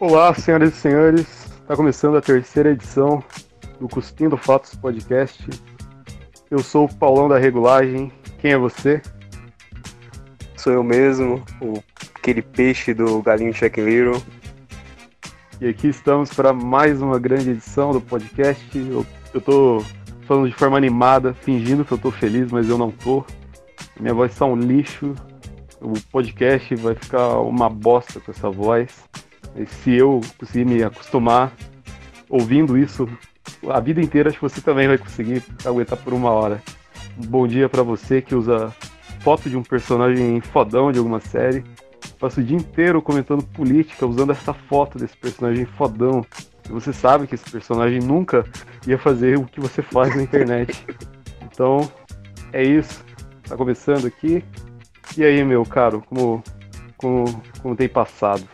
Olá, 0.00 0.32
senhoras 0.32 0.72
e 0.72 0.76
senhores. 0.76 1.44
Está 1.60 1.76
começando 1.76 2.16
a 2.16 2.22
terceira 2.22 2.70
edição 2.70 3.22
do 3.78 3.86
Cuspindo 3.86 4.34
Fatos 4.34 4.74
Podcast. 4.74 5.46
Eu 6.50 6.60
sou 6.60 6.86
o 6.86 6.94
Paulão 6.94 7.28
da 7.28 7.36
Regulagem. 7.36 8.10
Quem 8.38 8.52
é 8.52 8.56
você? 8.56 9.02
Sou 10.56 10.72
eu 10.72 10.82
mesmo, 10.82 11.44
o, 11.60 11.82
aquele 12.14 12.40
peixe 12.40 12.94
do 12.94 13.20
Galinho 13.20 13.52
Check 13.52 13.76
Little. 13.76 14.22
E 15.60 15.68
aqui 15.68 15.88
estamos 15.88 16.32
para 16.32 16.54
mais 16.54 17.02
uma 17.02 17.18
grande 17.18 17.50
edição 17.50 17.92
do 17.92 18.00
podcast. 18.00 18.66
Eu, 18.78 19.04
eu 19.34 19.40
tô 19.42 19.84
falando 20.22 20.48
de 20.48 20.54
forma 20.54 20.78
animada, 20.78 21.34
fingindo 21.34 21.84
que 21.84 21.92
eu 21.92 21.98
tô 21.98 22.10
feliz, 22.10 22.50
mas 22.50 22.70
eu 22.70 22.78
não 22.78 22.90
tô. 22.90 23.22
Minha 24.00 24.14
voz 24.14 24.32
está 24.32 24.46
um 24.46 24.56
lixo. 24.56 25.14
O 25.78 25.92
podcast 26.10 26.74
vai 26.76 26.94
ficar 26.94 27.38
uma 27.40 27.68
bosta 27.68 28.18
com 28.18 28.30
essa 28.30 28.48
voz. 28.48 29.10
E 29.56 29.66
se 29.66 29.92
eu 29.92 30.20
conseguir 30.38 30.64
me 30.64 30.82
acostumar 30.82 31.52
ouvindo 32.28 32.78
isso 32.78 33.08
a 33.68 33.80
vida 33.80 34.00
inteira, 34.00 34.28
acho 34.28 34.38
que 34.38 34.42
você 34.42 34.60
também 34.60 34.86
vai 34.86 34.98
conseguir 34.98 35.42
aguentar 35.64 35.98
por 35.98 36.12
uma 36.12 36.30
hora. 36.30 36.62
Um 37.18 37.26
bom 37.26 37.46
dia 37.46 37.68
para 37.68 37.82
você 37.82 38.22
que 38.22 38.34
usa 38.34 38.72
foto 39.20 39.50
de 39.50 39.56
um 39.56 39.62
personagem 39.62 40.40
fodão 40.40 40.92
de 40.92 40.98
alguma 40.98 41.20
série. 41.20 41.64
Passa 42.18 42.40
o 42.40 42.44
dia 42.44 42.56
inteiro 42.56 43.02
comentando 43.02 43.42
política 43.42 44.06
usando 44.06 44.32
essa 44.32 44.54
foto 44.54 44.98
desse 44.98 45.16
personagem 45.16 45.64
fodão. 45.64 46.24
E 46.68 46.72
você 46.72 46.92
sabe 46.92 47.26
que 47.26 47.34
esse 47.34 47.50
personagem 47.50 48.00
nunca 48.00 48.44
ia 48.86 48.98
fazer 48.98 49.38
o 49.38 49.44
que 49.44 49.60
você 49.60 49.82
faz 49.82 50.14
na 50.14 50.22
internet. 50.22 50.86
Então, 51.52 51.92
é 52.54 52.62
isso. 52.62 53.04
Tá 53.46 53.54
começando 53.54 54.06
aqui. 54.06 54.42
E 55.14 55.22
aí, 55.22 55.44
meu 55.44 55.62
caro, 55.62 56.02
como, 56.08 56.42
como, 56.96 57.42
como 57.60 57.76
tem 57.76 57.86
passado? 57.86 58.48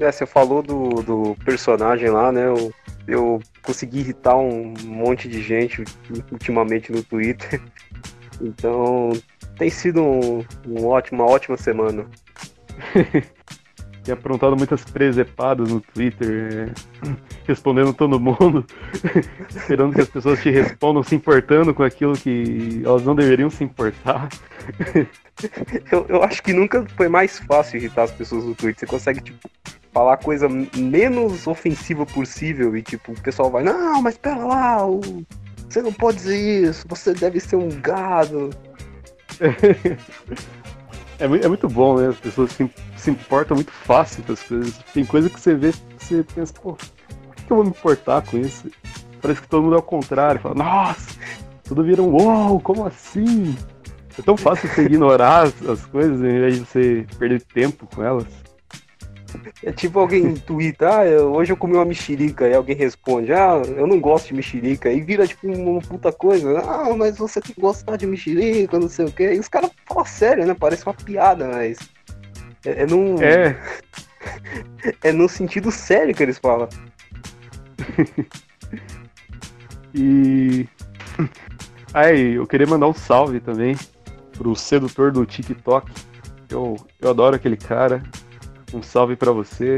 É, 0.00 0.12
você 0.12 0.26
falou 0.26 0.62
do, 0.62 0.88
do 1.02 1.36
personagem 1.44 2.08
lá, 2.08 2.30
né? 2.30 2.46
Eu, 2.46 2.72
eu 3.06 3.40
consegui 3.62 4.00
irritar 4.00 4.36
um 4.36 4.72
monte 4.84 5.28
de 5.28 5.42
gente 5.42 5.82
ultimamente 6.30 6.92
no 6.92 7.02
Twitter. 7.02 7.60
Então, 8.40 9.10
tem 9.58 9.68
sido 9.68 10.00
um, 10.00 10.44
um 10.64 10.86
ótimo, 10.86 11.24
uma 11.24 11.28
ótima 11.28 11.56
semana. 11.56 12.06
Tem 14.04 14.14
aprontado 14.14 14.56
muitas 14.56 14.84
presepadas 14.84 15.68
no 15.70 15.80
Twitter, 15.80 16.72
é, 17.04 17.08
respondendo 17.46 17.92
todo 17.92 18.18
mundo, 18.18 18.64
esperando 19.50 19.92
que 19.92 20.00
as 20.00 20.08
pessoas 20.08 20.40
te 20.40 20.50
respondam, 20.50 21.02
se 21.02 21.14
importando 21.14 21.74
com 21.74 21.82
aquilo 21.82 22.14
que 22.14 22.80
elas 22.84 23.02
não 23.02 23.14
deveriam 23.14 23.50
se 23.50 23.64
importar. 23.64 24.28
eu, 25.92 26.06
eu 26.08 26.22
acho 26.22 26.42
que 26.42 26.54
nunca 26.54 26.86
foi 26.96 27.08
mais 27.08 27.38
fácil 27.40 27.76
irritar 27.76 28.04
as 28.04 28.12
pessoas 28.12 28.44
no 28.44 28.54
Twitter. 28.54 28.80
Você 28.80 28.86
consegue, 28.86 29.20
tipo, 29.20 29.50
falar 29.98 30.14
a 30.14 30.16
coisa 30.16 30.48
menos 30.76 31.48
ofensiva 31.48 32.06
possível 32.06 32.76
e, 32.76 32.82
tipo, 32.82 33.10
o 33.10 33.20
pessoal 33.20 33.50
vai, 33.50 33.64
não, 33.64 34.00
mas 34.00 34.16
pera 34.16 34.44
lá, 34.44 34.78
você 35.68 35.82
não 35.82 35.92
pode 35.92 36.18
dizer 36.18 36.68
isso, 36.68 36.86
você 36.88 37.12
deve 37.12 37.40
ser 37.40 37.56
um 37.56 37.68
gado. 37.80 38.50
É, 41.20 41.24
é, 41.24 41.48
muito 41.48 41.68
bom, 41.68 41.98
né? 41.98 42.10
As 42.10 42.16
pessoas 42.16 42.52
se, 42.52 42.70
se 42.96 43.10
importam 43.10 43.56
muito 43.56 43.72
fácil 43.72 44.22
com 44.22 44.34
as 44.34 44.40
coisas. 44.40 44.78
Tem 44.94 45.04
coisa 45.04 45.28
que 45.28 45.40
você 45.40 45.52
vê 45.52 45.72
você 45.98 46.22
pensa, 46.22 46.54
pô, 46.62 46.74
por 46.74 47.34
que 47.34 47.52
eu 47.52 47.56
vou 47.56 47.64
me 47.64 47.70
importar 47.70 48.22
com 48.22 48.38
isso? 48.38 48.70
Parece 49.20 49.40
que 49.42 49.48
todo 49.48 49.64
mundo 49.64 49.72
é 49.72 49.78
ao 49.78 49.82
contrário, 49.82 50.40
fala, 50.40 50.54
nossa, 50.54 51.18
tudo 51.64 51.82
vira 51.82 52.00
um 52.00 52.12
uou, 52.12 52.60
como 52.60 52.86
assim? 52.86 53.56
É 54.16 54.22
tão 54.22 54.36
fácil 54.36 54.68
você 54.68 54.82
ignorar 54.82 55.48
as, 55.48 55.68
as 55.68 55.84
coisas 55.86 56.20
em 56.20 56.38
vez 56.38 56.54
de 56.54 56.60
você 56.60 57.06
perder 57.18 57.42
tempo 57.42 57.88
com 57.92 58.00
elas. 58.00 58.28
É 59.62 59.72
tipo 59.72 59.98
alguém 59.98 60.34
twitta, 60.34 60.88
ah, 60.88 61.24
hoje 61.24 61.52
eu 61.52 61.56
comi 61.56 61.74
uma 61.74 61.84
mexerica, 61.84 62.48
e 62.48 62.54
alguém 62.54 62.76
responde, 62.76 63.32
ah, 63.32 63.60
eu 63.76 63.86
não 63.86 64.00
gosto 64.00 64.28
de 64.28 64.34
mexerica, 64.34 64.90
e 64.90 65.00
vira 65.00 65.26
tipo 65.26 65.46
uma 65.46 65.80
puta 65.80 66.12
coisa, 66.12 66.60
ah, 66.60 66.94
mas 66.96 67.18
você 67.18 67.40
tem 67.40 67.54
que 67.54 67.60
gostar 67.60 67.96
de 67.96 68.06
mexerica, 68.06 68.78
não 68.78 68.88
sei 68.88 69.06
o 69.06 69.12
quê. 69.12 69.34
E 69.34 69.38
os 69.38 69.48
caras 69.48 69.70
falam 69.86 70.04
sério, 70.04 70.46
né? 70.46 70.56
Parece 70.58 70.86
uma 70.86 70.94
piada, 70.94 71.48
mas. 71.48 71.78
É, 72.64 72.82
é 72.82 72.86
num. 72.86 73.20
É. 73.22 73.58
é 75.02 75.12
no 75.12 75.28
sentido 75.28 75.70
sério 75.70 76.14
que 76.14 76.22
eles 76.22 76.38
falam. 76.38 76.68
e. 79.94 80.66
Aí, 81.92 82.34
eu 82.34 82.46
queria 82.46 82.66
mandar 82.66 82.86
um 82.86 82.94
salve 82.94 83.40
também 83.40 83.76
pro 84.32 84.54
sedutor 84.54 85.10
do 85.10 85.26
TikTok. 85.26 85.90
Eu, 86.48 86.76
eu 87.00 87.10
adoro 87.10 87.36
aquele 87.36 87.56
cara. 87.56 88.02
Um 88.72 88.82
salve 88.82 89.16
para 89.16 89.32
você. 89.32 89.76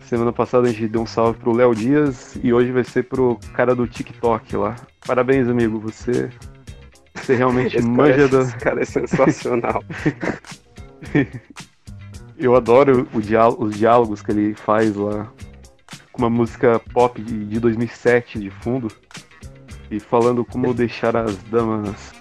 Semana 0.00 0.32
passada 0.32 0.68
a 0.68 0.70
gente 0.70 0.88
deu 0.88 1.02
um 1.02 1.06
salve 1.06 1.38
pro 1.38 1.52
Léo 1.52 1.74
Dias 1.74 2.38
e 2.42 2.52
hoje 2.52 2.70
vai 2.70 2.84
ser 2.84 3.04
pro 3.04 3.38
cara 3.54 3.74
do 3.74 3.86
TikTok 3.86 4.56
lá. 4.56 4.76
Parabéns, 5.06 5.48
amigo. 5.48 5.80
Você, 5.80 6.30
você 7.14 7.34
realmente 7.34 7.76
esse 7.78 7.86
manja 7.86 8.28
da. 8.28 8.42
Esse 8.46 8.56
cara 8.58 8.82
é 8.82 8.84
sensacional. 8.84 9.82
Eu 12.38 12.54
adoro 12.54 13.08
diálogo, 13.14 13.64
os 13.64 13.76
diálogos 13.78 14.20
que 14.20 14.30
ele 14.30 14.54
faz 14.54 14.94
lá 14.94 15.32
com 16.12 16.22
uma 16.22 16.30
música 16.30 16.78
pop 16.92 17.20
de, 17.20 17.46
de 17.46 17.58
2007 17.58 18.38
de 18.38 18.50
fundo 18.50 18.88
e 19.90 19.98
falando 19.98 20.44
como 20.44 20.74
deixar 20.74 21.16
as 21.16 21.36
damas. 21.44 22.12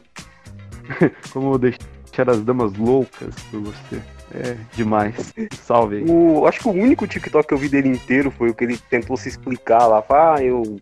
como 1.31 1.57
deixar 1.57 2.29
as 2.29 2.41
damas 2.41 2.73
loucas 2.75 3.35
por 3.51 3.59
você. 3.59 4.14
É 4.33 4.55
demais. 4.73 5.33
Salve. 5.51 6.03
O, 6.07 6.47
acho 6.47 6.59
que 6.59 6.67
o 6.67 6.71
único 6.71 7.07
TikTok 7.07 7.47
que 7.47 7.53
eu 7.53 7.57
vi 7.57 7.69
dele 7.69 7.89
inteiro 7.89 8.31
foi 8.31 8.49
o 8.49 8.53
que 8.53 8.63
ele 8.63 8.77
tentou 8.77 9.15
se 9.17 9.29
explicar 9.29 9.85
lá. 9.85 10.03
Ah, 10.09 10.41
eu. 10.41 10.79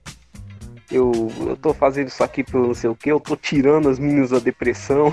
Eu, 0.91 1.31
eu 1.47 1.57
tô 1.57 1.73
fazendo 1.73 2.09
isso 2.09 2.23
aqui 2.23 2.43
pelo 2.43 2.67
não 2.67 2.73
sei 2.75 2.87
o 2.87 2.95
que, 2.95 3.11
eu 3.11 3.19
tô 3.19 3.35
tirando 3.35 3.89
as 3.89 3.97
meninas 3.97 4.29
da 4.29 4.37
depressão. 4.37 5.11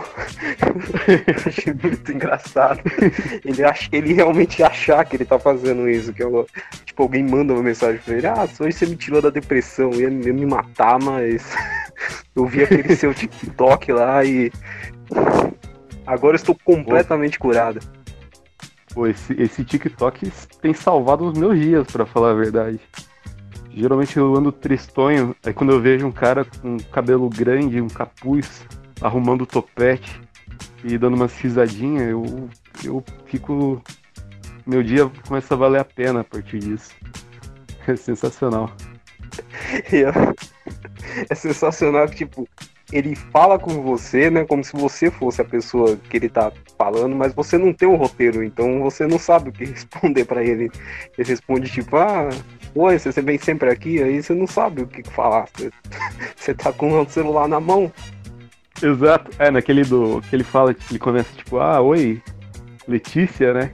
achei 1.47 1.73
muito 1.73 2.13
engraçado. 2.13 2.83
Ele, 3.43 3.65
ach, 3.65 3.89
ele 3.91 4.13
realmente 4.13 4.63
achar 4.63 5.03
que 5.07 5.17
ele 5.17 5.25
tá 5.25 5.39
fazendo 5.39 5.89
isso. 5.89 6.13
Que 6.13 6.23
eu, 6.23 6.47
tipo, 6.85 7.03
alguém 7.03 7.23
manda 7.23 7.55
uma 7.55 7.63
mensagem 7.63 7.99
pra 8.05 8.15
ele: 8.15 8.27
Ah, 8.27 8.47
hoje 8.59 8.77
você 8.77 8.85
me 8.85 8.97
tirou 8.97 9.23
da 9.23 9.31
depressão. 9.31 9.91
Eu 9.93 10.11
ia, 10.11 10.27
ia 10.27 10.35
me 10.35 10.45
matar, 10.45 10.99
mas 10.99 11.55
eu 12.37 12.45
vi 12.45 12.65
aquele 12.65 12.95
seu 12.95 13.15
TikTok 13.15 13.91
lá 13.93 14.23
e. 14.23 14.53
Agora 16.07 16.37
estou 16.37 16.57
completamente 16.63 17.39
curado. 17.39 17.81
Pô, 18.93 19.07
esse, 19.07 19.33
esse 19.41 19.65
TikTok 19.65 20.31
tem 20.61 20.75
salvado 20.75 21.25
os 21.25 21.39
meus 21.39 21.59
dias, 21.59 21.87
para 21.87 22.05
falar 22.05 22.31
a 22.31 22.35
verdade. 22.35 22.81
Geralmente 23.73 24.17
eu 24.17 24.35
ando 24.35 24.51
tristonho, 24.51 25.35
aí 25.45 25.53
quando 25.53 25.73
eu 25.73 25.81
vejo 25.81 26.07
um 26.07 26.13
cara 26.13 26.45
com 26.45 26.77
cabelo 26.93 27.29
grande, 27.29 27.81
um 27.81 27.89
capuz, 27.89 28.67
arrumando 29.01 29.47
topete 29.47 30.21
e 30.83 30.99
dando 30.99 31.15
uma 31.15 31.27
risadinhas, 31.27 32.11
eu, 32.11 32.49
eu 32.85 33.05
fico. 33.27 33.83
Meu 34.67 34.83
dia 34.83 35.11
começa 35.27 35.55
a 35.55 35.57
valer 35.57 35.81
a 35.81 35.85
pena 35.85 36.21
a 36.21 36.25
partir 36.25 36.59
disso. 36.59 36.91
É 37.87 37.97
sensacional. 37.97 38.71
é 41.29 41.35
sensacional 41.35 42.07
que, 42.07 42.17
tipo, 42.17 42.47
ele 42.93 43.15
fala 43.15 43.59
com 43.59 43.83
você, 43.83 44.31
né, 44.31 44.45
como 44.45 44.65
se 44.65 44.73
você 44.73 45.11
fosse 45.11 45.41
a 45.41 45.45
pessoa 45.45 45.97
que 45.97 46.17
ele 46.17 46.29
tá 46.29 46.53
falando, 46.77 47.15
mas 47.15 47.33
você 47.33 47.57
não 47.57 47.73
tem 47.73 47.89
um 47.89 47.97
roteiro, 47.97 48.43
então 48.43 48.81
você 48.83 49.07
não 49.07 49.19
sabe 49.19 49.51
o 49.51 49.53
que 49.53 49.65
responder 49.71 50.25
para 50.25 50.43
ele. 50.43 50.71
Ele 51.17 51.29
responde 51.29 51.71
tipo, 51.71 51.97
ah, 51.97 52.29
oi, 52.75 52.99
você 52.99 53.23
vem 53.23 53.39
sempre 53.39 53.71
aqui, 53.71 54.03
aí 54.03 54.23
você 54.23 54.35
não 54.35 54.47
sabe 54.47 54.83
o 54.83 54.87
que 54.87 55.03
falar. 55.11 55.47
Você, 55.55 55.71
você 56.37 56.55
tá 56.55 56.73
com 56.73 57.01
o 57.01 57.09
celular 57.09 57.49
na 57.49 57.61
mão. 57.61 57.93
Exato. 58.83 59.31
É, 59.39 59.51
naquele 59.51 59.85
do. 59.85 60.23
que 60.23 60.35
ele 60.35 60.45
fala, 60.45 60.75
ele 60.91 60.99
começa 60.99 61.29
tipo, 61.37 61.59
ah, 61.59 61.81
oi, 61.81 62.21
Letícia, 62.89 63.53
né? 63.53 63.73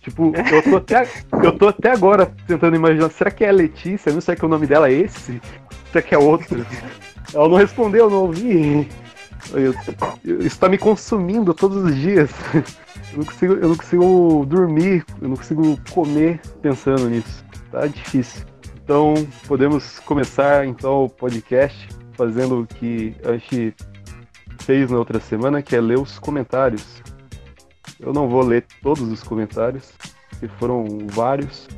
Tipo, 0.00 0.32
eu 0.34 0.62
tô, 0.62 0.76
até, 0.76 1.08
eu 1.44 1.58
tô 1.58 1.68
até 1.68 1.90
agora 1.90 2.32
tentando 2.46 2.74
imaginar, 2.74 3.10
será 3.10 3.30
que 3.30 3.44
é 3.44 3.50
a 3.50 3.52
Letícia? 3.52 4.12
Não 4.12 4.20
sei 4.20 4.34
que 4.36 4.44
o 4.44 4.48
nome 4.48 4.66
dela 4.66 4.88
é 4.88 4.92
esse? 4.92 5.40
Será 5.92 6.02
que 6.02 6.14
é 6.14 6.18
outro? 6.18 6.64
Ela 7.32 7.48
não 7.48 7.56
respondeu, 7.56 8.04
eu 8.04 8.10
não 8.10 8.22
ouvi. 8.22 8.88
Eu, 9.52 9.74
eu, 10.24 10.40
isso 10.40 10.58
tá 10.58 10.68
me 10.68 10.78
consumindo 10.78 11.54
todos 11.54 11.84
os 11.84 11.94
dias. 11.94 12.30
Eu 13.12 13.18
não, 13.18 13.24
consigo, 13.24 13.52
eu 13.54 13.68
não 13.68 13.76
consigo 13.76 14.46
dormir, 14.46 15.04
eu 15.22 15.28
não 15.28 15.36
consigo 15.36 15.80
comer 15.90 16.40
pensando 16.60 17.08
nisso. 17.08 17.44
Tá 17.70 17.86
difícil. 17.86 18.44
Então, 18.84 19.14
podemos 19.46 19.98
começar 20.00 20.66
então 20.66 21.04
o 21.04 21.08
podcast 21.08 21.88
fazendo 22.12 22.62
o 22.62 22.66
que 22.66 23.14
a 23.24 23.32
gente 23.32 23.74
fez 24.60 24.90
na 24.90 24.98
outra 24.98 25.20
semana, 25.20 25.62
que 25.62 25.76
é 25.76 25.80
ler 25.80 25.98
os 25.98 26.18
comentários. 26.18 27.02
Eu 28.00 28.12
não 28.12 28.28
vou 28.28 28.42
ler 28.42 28.66
todos 28.82 29.10
os 29.10 29.22
comentários, 29.22 29.92
que 30.38 30.48
foram 30.48 30.86
vários. 31.06 31.68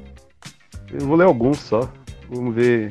Eu 0.92 1.06
vou 1.06 1.16
ler 1.16 1.24
alguns 1.24 1.58
só. 1.58 1.88
Vamos 2.28 2.54
ver 2.54 2.88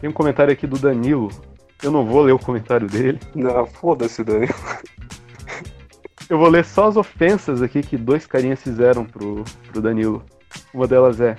tem 0.00 0.10
um 0.10 0.12
comentário 0.12 0.52
aqui 0.52 0.66
do 0.66 0.78
Danilo. 0.78 1.30
Eu 1.82 1.90
não 1.90 2.04
vou 2.04 2.22
ler 2.22 2.32
o 2.32 2.38
comentário 2.38 2.86
dele. 2.86 3.20
Não, 3.34 3.66
foda-se, 3.66 4.24
Danilo. 4.24 4.54
eu 6.28 6.38
vou 6.38 6.48
ler 6.48 6.64
só 6.64 6.88
as 6.88 6.96
ofensas 6.96 7.62
aqui 7.62 7.82
que 7.82 7.96
dois 7.96 8.26
carinhas 8.26 8.62
fizeram 8.62 9.04
pro, 9.04 9.44
pro 9.70 9.82
Danilo. 9.82 10.24
Uma 10.72 10.86
delas 10.86 11.20
é: 11.20 11.36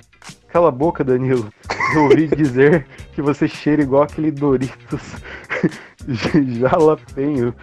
Cala 0.48 0.68
a 0.68 0.72
boca, 0.72 1.04
Danilo. 1.04 1.52
Eu 1.94 2.04
ouvi 2.04 2.26
dizer 2.34 2.86
que 3.12 3.22
você 3.22 3.46
cheira 3.48 3.82
igual 3.82 4.02
aquele 4.02 4.30
Doritos 4.30 5.16
jalapenho 6.58 7.54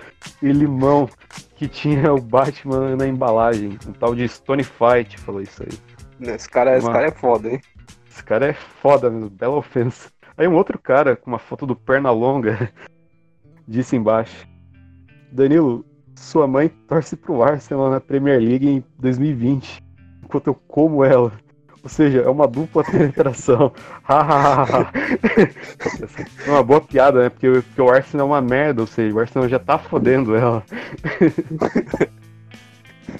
e 0.41 0.51
limão 0.51 1.09
que 1.55 1.67
tinha 1.67 2.13
o 2.13 2.21
Batman 2.21 2.95
na 2.95 3.07
embalagem. 3.07 3.77
Um 3.87 3.93
tal 3.93 4.13
de 4.13 4.27
Stone 4.27 4.63
Fight 4.63 5.17
falou 5.19 5.41
isso 5.41 5.63
aí. 5.63 6.33
Esse 6.33 6.49
cara, 6.49 6.77
esse 6.77 6.89
cara 6.89 7.07
é 7.07 7.11
foda, 7.11 7.49
hein? 7.49 7.61
Esse 8.09 8.23
cara 8.23 8.47
é 8.47 8.53
foda 8.53 9.09
mesmo, 9.09 9.29
bela 9.29 9.57
ofensa. 9.57 10.09
Aí 10.37 10.47
um 10.47 10.55
outro 10.55 10.77
cara 10.77 11.15
com 11.15 11.31
uma 11.31 11.39
foto 11.39 11.65
do 11.65 11.75
Pernalonga 11.75 12.71
disse 13.67 13.95
embaixo: 13.95 14.47
Danilo, 15.31 15.85
sua 16.15 16.47
mãe 16.47 16.69
torce 16.87 17.15
pro 17.15 17.43
Arsenal 17.43 17.89
na 17.89 18.01
Premier 18.01 18.39
League 18.39 18.67
em 18.67 18.83
2020, 18.99 19.81
enquanto 20.23 20.47
eu 20.47 20.55
como 20.67 21.03
ela. 21.03 21.31
Ou 21.83 21.89
seja, 21.89 22.21
é 22.21 22.29
uma 22.29 22.47
dupla 22.47 22.83
penetração. 22.89 23.71
é 26.47 26.49
uma 26.49 26.63
boa 26.63 26.81
piada, 26.81 27.21
né? 27.21 27.29
Porque, 27.29 27.47
porque, 27.51 27.81
o 27.81 27.89
Arsenal 27.91 28.25
é 28.25 28.29
uma 28.31 28.41
merda, 28.41 28.81
ou 28.81 28.87
seja, 28.87 29.15
o 29.15 29.19
Arsenal 29.19 29.47
já 29.47 29.59
tá 29.59 29.77
fodendo 29.77 30.35
ela. 30.35 30.63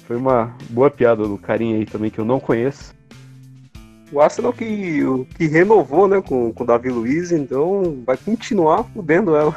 Foi 0.00 0.16
uma 0.16 0.52
boa 0.70 0.90
piada 0.90 1.28
do 1.28 1.38
carinha 1.38 1.76
aí 1.76 1.86
também 1.86 2.10
que 2.10 2.18
eu 2.18 2.24
não 2.24 2.40
conheço. 2.40 2.95
O 4.12 4.20
Arsenal 4.20 4.52
que, 4.52 5.00
que 5.36 5.46
renovou, 5.46 6.06
né, 6.06 6.22
com, 6.22 6.52
com 6.52 6.64
o 6.64 6.66
Davi 6.66 6.90
Luiz, 6.90 7.32
então 7.32 8.02
vai 8.06 8.16
continuar 8.16 8.84
fudendo 8.84 9.34
ela. 9.34 9.56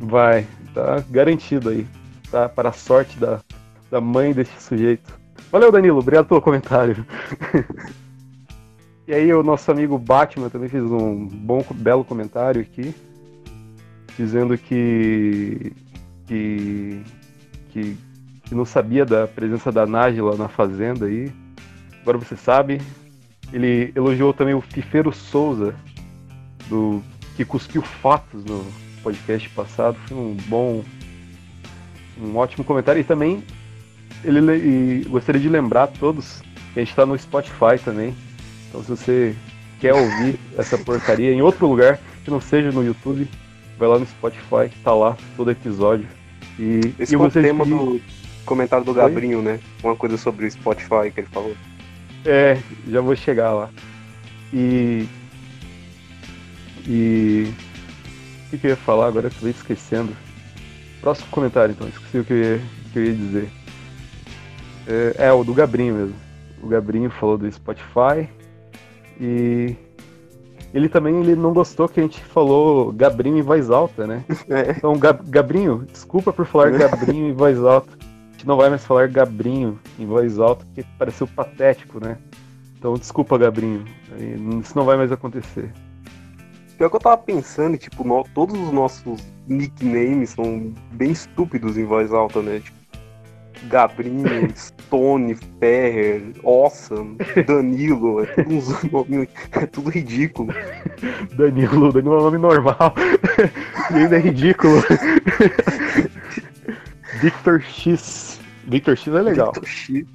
Vai, 0.00 0.46
tá 0.74 1.04
garantido 1.10 1.68
aí. 1.68 1.86
Tá 2.30 2.48
para 2.48 2.70
a 2.70 2.72
sorte 2.72 3.18
da, 3.18 3.40
da 3.90 4.00
mãe 4.00 4.32
desse 4.32 4.58
sujeito. 4.60 5.18
Valeu, 5.50 5.72
Danilo. 5.72 5.98
Obrigado 5.98 6.26
pelo 6.26 6.42
comentário. 6.42 7.04
E 9.08 9.14
aí 9.14 9.32
o 9.32 9.42
nosso 9.42 9.70
amigo 9.70 9.96
Batman 9.96 10.50
também 10.50 10.68
fez 10.68 10.84
um 10.84 11.26
bom, 11.26 11.64
belo 11.76 12.04
comentário 12.04 12.60
aqui, 12.60 12.94
dizendo 14.18 14.58
que, 14.58 15.72
que, 16.26 17.02
que, 17.70 17.96
que 18.44 18.54
não 18.54 18.66
sabia 18.66 19.06
da 19.06 19.26
presença 19.26 19.72
da 19.72 19.86
Nájila 19.86 20.36
na 20.36 20.46
fazenda 20.46 21.06
aí. 21.06 21.32
Agora 22.02 22.18
você 22.18 22.36
sabe. 22.36 22.82
Ele 23.52 23.92
elogiou 23.94 24.32
também 24.32 24.54
o 24.54 24.60
Fifeiro 24.60 25.12
Souza, 25.12 25.74
do 26.68 27.02
que 27.36 27.44
cuspiu 27.44 27.82
fatos 27.82 28.44
no 28.44 28.66
podcast 29.02 29.48
passado. 29.50 29.96
Foi 30.06 30.16
um 30.16 30.36
bom, 30.48 30.84
um 32.20 32.36
ótimo 32.36 32.64
comentário. 32.64 33.00
E 33.00 33.04
também 33.04 33.42
ele 34.24 34.40
e 34.52 35.04
gostaria 35.08 35.40
de 35.40 35.48
lembrar 35.48 35.84
a 35.84 35.86
todos 35.86 36.42
que 36.72 36.80
a 36.80 36.82
gente 36.82 36.90
está 36.90 37.06
no 37.06 37.18
Spotify 37.18 37.78
também. 37.82 38.14
Então 38.68 38.82
se 38.82 38.90
você 38.90 39.36
quer 39.80 39.94
ouvir 39.94 40.38
essa 40.58 40.76
porcaria 40.76 41.32
em 41.32 41.40
outro 41.40 41.66
lugar, 41.66 41.98
que 42.24 42.30
não 42.30 42.40
seja 42.40 42.70
no 42.72 42.84
YouTube, 42.84 43.28
vai 43.78 43.88
lá 43.88 43.98
no 43.98 44.06
Spotify, 44.06 44.68
tá 44.82 44.92
lá 44.92 45.16
todo 45.36 45.50
episódio. 45.50 46.06
E, 46.58 46.92
Esse 46.98 47.14
e 47.14 47.16
o 47.16 47.30
tema 47.30 47.64
do 47.64 48.00
comentário 48.44 48.84
do 48.84 48.92
Gabrinho, 48.92 49.40
né? 49.40 49.60
Uma 49.82 49.94
coisa 49.94 50.16
sobre 50.16 50.46
o 50.46 50.50
Spotify 50.50 51.10
que 51.14 51.20
ele 51.20 51.28
falou. 51.28 51.54
É, 52.24 52.58
já 52.86 53.00
vou 53.00 53.16
chegar 53.16 53.52
lá. 53.52 53.70
E. 54.52 55.06
E. 56.86 57.52
O 58.46 58.50
que, 58.50 58.58
que 58.58 58.66
eu 58.66 58.70
ia 58.70 58.76
falar 58.76 59.06
agora? 59.06 59.28
Acabei 59.28 59.50
esquecendo. 59.50 60.16
Próximo 61.00 61.28
comentário, 61.30 61.72
então. 61.72 61.88
Esqueci 61.88 62.18
o 62.18 62.24
que 62.24 62.32
eu 62.32 62.38
ia, 62.38 62.60
que 62.92 62.98
eu 62.98 63.04
ia 63.04 63.14
dizer. 63.14 63.50
É, 64.86 65.26
é, 65.26 65.32
o 65.32 65.44
do 65.44 65.52
Gabrinho 65.52 65.94
mesmo. 65.94 66.14
O 66.62 66.68
Gabrinho 66.68 67.10
falou 67.10 67.36
do 67.36 67.50
Spotify. 67.50 68.28
E 69.20 69.76
ele 70.72 70.88
também 70.88 71.20
ele 71.20 71.34
não 71.34 71.52
gostou 71.52 71.88
que 71.88 72.00
a 72.00 72.02
gente 72.02 72.22
falou 72.24 72.92
Gabrinho 72.92 73.38
em 73.38 73.42
voz 73.42 73.70
alta, 73.70 74.06
né? 74.06 74.24
É. 74.48 74.70
Então, 74.70 74.98
Gabrinho, 74.98 75.86
desculpa 75.90 76.32
por 76.32 76.46
falar. 76.46 76.70
Gabrinho 76.76 77.28
em 77.28 77.32
voz 77.32 77.58
alta. 77.58 77.92
Gente 78.38 78.46
não 78.46 78.56
vai 78.56 78.70
mais 78.70 78.86
falar 78.86 79.08
Gabrinho 79.08 79.80
em 79.98 80.06
voz 80.06 80.38
alta, 80.38 80.64
porque 80.66 80.84
pareceu 80.96 81.26
patético, 81.26 81.98
né? 81.98 82.16
Então, 82.78 82.94
desculpa, 82.94 83.36
Gabrinho. 83.36 83.84
Isso 84.62 84.78
não 84.78 84.84
vai 84.84 84.96
mais 84.96 85.10
acontecer. 85.10 85.72
Pior 86.76 86.88
que 86.88 86.94
eu 86.94 87.00
tava 87.00 87.18
pensando, 87.18 87.76
tipo, 87.76 88.04
no, 88.04 88.22
todos 88.32 88.56
os 88.56 88.70
nossos 88.70 89.26
nicknames 89.48 90.30
são 90.30 90.72
bem 90.92 91.10
estúpidos 91.10 91.76
em 91.76 91.84
voz 91.84 92.12
alta, 92.12 92.40
né? 92.40 92.60
Tipo, 92.60 92.78
Gabrinho, 93.64 94.48
Stone, 94.54 95.36
Ferrer, 95.58 96.22
Awesome, 96.44 97.16
Danilo, 97.44 98.22
é 98.22 98.26
tudo 98.26 98.54
uns 98.54 98.82
nomes, 98.92 99.28
é 99.50 99.66
tudo 99.66 99.90
ridículo. 99.90 100.54
Danilo, 101.36 101.92
Danilo 101.92 102.14
é 102.14 102.18
um 102.18 102.22
nome 102.22 102.38
normal. 102.38 102.94
e 103.90 103.94
ainda 103.94 104.14
é 104.14 104.20
ridículo. 104.20 104.80
Victor 107.20 107.60
X. 107.62 108.40
Victor 108.66 108.96
X 108.96 109.14
é 109.14 109.22
legal. 109.22 109.52
Victor 109.52 109.68
X. 109.68 110.06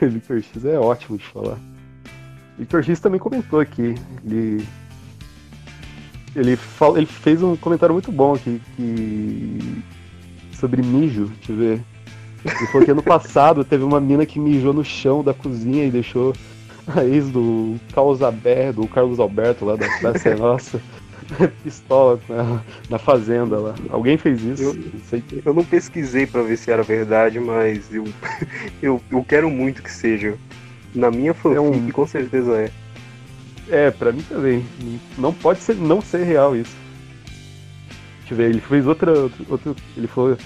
Victor 0.00 0.42
X 0.42 0.64
é 0.64 0.78
ótimo 0.78 1.18
de 1.18 1.24
falar. 1.24 1.58
Victor 2.58 2.84
X 2.84 3.00
também 3.00 3.20
comentou 3.20 3.60
aqui. 3.60 3.94
Ele. 4.24 4.64
Ele, 6.36 6.54
fala, 6.54 6.98
ele 6.98 7.06
fez 7.06 7.42
um 7.42 7.56
comentário 7.56 7.92
muito 7.92 8.12
bom 8.12 8.34
aqui 8.34 8.62
que, 8.76 9.82
sobre 10.52 10.80
mijo, 10.80 11.26
deixa 11.26 11.52
eu 11.52 11.56
ver. 11.56 11.80
Ele 12.44 12.66
falou 12.68 12.84
que 12.84 12.90
ano 12.92 13.02
passado 13.02 13.64
teve 13.64 13.82
uma 13.82 14.00
mina 14.00 14.24
que 14.24 14.38
mijou 14.38 14.72
no 14.72 14.84
chão 14.84 15.24
da 15.24 15.34
cozinha 15.34 15.84
e 15.84 15.90
deixou 15.90 16.32
a 16.86 17.04
ex 17.04 17.30
do 17.30 17.76
Carlos 17.92 18.22
Alberto, 18.22 18.82
do 18.82 18.88
Carlos 18.88 19.18
Alberto 19.18 19.64
lá 19.64 19.76
da 19.76 19.88
Praça 19.98 20.34
Nossa, 20.36 20.80
pistola 21.62 22.20
ela 22.28 22.64
na 22.88 22.98
fazenda 22.98 23.58
lá. 23.58 23.74
Alguém 23.90 24.16
fez 24.16 24.42
isso? 24.42 24.62
Eu 24.62 24.74
não, 24.74 25.00
sei. 25.08 25.24
eu 25.44 25.54
não 25.54 25.64
pesquisei 25.64 26.26
para 26.26 26.42
ver 26.42 26.56
se 26.56 26.70
era 26.70 26.82
verdade, 26.82 27.38
mas 27.38 27.92
eu, 27.92 28.04
eu, 28.82 29.00
eu 29.10 29.24
quero 29.24 29.50
muito 29.50 29.82
que 29.82 29.92
seja. 29.92 30.36
Na 30.94 31.10
minha 31.10 31.32
fanfic, 31.32 31.56
é 31.56 31.60
um... 31.60 31.90
com 31.90 32.06
certeza 32.06 32.52
é. 32.56 32.70
É, 33.68 33.90
pra 33.90 34.10
mim 34.10 34.22
também. 34.28 34.66
Não 35.16 35.32
pode 35.32 35.60
ser, 35.60 35.76
não 35.76 36.00
ser 36.00 36.24
real 36.24 36.56
isso. 36.56 36.76
Deixa 38.20 38.34
eu 38.34 38.36
ver, 38.36 38.50
ele 38.50 38.60
fez 38.60 38.86
outra. 38.86 39.12
outra 39.48 39.74
ele 39.96 40.08
falou 40.08 40.36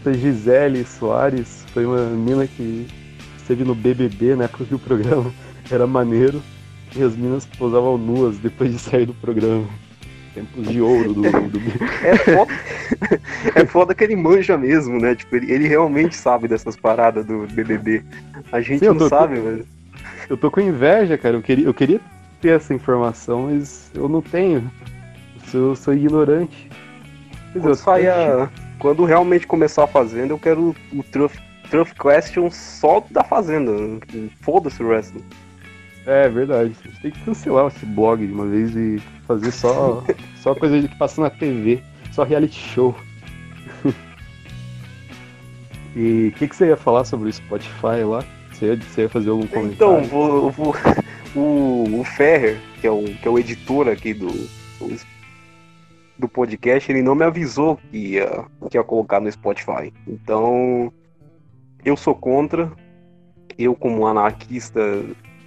essa 0.00 0.12
Gisele 0.12 0.84
Soares 0.84 1.64
foi 1.72 1.86
uma 1.86 2.04
mina 2.06 2.46
que 2.46 2.88
esteve 3.36 3.62
no 3.62 3.74
BBB, 3.74 4.34
na 4.34 4.44
época 4.44 4.64
que 4.64 4.74
o 4.74 4.78
programa 4.78 5.32
era 5.70 5.86
maneiro. 5.86 6.42
E 6.94 7.02
as 7.02 7.16
minas 7.16 7.46
posavam 7.46 7.96
nuas 7.96 8.36
depois 8.36 8.70
de 8.70 8.78
sair 8.78 9.06
do 9.06 9.14
programa. 9.14 9.66
Tempos 10.34 10.66
de 10.66 10.80
ouro 10.80 11.12
do. 11.12 11.22
do... 11.22 11.58
é, 12.04 12.16
foda, 12.16 12.52
é 13.54 13.66
foda 13.66 13.94
que 13.94 14.02
ele 14.02 14.16
manja 14.16 14.56
mesmo, 14.56 14.98
né? 14.98 15.14
Tipo, 15.14 15.36
ele, 15.36 15.52
ele 15.52 15.68
realmente 15.68 16.16
sabe 16.16 16.48
dessas 16.48 16.74
paradas 16.74 17.24
do 17.26 17.46
BBB. 17.48 18.02
A 18.50 18.60
gente 18.60 18.80
Sim, 18.80 18.86
não 18.86 18.96
tô, 18.96 19.08
sabe, 19.08 19.36
tô, 19.36 19.42
mas. 19.42 19.66
Eu 20.30 20.36
tô 20.36 20.50
com 20.50 20.60
inveja, 20.60 21.18
cara. 21.18 21.36
Eu 21.36 21.42
queria, 21.42 21.66
eu 21.66 21.74
queria 21.74 22.00
ter 22.40 22.56
essa 22.56 22.72
informação, 22.72 23.50
mas 23.50 23.90
eu 23.94 24.08
não 24.08 24.22
tenho. 24.22 24.70
Eu 25.34 25.50
sou, 25.50 25.60
eu 25.60 25.76
sou 25.76 25.94
ignorante. 25.94 26.70
Quando, 27.52 27.74
saia, 27.74 28.50
quando 28.78 29.04
realmente 29.04 29.46
começar 29.46 29.84
a 29.84 29.86
Fazenda, 29.86 30.32
eu 30.32 30.38
quero 30.38 30.74
o 30.92 31.02
Truth, 31.02 31.36
Truth 31.70 31.92
Question 31.92 32.50
só 32.50 33.04
da 33.10 33.22
Fazenda. 33.22 33.72
Foda-se 34.40 34.82
o 34.82 34.88
resto. 34.88 35.22
É 36.06 36.28
verdade. 36.28 36.76
A 36.84 36.88
gente 36.88 37.00
tem 37.00 37.10
que 37.10 37.24
cancelar 37.24 37.66
esse 37.68 37.86
blog 37.86 38.26
de 38.26 38.32
uma 38.32 38.46
vez 38.46 38.74
e 38.76 39.00
fazer 39.26 39.50
só, 39.50 40.04
só 40.36 40.54
coisa 40.54 40.86
que 40.86 40.96
passa 40.96 41.20
na 41.20 41.30
TV. 41.30 41.82
Só 42.12 42.24
reality 42.24 42.58
show. 42.58 42.94
e 45.96 46.28
o 46.28 46.38
que, 46.38 46.48
que 46.48 46.56
você 46.56 46.66
ia 46.68 46.76
falar 46.76 47.04
sobre 47.04 47.28
o 47.28 47.32
Spotify 47.32 48.04
lá? 48.04 48.24
Você 48.52 48.66
ia, 48.66 48.76
você 48.76 49.02
ia 49.02 49.08
fazer 49.08 49.30
algum 49.30 49.46
comentário? 49.46 49.74
Então, 49.74 50.04
vou, 50.04 50.50
vou, 50.50 50.74
o, 51.34 52.00
o 52.00 52.04
Ferrer, 52.04 52.58
que 52.80 52.86
é 52.86 52.90
o, 52.90 53.04
que 53.04 53.26
é 53.26 53.30
o 53.30 53.38
editor 53.38 53.88
aqui 53.88 54.12
do, 54.12 54.28
do 54.28 55.12
do 56.22 56.28
podcast, 56.28 56.90
ele 56.90 57.02
não 57.02 57.16
me 57.16 57.24
avisou 57.24 57.76
que 57.76 57.96
ia, 57.96 58.44
que 58.70 58.76
ia 58.76 58.84
colocar 58.84 59.20
no 59.20 59.30
Spotify. 59.30 59.92
Então, 60.06 60.92
eu 61.84 61.96
sou 61.96 62.14
contra. 62.14 62.70
Eu, 63.58 63.74
como 63.74 64.06
anarquista, 64.06 64.80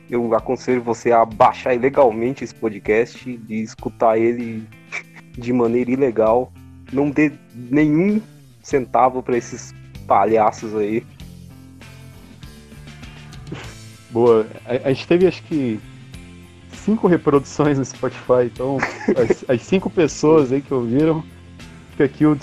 eu 0.10 0.34
aconselho 0.36 0.82
você 0.82 1.12
a 1.12 1.26
baixar 1.26 1.74
ilegalmente 1.74 2.44
esse 2.44 2.54
podcast, 2.54 3.38
de 3.38 3.56
escutar 3.56 4.18
ele 4.18 4.68
de 5.38 5.52
maneira 5.52 5.92
ilegal. 5.92 6.52
Não 6.92 7.10
dê 7.10 7.32
nenhum 7.54 8.22
centavo 8.62 9.24
para 9.24 9.38
esses 9.38 9.74
palhaços 10.08 10.76
aí. 10.76 11.04
Boa. 14.12 14.48
A, 14.66 14.90
a 14.90 14.94
gente 14.94 15.08
teve, 15.08 15.28
acho 15.28 15.44
que, 15.44 15.80
cinco 16.86 17.08
reproduções 17.08 17.78
no 17.78 17.84
Spotify, 17.84 18.46
então 18.46 18.78
as, 19.18 19.44
as 19.50 19.62
cinco 19.64 19.90
pessoas 19.90 20.52
aí 20.52 20.62
que 20.62 20.74
ouviram, 20.74 21.24
fica 21.92 22.06
aqui 22.06 22.26
o, 22.26 22.38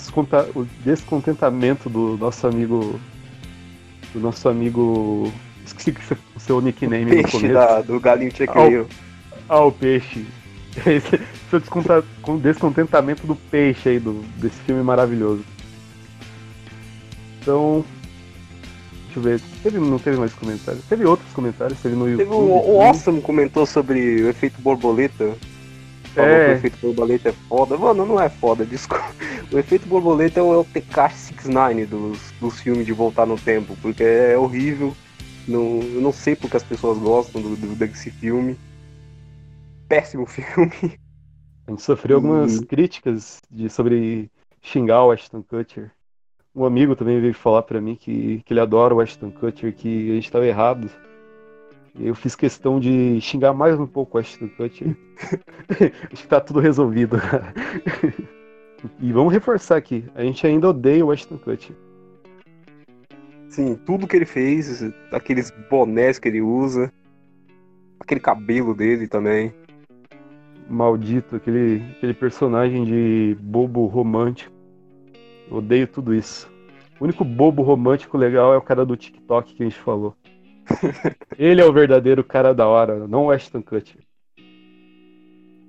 o, 0.55 0.65
descontentamento 0.83 1.89
do 1.89 2.17
nosso 2.17 2.45
amigo 2.45 2.99
do 4.13 4.19
nosso 4.19 4.47
amigo. 4.49 5.31
Esqueci 5.77 6.13
o 6.35 6.39
seu 6.39 6.61
nickname 6.61 7.05
peixe 7.05 7.23
no 7.23 7.31
começo. 7.31 7.53
Da, 7.53 7.81
do 7.81 7.99
galinho 7.99 8.35
chequeiro. 8.35 8.87
Ah, 9.49 9.61
o 9.65 9.71
peixe. 9.71 10.25
Esse, 10.85 11.21
seu 11.49 11.61
descontentamento 12.39 13.27
do 13.27 13.35
peixe 13.35 13.89
aí, 13.89 13.99
do, 13.99 14.13
desse 14.37 14.59
filme 14.61 14.81
maravilhoso. 14.81 15.43
Então. 17.41 17.85
Deixa 19.05 19.19
eu 19.19 19.23
ver. 19.23 19.41
Teve, 19.61 19.77
não 19.79 19.99
teve 19.99 20.17
mais 20.17 20.33
comentários? 20.33 20.83
Teve 20.85 21.05
outros 21.05 21.31
comentários, 21.33 21.79
teve 21.79 21.95
no 21.95 22.09
YouTube. 22.09 22.27
Teve 22.29 22.35
o, 22.35 22.75
o 22.77 22.81
Awesome 22.81 23.21
comentou 23.21 23.65
sobre 23.65 24.23
o 24.23 24.29
efeito 24.29 24.59
borboleta. 24.61 25.35
Falou 26.15 26.29
É. 26.29 26.45
que 26.45 26.51
o 26.51 26.53
efeito 26.55 26.77
borboleta 26.81 27.29
é 27.29 27.33
foda. 27.47 27.77
Mano, 27.77 28.05
não 28.05 28.19
é 28.19 28.29
foda, 28.29 28.65
desculpa. 28.65 29.05
O 29.51 29.59
efeito 29.59 29.87
borboleta 29.87 30.39
é 30.39 30.43
o, 30.43 30.53
é 30.53 30.57
o 30.57 30.65
TK69 30.65 31.85
dos, 31.85 32.19
dos 32.41 32.59
filmes 32.59 32.85
de 32.87 32.93
voltar 32.93 33.27
no 33.27 33.37
tempo, 33.37 33.77
porque 33.81 34.03
é 34.03 34.35
horrível. 34.37 34.95
Não, 35.47 35.79
eu 35.81 36.01
não 36.01 36.11
sei 36.11 36.35
porque 36.35 36.57
as 36.57 36.63
pessoas 36.63 36.97
gostam 36.99 37.41
do, 37.41 37.55
do- 37.55 37.75
desse 37.75 38.09
filme. 38.11 38.55
Péssimo 39.89 40.25
filme. 40.27 40.97
A 41.67 41.71
gente 41.71 41.81
sofreu 41.81 42.17
algumas 42.17 42.59
Uhum. 42.59 42.65
críticas 42.65 43.41
de, 43.49 43.69
sobre 43.69 44.29
xingar 44.61 45.05
o 45.05 45.11
Ashton 45.11 45.41
Kutcher. 45.43 45.91
Um 46.55 46.65
amigo 46.65 46.95
também 46.95 47.19
veio 47.19 47.33
falar 47.33 47.63
pra 47.63 47.81
mim 47.81 47.95
que, 47.95 48.41
que 48.43 48.53
ele 48.53 48.59
adora 48.59 48.93
o 48.93 48.99
Ashton 49.01 49.31
Kutcher, 49.31 49.73
que 49.75 50.11
a 50.11 50.15
gente 50.15 50.31
tava 50.31 50.45
errado. 50.45 50.89
E 51.95 52.07
eu 52.07 52.15
fiz 52.15 52.35
questão 52.35 52.79
de 52.79 53.19
xingar 53.21 53.53
mais 53.53 53.79
um 53.79 53.87
pouco 53.87 54.17
o 54.17 54.19
Ashton 54.21 54.49
Kutcher. 54.49 54.95
Acho 56.11 56.23
que 56.23 56.27
tá 56.27 56.41
tudo 56.41 56.59
resolvido. 56.59 57.17
e 58.99 59.11
vamos 59.11 59.31
reforçar 59.33 59.77
aqui, 59.77 60.03
a 60.15 60.23
gente 60.23 60.45
ainda 60.45 60.69
odeia 60.69 61.05
o 61.05 61.11
Ashton 61.11 61.37
Kutcher. 61.37 61.75
Sim, 63.53 63.75
tudo 63.75 64.07
que 64.07 64.15
ele 64.15 64.25
fez, 64.25 64.81
aqueles 65.11 65.53
bonés 65.69 66.17
que 66.17 66.27
ele 66.27 66.41
usa, 66.41 66.91
aquele 67.99 68.19
cabelo 68.19 68.73
dele 68.73 69.07
também. 69.07 69.53
Maldito, 70.67 71.35
aquele, 71.35 71.83
aquele 71.91 72.15
personagem 72.15 72.83
de 72.83 73.37
bobo 73.39 73.85
romântico. 73.85 74.51
Eu 75.51 75.57
odeio 75.57 75.85
tudo 75.85 76.15
isso. 76.15 76.51
O 76.99 77.03
único 77.03 77.23
bobo 77.23 77.61
romântico 77.61 78.17
legal 78.17 78.55
é 78.55 78.57
o 78.57 78.61
cara 78.61 78.83
do 78.83 78.97
TikTok 78.97 79.53
que 79.53 79.61
a 79.61 79.69
gente 79.69 79.79
falou. 79.79 80.15
Ele 81.37 81.61
é 81.61 81.65
o 81.65 81.71
verdadeiro 81.71 82.23
cara 82.23 82.55
da 82.55 82.67
hora, 82.67 83.07
não 83.07 83.25
o 83.25 83.31
Ashton 83.31 83.61
Kutcher. 83.61 84.01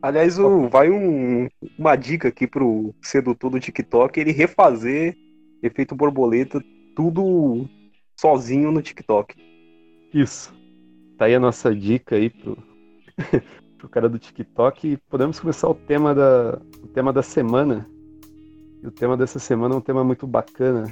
Aliás, 0.00 0.38
o, 0.38 0.70
vai 0.70 0.88
um- 0.88 1.48
uma 1.78 1.96
dica 1.96 2.28
aqui 2.28 2.46
pro 2.46 2.94
sedutor 3.02 3.50
do 3.50 3.60
TikTok, 3.60 4.18
ele 4.18 4.32
refazer 4.32 5.14
efeito 5.62 5.94
borboleta 5.94 6.64
tudo 6.94 7.68
sozinho 8.16 8.70
no 8.70 8.82
TikTok. 8.82 9.34
Isso. 10.12 10.54
Tá 11.18 11.26
aí 11.26 11.34
a 11.34 11.40
nossa 11.40 11.74
dica 11.74 12.16
aí 12.16 12.30
pro, 12.30 12.58
pro 13.78 13.88
cara 13.88 14.08
do 14.08 14.18
TikTok. 14.18 14.88
E 14.92 14.96
podemos 14.96 15.38
começar 15.40 15.68
o 15.68 15.74
tema 15.74 16.14
da, 16.14 16.60
o 16.82 16.88
tema 16.88 17.12
da 17.12 17.22
semana. 17.22 17.88
E 18.82 18.86
o 18.86 18.90
tema 18.90 19.16
dessa 19.16 19.38
semana 19.38 19.74
é 19.74 19.78
um 19.78 19.80
tema 19.80 20.04
muito 20.04 20.26
bacana. 20.26 20.84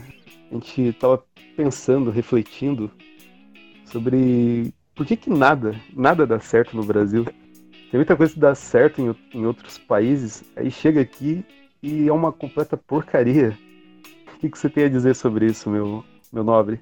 A 0.50 0.54
gente 0.54 0.92
tava 0.94 1.24
pensando, 1.56 2.10
refletindo 2.10 2.90
sobre 3.86 4.72
por 4.94 5.06
que, 5.06 5.16
que 5.16 5.30
nada, 5.30 5.74
nada 5.94 6.26
dá 6.26 6.38
certo 6.40 6.76
no 6.76 6.84
Brasil. 6.84 7.24
Tem 7.24 7.98
muita 7.98 8.16
coisa 8.16 8.32
que 8.32 8.40
dá 8.40 8.54
certo 8.54 9.00
em, 9.00 9.14
em 9.38 9.44
outros 9.44 9.76
países, 9.78 10.42
aí 10.56 10.70
chega 10.70 11.00
aqui 11.00 11.44
e 11.82 12.08
é 12.08 12.12
uma 12.12 12.32
completa 12.32 12.76
porcaria. 12.76 13.56
O 14.42 14.44
que, 14.44 14.50
que 14.50 14.58
você 14.58 14.68
tem 14.68 14.84
a 14.84 14.88
dizer 14.88 15.14
sobre 15.14 15.46
isso, 15.46 15.70
meu, 15.70 16.02
meu 16.32 16.42
nobre? 16.42 16.80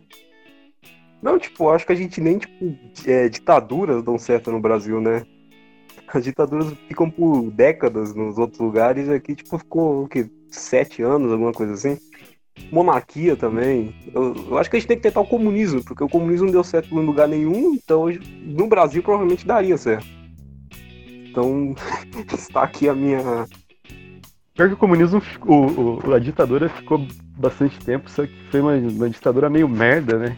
Não, 1.23 1.39
tipo, 1.39 1.69
acho 1.69 1.85
que 1.85 1.93
a 1.93 1.97
gente 1.97 2.19
nem, 2.19 2.39
tipo, 2.39 2.75
é, 3.07 3.29
ditaduras 3.29 4.03
dão 4.03 4.17
certo 4.17 4.51
no 4.51 4.59
Brasil, 4.59 4.99
né? 4.99 5.27
As 6.09 6.25
ditaduras 6.25 6.73
ficam 6.89 7.11
por 7.11 7.51
décadas 7.51 8.15
nos 8.15 8.39
outros 8.39 8.59
lugares, 8.61 9.09
e 9.09 9.13
aqui, 9.13 9.35
tipo, 9.35 9.59
ficou, 9.59 10.05
o 10.05 10.09
quê? 10.09 10.27
Sete 10.49 11.03
anos, 11.03 11.31
alguma 11.31 11.53
coisa 11.53 11.75
assim. 11.75 11.99
Monarquia 12.73 13.37
também. 13.37 13.95
Eu, 14.15 14.35
eu 14.49 14.59
acho 14.59 14.71
que 14.71 14.77
a 14.77 14.81
gente 14.81 14.89
tem 14.89 14.97
que 14.97 15.03
tentar 15.03 15.21
o 15.21 15.27
comunismo, 15.27 15.85
porque 15.85 16.03
o 16.03 16.09
comunismo 16.09 16.47
não 16.47 16.53
deu 16.53 16.65
certo 16.65 16.95
em 16.99 17.05
lugar 17.05 17.29
nenhum, 17.29 17.75
então 17.75 18.07
no 18.43 18.67
Brasil 18.67 19.03
provavelmente 19.03 19.47
daria 19.47 19.77
certo. 19.77 20.07
Então, 21.29 21.75
está 22.33 22.63
aqui 22.63 22.89
a 22.89 22.95
minha. 22.95 23.21
Pior 24.55 24.69
que 24.69 24.75
o 24.75 24.79
comunismo, 24.79 25.21
o- 25.47 26.07
o- 26.09 26.15
a 26.15 26.19
ditadura 26.19 26.69
ficou 26.71 27.07
bastante 27.41 27.79
tempo, 27.81 28.11
só 28.11 28.25
que 28.27 28.33
foi 28.51 28.61
uma, 28.61 28.75
uma 28.75 29.11
ditadura 29.11 29.49
meio 29.51 29.69
merda, 29.69 30.19
né? 30.19 30.37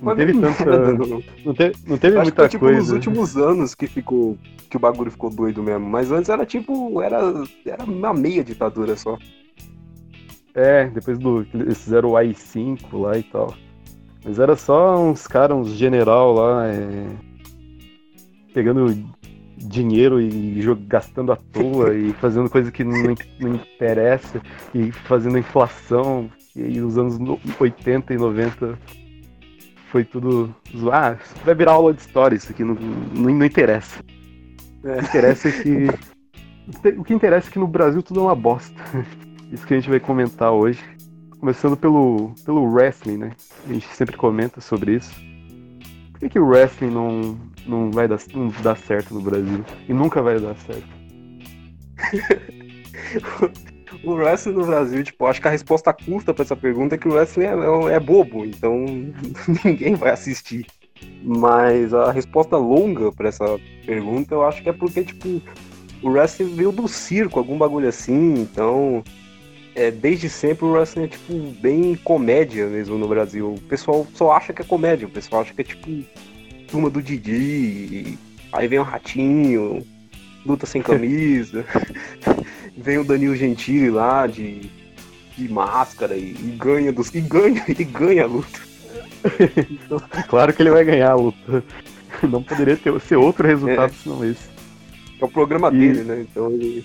Não 0.00 0.14
teve 0.14 0.32
tanta. 0.32 0.64
não. 0.92 1.22
Não, 1.44 1.54
te- 1.54 1.72
não 1.86 1.98
teve 1.98 2.16
Acho 2.16 2.22
muita 2.26 2.42
foi 2.42 2.48
tipo 2.48 2.64
nos 2.66 2.74
coisa. 2.76 2.94
últimos 2.94 3.36
anos 3.36 3.74
que 3.74 3.88
ficou. 3.88 4.38
que 4.70 4.76
o 4.76 4.80
bagulho 4.80 5.10
ficou 5.10 5.28
doido 5.28 5.60
mesmo. 5.62 5.84
Mas 5.88 6.12
antes 6.12 6.28
era 6.30 6.46
tipo. 6.46 7.02
Era, 7.02 7.20
era 7.66 7.82
uma 7.84 8.14
meia 8.14 8.44
ditadura 8.44 8.96
só. 8.96 9.18
É, 10.54 10.86
depois 10.88 11.18
do. 11.18 11.44
Eles 11.52 11.82
fizeram 11.82 12.10
o 12.10 12.16
AI-5 12.16 12.78
lá 12.92 13.18
e 13.18 13.24
tal. 13.24 13.52
Mas 14.24 14.38
era 14.38 14.54
só 14.54 15.02
uns 15.02 15.26
caras, 15.26 15.56
uns 15.56 15.70
general 15.70 16.32
lá, 16.32 16.68
é, 16.68 17.06
pegando 18.54 18.94
dinheiro 19.58 20.20
e 20.20 20.62
gastando 20.86 21.32
à 21.32 21.36
toa 21.36 21.94
e 21.94 22.12
fazendo 22.20 22.48
coisa 22.48 22.70
que 22.70 22.84
não, 22.84 23.14
não 23.40 23.54
interessa 23.54 24.40
e 24.74 24.92
fazendo 24.92 25.38
inflação. 25.38 26.30
E 26.54 26.80
os 26.80 26.98
anos 26.98 27.18
no- 27.18 27.38
80 27.60 28.14
e 28.14 28.16
90 28.16 28.78
foi 29.90 30.04
tudo. 30.04 30.54
Ah, 30.92 31.16
vai 31.44 31.54
virar 31.54 31.72
aula 31.72 31.92
de 31.92 32.00
história 32.00 32.36
isso 32.36 32.50
aqui, 32.50 32.64
não, 32.64 32.74
não, 32.74 33.34
não 33.34 33.44
interessa. 33.44 34.00
É. 34.84 34.96
O 34.96 34.98
que 34.98 35.06
interessa 35.06 35.48
é 35.48 35.52
que. 35.52 35.86
O 36.98 37.04
que 37.04 37.14
interessa 37.14 37.48
é 37.48 37.52
que 37.52 37.58
no 37.58 37.66
Brasil 37.66 38.02
tudo 38.02 38.20
é 38.20 38.22
uma 38.24 38.34
bosta. 38.34 38.80
Isso 39.50 39.66
que 39.66 39.72
a 39.72 39.78
gente 39.78 39.88
vai 39.88 39.98
comentar 39.98 40.52
hoje. 40.52 40.82
Começando 41.40 41.76
pelo, 41.76 42.34
pelo 42.44 42.70
wrestling, 42.70 43.16
né? 43.16 43.32
A 43.66 43.72
gente 43.72 43.86
sempre 43.88 44.14
comenta 44.14 44.60
sobre 44.60 44.96
isso. 44.96 45.14
Por 46.18 46.20
que, 46.20 46.28
que 46.30 46.38
o 46.40 46.46
wrestling 46.46 46.90
não, 46.90 47.38
não 47.64 47.90
vai 47.92 48.08
dar, 48.08 48.18
não 48.34 48.50
certo 48.76 49.14
no 49.14 49.20
Brasil? 49.20 49.64
E 49.88 49.92
nunca 49.92 50.20
vai 50.20 50.40
dar 50.40 50.56
certo. 50.56 50.88
O 54.04 54.12
wrestling 54.12 54.52
no 54.52 54.66
Brasil, 54.66 55.02
tipo, 55.02 55.26
acho 55.26 55.40
que 55.40 55.48
a 55.48 55.50
resposta 55.50 55.92
curta 55.92 56.32
pra 56.34 56.44
essa 56.44 56.54
pergunta 56.54 56.94
é 56.94 56.98
que 56.98 57.08
o 57.08 57.12
wrestling 57.14 57.46
é, 57.46 57.54
é- 57.92 57.94
é 57.94 58.00
bobo, 58.00 58.44
então 58.44 58.84
ninguém 59.64 59.94
vai 59.94 60.10
assistir. 60.10 60.66
Mas 61.22 61.94
a 61.94 62.12
resposta 62.12 62.56
longa 62.56 63.10
pra 63.12 63.28
essa 63.28 63.44
pergunta 63.86 64.34
eu 64.34 64.44
acho 64.44 64.62
que 64.62 64.68
é 64.68 64.72
porque, 64.72 65.04
tipo, 65.04 65.40
o 66.02 66.10
wrestling 66.10 66.54
veio 66.54 66.70
do 66.70 66.86
circo, 66.86 67.38
algum 67.38 67.56
bagulho 67.56 67.88
assim, 67.88 68.34
então. 68.40 69.02
É, 69.78 69.92
desde 69.92 70.28
sempre 70.28 70.64
o 70.64 70.72
wrestling 70.72 71.04
é, 71.04 71.06
tipo, 71.06 71.32
bem 71.60 71.94
comédia 71.94 72.66
mesmo 72.66 72.98
no 72.98 73.06
Brasil. 73.06 73.54
O 73.54 73.60
pessoal 73.60 74.04
só 74.12 74.32
acha 74.32 74.52
que 74.52 74.60
é 74.60 74.64
comédia, 74.64 75.06
o 75.06 75.10
pessoal 75.10 75.42
acha 75.42 75.54
que 75.54 75.60
é, 75.60 75.64
tipo, 75.64 75.88
turma 76.66 76.90
do 76.90 77.00
Didi, 77.00 78.18
aí 78.52 78.66
vem 78.66 78.80
o 78.80 78.82
Ratinho, 78.82 79.86
luta 80.44 80.66
sem 80.66 80.82
camisa. 80.82 81.64
vem 82.76 82.98
o 82.98 83.04
Danilo 83.04 83.36
Gentili 83.36 83.88
lá 83.88 84.26
de, 84.26 84.68
de 85.36 85.48
máscara 85.48 86.16
e, 86.16 86.32
e 86.32 86.56
ganha 86.58 86.92
dos 86.92 87.14
e 87.14 87.20
ganha 87.20 87.62
e 87.70 87.84
ganha 87.84 88.24
a 88.24 88.26
luta. 88.26 88.58
Claro 90.26 90.52
que 90.52 90.60
ele 90.60 90.70
vai 90.72 90.84
ganhar 90.84 91.12
a 91.12 91.14
luta. 91.14 91.62
Não 92.24 92.42
poderia 92.42 92.76
ter, 92.76 93.00
ser 93.02 93.14
outro 93.14 93.46
resultado 93.46 93.94
senão 93.94 94.24
esse. 94.28 94.48
É 95.20 95.24
o 95.24 95.28
programa 95.28 95.68
E- 95.68 95.78
dele, 95.78 96.02
né? 96.02 96.26
Então 96.28 96.50
ele 96.50 96.84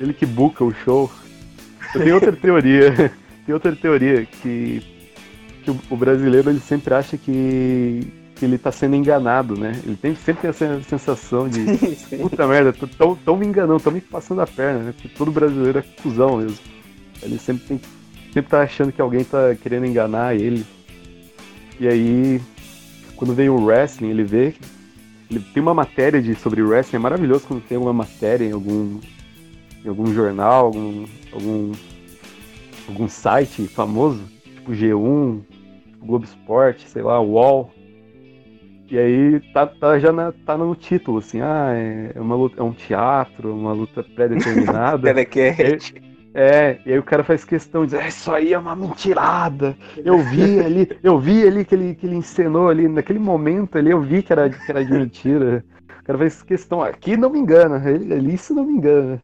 Ele 0.00 0.12
que 0.12 0.26
buca 0.26 0.64
o 0.64 0.72
show. 0.72 1.10
Tenho 1.98 2.14
outra 2.14 2.32
teoria. 2.32 3.12
Tem 3.44 3.52
outra 3.54 3.74
teoria 3.76 4.24
que, 4.24 4.82
que 5.62 5.70
o, 5.70 5.78
o 5.90 5.96
brasileiro 5.96 6.48
ele 6.48 6.60
sempre 6.60 6.94
acha 6.94 7.18
que, 7.18 8.00
que 8.34 8.44
ele 8.44 8.56
tá 8.56 8.72
sendo 8.72 8.96
enganado, 8.96 9.54
né? 9.54 9.78
Ele 9.84 9.96
tem, 9.96 10.14
sempre 10.14 10.42
tem 10.42 10.50
essa 10.50 10.80
sensação 10.88 11.46
de 11.46 11.60
puta 12.16 12.46
merda, 12.46 12.72
tão, 12.72 13.14
tão 13.14 13.36
me 13.36 13.46
enganando, 13.46 13.80
tão 13.80 13.92
me 13.92 14.00
passando 14.00 14.40
a 14.40 14.46
perna, 14.46 14.80
né? 14.80 14.92
Porque 14.92 15.08
todo 15.08 15.30
brasileiro 15.30 15.78
é 15.78 15.84
cuzão 16.02 16.38
mesmo. 16.38 16.56
Ele 17.22 17.38
sempre, 17.38 17.66
tem, 17.66 17.80
sempre 18.32 18.50
tá 18.50 18.62
achando 18.62 18.92
que 18.92 19.02
alguém 19.02 19.24
tá 19.24 19.54
querendo 19.62 19.84
enganar 19.84 20.34
ele. 20.34 20.64
E 21.78 21.86
aí, 21.86 22.40
quando 23.16 23.34
veio 23.34 23.54
o 23.54 23.64
wrestling, 23.64 24.08
ele 24.08 24.24
vê. 24.24 24.54
Ele 25.30 25.40
tem 25.52 25.62
uma 25.62 25.74
matéria 25.74 26.20
de, 26.22 26.34
sobre 26.34 26.62
wrestling, 26.62 26.96
é 26.96 27.00
maravilhoso 27.00 27.46
quando 27.46 27.62
tem 27.62 27.76
uma 27.76 27.92
matéria 27.92 28.46
em 28.46 28.52
algum, 28.52 29.00
em 29.84 29.88
algum 29.88 30.06
jornal, 30.12 30.66
algum, 30.66 31.04
algum, 31.32 31.72
algum 32.88 33.08
site 33.08 33.66
famoso, 33.68 34.22
tipo 34.42 34.74
G1, 34.74 35.40
tipo 35.92 36.06
Globo 36.06 36.24
Esporte, 36.24 36.88
sei 36.88 37.02
lá, 37.02 37.20
UOL. 37.20 37.70
E 38.90 38.98
aí 38.98 39.40
tá, 39.52 39.66
tá 39.66 39.98
já 39.98 40.12
na- 40.12 40.32
tá 40.32 40.58
no 40.58 40.74
título, 40.76 41.18
assim, 41.18 41.40
ah, 41.40 41.72
é, 41.74 42.12
é 42.14 42.20
uma 42.20 42.34
luta, 42.36 42.60
é 42.60 42.62
um 42.62 42.72
teatro, 42.72 43.54
uma 43.54 43.72
luta 43.72 44.02
pré-determinada. 44.14 45.14
Telecat. 45.56 45.94
É, 46.34 46.80
e 46.84 46.92
aí 46.92 46.98
o 46.98 47.02
cara 47.02 47.22
faz 47.22 47.44
questão 47.44 47.82
de 47.86 47.92
dizer, 47.92 48.08
isso 48.08 48.30
aí 48.32 48.52
é 48.52 48.58
uma 48.58 48.74
mentirada. 48.76 49.76
Eu 50.04 50.20
vi 50.20 50.60
ali, 50.60 50.88
eu 51.02 51.18
vi 51.18 51.46
ali 51.46 51.64
que 51.64 51.74
ele, 51.74 51.94
que 51.94 52.06
ele 52.06 52.16
encenou 52.16 52.68
ali, 52.68 52.88
naquele 52.88 53.18
momento 53.20 53.78
ali, 53.78 53.90
eu 53.90 54.00
vi 54.02 54.22
que 54.22 54.32
era, 54.32 54.50
que 54.50 54.70
era 54.70 54.84
de 54.84 54.92
mentira. 54.92 55.64
O 56.00 56.04
cara 56.04 56.18
faz 56.18 56.42
questão, 56.42 56.82
aqui 56.82 57.16
não 57.16 57.30
me 57.30 57.38
engana, 57.38 57.76
ali 57.76 58.34
isso 58.34 58.52
não 58.54 58.64
me 58.66 58.72
engana. 58.74 59.22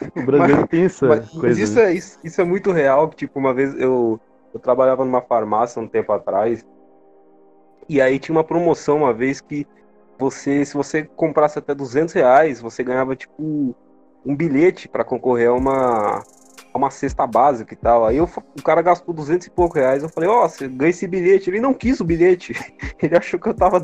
O 0.00 0.22
brasileiro 0.22 0.60
mas, 0.60 0.70
tem 0.70 0.84
essa 0.84 1.06
mas, 1.06 1.28
coisa. 1.30 1.46
Mas 1.48 1.58
isso, 1.58 1.74
né? 1.76 1.84
é, 1.84 1.92
isso, 1.92 2.18
isso, 2.22 2.40
é 2.40 2.44
muito 2.44 2.70
real, 2.70 3.08
tipo, 3.10 3.38
uma 3.38 3.52
vez 3.52 3.74
eu, 3.74 4.20
eu 4.54 4.60
trabalhava 4.60 5.04
numa 5.04 5.20
farmácia 5.20 5.82
um 5.82 5.88
tempo 5.88 6.12
atrás, 6.12 6.64
e 7.88 8.00
aí 8.00 8.18
tinha 8.18 8.36
uma 8.36 8.44
promoção 8.44 8.98
uma 8.98 9.12
vez 9.12 9.40
que 9.40 9.66
você, 10.18 10.64
se 10.64 10.74
você 10.74 11.04
comprasse 11.04 11.58
até 11.58 11.74
200 11.74 12.12
reais, 12.12 12.60
você 12.60 12.82
ganhava, 12.82 13.16
tipo, 13.16 13.74
um 14.26 14.36
bilhete 14.36 14.88
para 14.88 15.04
concorrer 15.04 15.48
a 15.48 15.54
uma, 15.54 16.22
uma 16.74 16.90
cesta 16.90 17.26
básica 17.26 17.72
e 17.72 17.76
tal. 17.76 18.06
Aí 18.06 18.16
eu, 18.16 18.28
o 18.58 18.62
cara 18.62 18.82
gastou 18.82 19.14
200 19.14 19.46
e 19.46 19.50
pouco 19.50 19.76
reais. 19.76 20.02
Eu 20.02 20.08
falei, 20.08 20.28
ó, 20.28 20.44
oh, 20.44 20.48
você 20.48 20.68
ganha 20.68 20.90
esse 20.90 21.06
bilhete. 21.06 21.48
Ele 21.48 21.60
não 21.60 21.72
quis 21.72 22.00
o 22.00 22.04
bilhete. 22.04 22.52
Ele 23.00 23.16
achou 23.16 23.38
que 23.38 23.48
eu 23.48 23.54
tava 23.54 23.80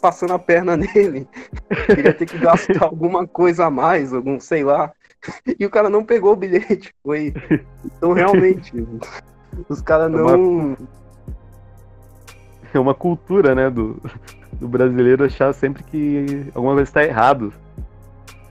passando 0.00 0.34
a 0.34 0.38
perna 0.38 0.76
nele. 0.76 1.26
Ele 1.88 2.02
ia 2.02 2.14
ter 2.14 2.26
que 2.26 2.38
gastar 2.38 2.84
alguma 2.84 3.26
coisa 3.26 3.66
a 3.66 3.70
mais, 3.70 4.12
algum, 4.12 4.38
sei 4.38 4.62
lá. 4.62 4.92
E 5.58 5.64
o 5.66 5.70
cara 5.70 5.90
não 5.90 6.04
pegou 6.04 6.32
o 6.32 6.36
bilhete. 6.36 6.94
Foi. 7.02 7.34
Então, 7.84 8.12
realmente, 8.12 8.72
os 9.68 9.80
caras 9.80 10.12
é 10.12 10.16
não. 10.16 10.76
É 12.72 12.78
uma 12.78 12.94
cultura, 12.94 13.54
né, 13.54 13.70
do, 13.70 14.00
do 14.52 14.68
brasileiro 14.68 15.24
achar 15.24 15.52
sempre 15.54 15.82
que 15.82 16.46
alguma 16.54 16.74
coisa 16.74 16.88
está 16.88 17.02
errado. 17.04 17.52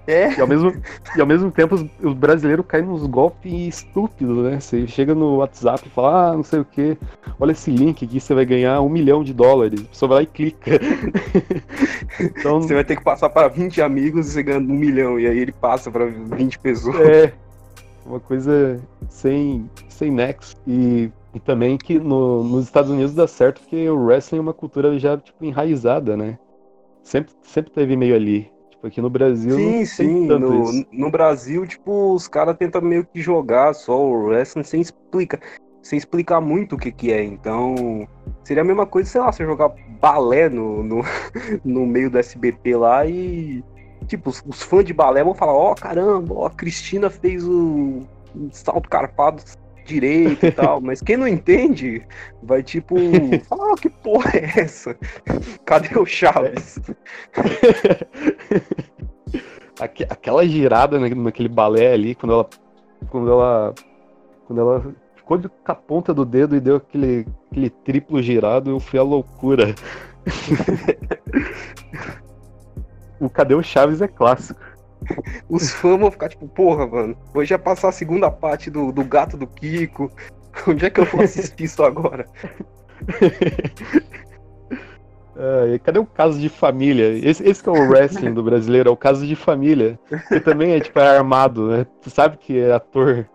É. 0.07 0.33
E 0.33 0.41
ao 0.41 0.47
mesmo, 0.47 0.73
e 1.17 1.21
ao 1.21 1.27
mesmo 1.27 1.51
tempo, 1.51 1.75
os, 1.75 1.85
os 2.01 2.13
brasileiros 2.13 2.65
caem 2.65 2.85
nos 2.85 3.05
golpes 3.05 3.51
estúpidos, 3.51 4.37
né? 4.37 4.59
Você 4.59 4.87
chega 4.87 5.13
no 5.13 5.37
WhatsApp 5.37 5.85
e 5.85 5.89
fala, 5.89 6.31
ah, 6.31 6.33
não 6.33 6.43
sei 6.43 6.59
o 6.59 6.65
que, 6.65 6.97
olha 7.37 7.51
esse 7.51 7.69
link 7.69 8.05
aqui, 8.05 8.19
você 8.19 8.33
vai 8.33 8.45
ganhar 8.45 8.79
um 8.79 8.87
milhão 8.87 9.21
de 9.21 9.33
dólares. 9.33 9.81
A 9.81 9.89
pessoa 9.89 10.09
vai 10.09 10.17
lá 10.19 10.23
e 10.23 10.25
clica. 10.27 10.71
então, 12.19 12.61
você 12.61 12.73
vai 12.73 12.85
ter 12.85 12.95
que 12.95 13.03
passar 13.03 13.29
para 13.29 13.49
20 13.49 13.81
amigos 13.81 14.27
e 14.27 14.31
você 14.31 14.43
ganha 14.43 14.59
um 14.59 14.63
milhão. 14.63 15.19
E 15.19 15.27
aí 15.27 15.37
ele 15.37 15.51
passa 15.51 15.91
para 15.91 16.05
20 16.05 16.57
pessoas. 16.59 16.95
É. 17.01 17.33
Uma 18.05 18.21
coisa 18.21 18.79
sem, 19.09 19.69
sem 19.89 20.09
nexo. 20.09 20.55
E, 20.65 21.11
e 21.33 21.39
também 21.41 21.77
que 21.77 21.99
no, 21.99 22.45
nos 22.45 22.63
Estados 22.63 22.89
Unidos 22.89 23.13
dá 23.13 23.27
certo 23.27 23.59
porque 23.59 23.89
o 23.89 24.05
wrestling 24.05 24.37
é 24.37 24.41
uma 24.41 24.53
cultura 24.53 24.97
já 24.97 25.17
tipo, 25.17 25.43
enraizada, 25.43 26.15
né? 26.15 26.39
Sempre, 27.03 27.33
sempre 27.41 27.71
teve 27.71 27.97
meio 27.97 28.15
ali. 28.15 28.49
Tipo, 28.77 28.87
aqui 28.87 29.01
no 29.01 29.09
Brasil. 29.09 29.55
Sim, 29.55 29.85
sim. 29.85 30.27
No, 30.27 30.85
no, 30.91 31.11
Brasil, 31.11 31.65
tipo, 31.65 32.13
os 32.13 32.27
caras 32.27 32.55
tentam 32.57 32.81
meio 32.81 33.05
que 33.05 33.21
jogar 33.21 33.73
só 33.73 33.99
o 33.99 34.27
wrestling 34.27 34.63
sem 34.63 34.81
explicar. 34.81 35.39
Sem 35.81 35.97
explicar 35.97 36.41
muito 36.41 36.75
o 36.75 36.77
que, 36.77 36.91
que 36.91 37.11
é. 37.11 37.23
Então, 37.23 38.07
seria 38.43 38.61
a 38.61 38.65
mesma 38.65 38.85
coisa, 38.85 39.09
sei 39.09 39.21
lá, 39.21 39.31
você 39.31 39.45
jogar 39.45 39.73
balé 39.99 40.49
no, 40.49 40.83
no, 40.83 41.01
no 41.63 41.85
meio 41.85 42.09
do 42.09 42.19
SBT 42.19 42.75
lá 42.75 43.05
e. 43.05 43.63
Tipo, 44.05 44.29
os, 44.29 44.43
os 44.45 44.61
fãs 44.61 44.85
de 44.85 44.93
balé 44.93 45.23
vão 45.23 45.33
falar: 45.33 45.53
Ó, 45.53 45.71
oh, 45.71 45.75
caramba, 45.75 46.33
ó, 46.33 46.45
a 46.45 46.51
Cristina 46.51 47.09
fez 47.09 47.47
o, 47.47 48.01
o 48.35 48.49
salto 48.51 48.87
carpado 48.87 49.41
direito 49.87 50.45
e 50.45 50.51
tal, 50.51 50.81
mas 50.81 51.01
quem 51.01 51.17
não 51.17 51.27
entende 51.27 52.03
vai 52.43 52.61
tipo 52.61 52.95
ah, 53.51 53.75
que 53.79 53.89
porra 53.89 54.31
é 54.35 54.59
essa? 54.59 54.95
Cadê 55.65 55.97
o 55.97 56.05
Chaves? 56.05 56.79
Aquela 59.79 60.47
girada 60.47 60.99
naquele 60.99 61.49
balé 61.49 61.93
ali, 61.93 62.15
quando 62.15 62.33
ela. 62.33 62.49
Quando 63.09 63.31
ela. 63.31 63.75
Quando 64.47 64.59
ela 64.59 64.95
ficou 65.15 65.39
com 65.39 65.71
a 65.71 65.75
ponta 65.75 66.13
do 66.13 66.25
dedo 66.25 66.55
e 66.55 66.59
deu 66.59 66.77
aquele, 66.77 67.27
aquele 67.51 67.69
triplo 67.69 68.21
girado, 68.21 68.71
eu 68.71 68.79
fui 68.79 68.97
a 68.97 69.03
loucura. 69.03 69.75
o 73.19 73.29
Cadê 73.29 73.53
o 73.53 73.61
Chaves 73.61 74.01
é 74.01 74.07
clássico. 74.07 74.59
Os 75.49 75.71
fãs 75.71 75.99
vão 75.99 76.11
ficar 76.11 76.29
tipo, 76.29 76.47
porra, 76.47 76.87
mano, 76.87 77.17
hoje 77.33 77.53
ia 77.53 77.59
passar 77.59 77.89
a 77.89 77.93
segunda 77.93 78.29
parte 78.31 78.69
do, 78.69 78.91
do 78.91 79.03
gato 79.03 79.37
do 79.37 79.47
Kiko. 79.47 80.11
Onde 80.67 80.85
é 80.85 80.89
que 80.89 80.99
eu 80.99 81.05
vou 81.05 81.21
assistir 81.21 81.65
isso 81.65 81.83
agora? 81.83 82.27
Cadê 85.83 85.99
o 85.99 86.05
caso 86.05 86.39
de 86.39 86.49
família? 86.49 87.09
Esse, 87.09 87.47
esse 87.47 87.67
é 87.67 87.71
o 87.71 87.89
wrestling 87.89 88.33
do 88.33 88.41
brasileiro, 88.41 88.89
é 88.89 88.91
o 88.91 88.97
caso 88.97 89.25
de 89.25 89.35
família. 89.35 89.99
Que 90.27 90.39
também 90.39 90.71
é 90.71 90.79
tipo 90.79 90.99
é 90.99 91.07
armado, 91.17 91.67
né? 91.67 91.85
Tu 92.01 92.09
sabe 92.09 92.37
que 92.37 92.59
é 92.59 92.73
ator. 92.73 93.27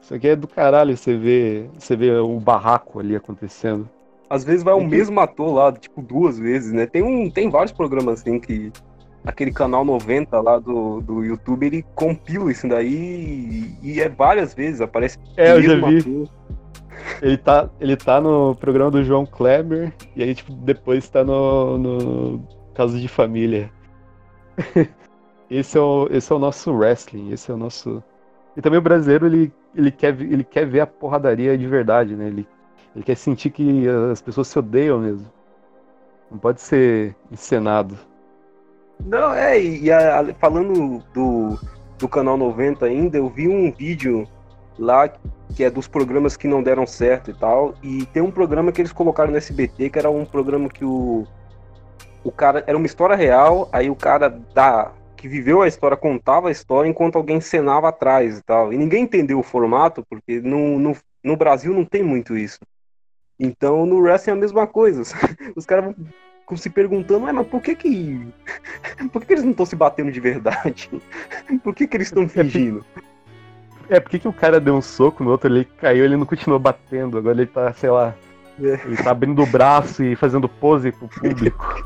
Isso 0.00 0.14
aqui 0.14 0.28
é 0.28 0.36
do 0.36 0.48
caralho, 0.48 0.96
você 0.96 1.16
vê, 1.16 1.66
você 1.78 1.94
vê 1.94 2.12
o 2.12 2.40
barraco 2.40 2.98
ali 2.98 3.14
acontecendo. 3.14 3.88
Às 4.28 4.44
vezes 4.44 4.62
vai 4.62 4.74
o 4.74 4.86
mesmo 4.86 5.20
ator 5.20 5.52
lá, 5.52 5.72
tipo, 5.72 6.00
duas 6.00 6.38
vezes, 6.38 6.72
né? 6.72 6.86
Tem, 6.86 7.02
um, 7.02 7.30
tem 7.30 7.50
vários 7.50 7.72
programas 7.72 8.20
assim 8.20 8.40
que 8.40 8.72
aquele 9.24 9.52
canal 9.52 9.84
90 9.84 10.40
lá 10.40 10.58
do, 10.58 11.00
do 11.00 11.24
YouTube, 11.24 11.66
ele 11.66 11.84
compila 11.94 12.50
isso 12.50 12.68
daí 12.68 13.78
e, 13.82 13.92
e 13.94 14.00
é 14.00 14.08
várias 14.08 14.54
vezes, 14.54 14.80
aparece. 14.80 15.18
É, 15.36 15.52
eu 15.52 15.62
já 15.62 15.74
vi. 15.76 16.28
Ele 17.22 17.36
tá, 17.36 17.68
ele 17.80 17.96
tá 17.96 18.20
no 18.20 18.54
programa 18.54 18.90
do 18.90 19.04
João 19.04 19.26
Kleber 19.26 19.92
e 20.14 20.22
aí, 20.22 20.34
tipo, 20.34 20.52
depois 20.52 21.08
tá 21.08 21.24
no, 21.24 21.78
no 21.78 22.48
Caso 22.74 22.98
de 22.98 23.08
Família. 23.08 23.70
esse, 25.50 25.76
é 25.76 25.80
o, 25.80 26.08
esse 26.10 26.32
é 26.32 26.34
o 26.34 26.38
nosso 26.38 26.72
wrestling, 26.72 27.32
esse 27.32 27.50
é 27.50 27.54
o 27.54 27.56
nosso. 27.56 28.02
E 28.56 28.60
também 28.60 28.78
o 28.78 28.82
brasileiro, 28.82 29.26
ele, 29.26 29.52
ele, 29.74 29.90
quer, 29.90 30.20
ele 30.20 30.44
quer 30.44 30.66
ver 30.66 30.80
a 30.80 30.86
porradaria 30.86 31.56
de 31.56 31.66
verdade, 31.66 32.14
né? 32.14 32.26
Ele, 32.26 32.46
ele 32.94 33.04
quer 33.04 33.16
sentir 33.16 33.50
que 33.50 33.86
as 33.88 34.20
pessoas 34.20 34.48
se 34.48 34.58
odeiam 34.58 34.98
mesmo. 34.98 35.30
Não 36.30 36.38
pode 36.38 36.60
ser 36.60 37.14
encenado. 37.30 37.98
Não, 39.04 39.32
é, 39.34 39.60
e 39.60 39.90
a, 39.90 40.34
falando 40.38 41.02
do, 41.12 41.58
do 41.98 42.08
canal 42.08 42.36
90 42.36 42.86
ainda, 42.86 43.18
eu 43.18 43.28
vi 43.28 43.48
um 43.48 43.70
vídeo 43.72 44.28
lá 44.78 45.12
que 45.54 45.64
é 45.64 45.70
dos 45.70 45.88
programas 45.88 46.36
que 46.36 46.48
não 46.48 46.62
deram 46.62 46.86
certo 46.86 47.30
e 47.30 47.34
tal. 47.34 47.74
E 47.82 48.06
tem 48.06 48.22
um 48.22 48.30
programa 48.30 48.72
que 48.72 48.80
eles 48.80 48.92
colocaram 48.92 49.30
no 49.30 49.36
SBT, 49.36 49.90
que 49.90 49.98
era 49.98 50.10
um 50.10 50.24
programa 50.24 50.68
que 50.68 50.84
o. 50.84 51.26
O 52.22 52.30
cara. 52.30 52.62
Era 52.66 52.76
uma 52.76 52.86
história 52.86 53.16
real, 53.16 53.68
aí 53.72 53.90
o 53.90 53.96
cara 53.96 54.28
da. 54.28 54.92
Que 55.16 55.28
viveu 55.28 55.60
a 55.60 55.68
história, 55.68 55.96
contava 55.96 56.48
a 56.48 56.52
história 56.52 56.88
enquanto 56.88 57.16
alguém 57.16 57.36
encenava 57.36 57.88
atrás 57.88 58.38
e 58.38 58.42
tal. 58.42 58.72
E 58.72 58.78
ninguém 58.78 59.04
entendeu 59.04 59.38
o 59.38 59.42
formato, 59.42 60.02
porque 60.08 60.40
no, 60.40 60.78
no, 60.78 60.96
no 61.22 61.36
Brasil 61.36 61.74
não 61.74 61.84
tem 61.84 62.02
muito 62.02 62.36
isso. 62.36 62.58
Então 63.38 63.84
no 63.84 63.98
wrestling 63.98 64.32
é 64.32 64.36
a 64.36 64.40
mesma 64.40 64.66
coisa. 64.66 65.02
Os 65.54 65.66
caras 65.66 65.94
se 66.56 66.70
perguntando, 66.70 67.20
mas 67.20 67.46
por 67.46 67.60
que 67.60 67.74
que. 67.74 68.26
Por 69.12 69.20
que, 69.20 69.26
que 69.26 69.32
eles 69.32 69.44
não 69.44 69.52
estão 69.52 69.66
se 69.66 69.76
batendo 69.76 70.12
de 70.12 70.20
verdade? 70.20 70.90
Por 71.62 71.74
que, 71.74 71.86
que 71.86 71.96
eles 71.96 72.08
estão 72.08 72.28
fingindo? 72.28 72.84
É, 73.88 73.98
por 73.98 74.08
que, 74.08 74.20
que 74.20 74.28
o 74.28 74.32
cara 74.32 74.60
deu 74.60 74.76
um 74.76 74.80
soco 74.80 75.24
no 75.24 75.30
outro, 75.30 75.50
ele 75.50 75.64
caiu 75.80 76.04
ele 76.04 76.16
não 76.16 76.24
continuou 76.24 76.60
batendo, 76.60 77.18
agora 77.18 77.36
ele 77.36 77.46
tá, 77.46 77.72
sei 77.72 77.90
lá. 77.90 78.14
É. 78.62 78.78
Ele 78.84 78.96
tá 78.96 79.10
abrindo 79.10 79.42
o 79.42 79.46
braço 79.46 80.04
e 80.04 80.14
fazendo 80.14 80.48
pose 80.48 80.92
pro 80.92 81.08
público. 81.08 81.84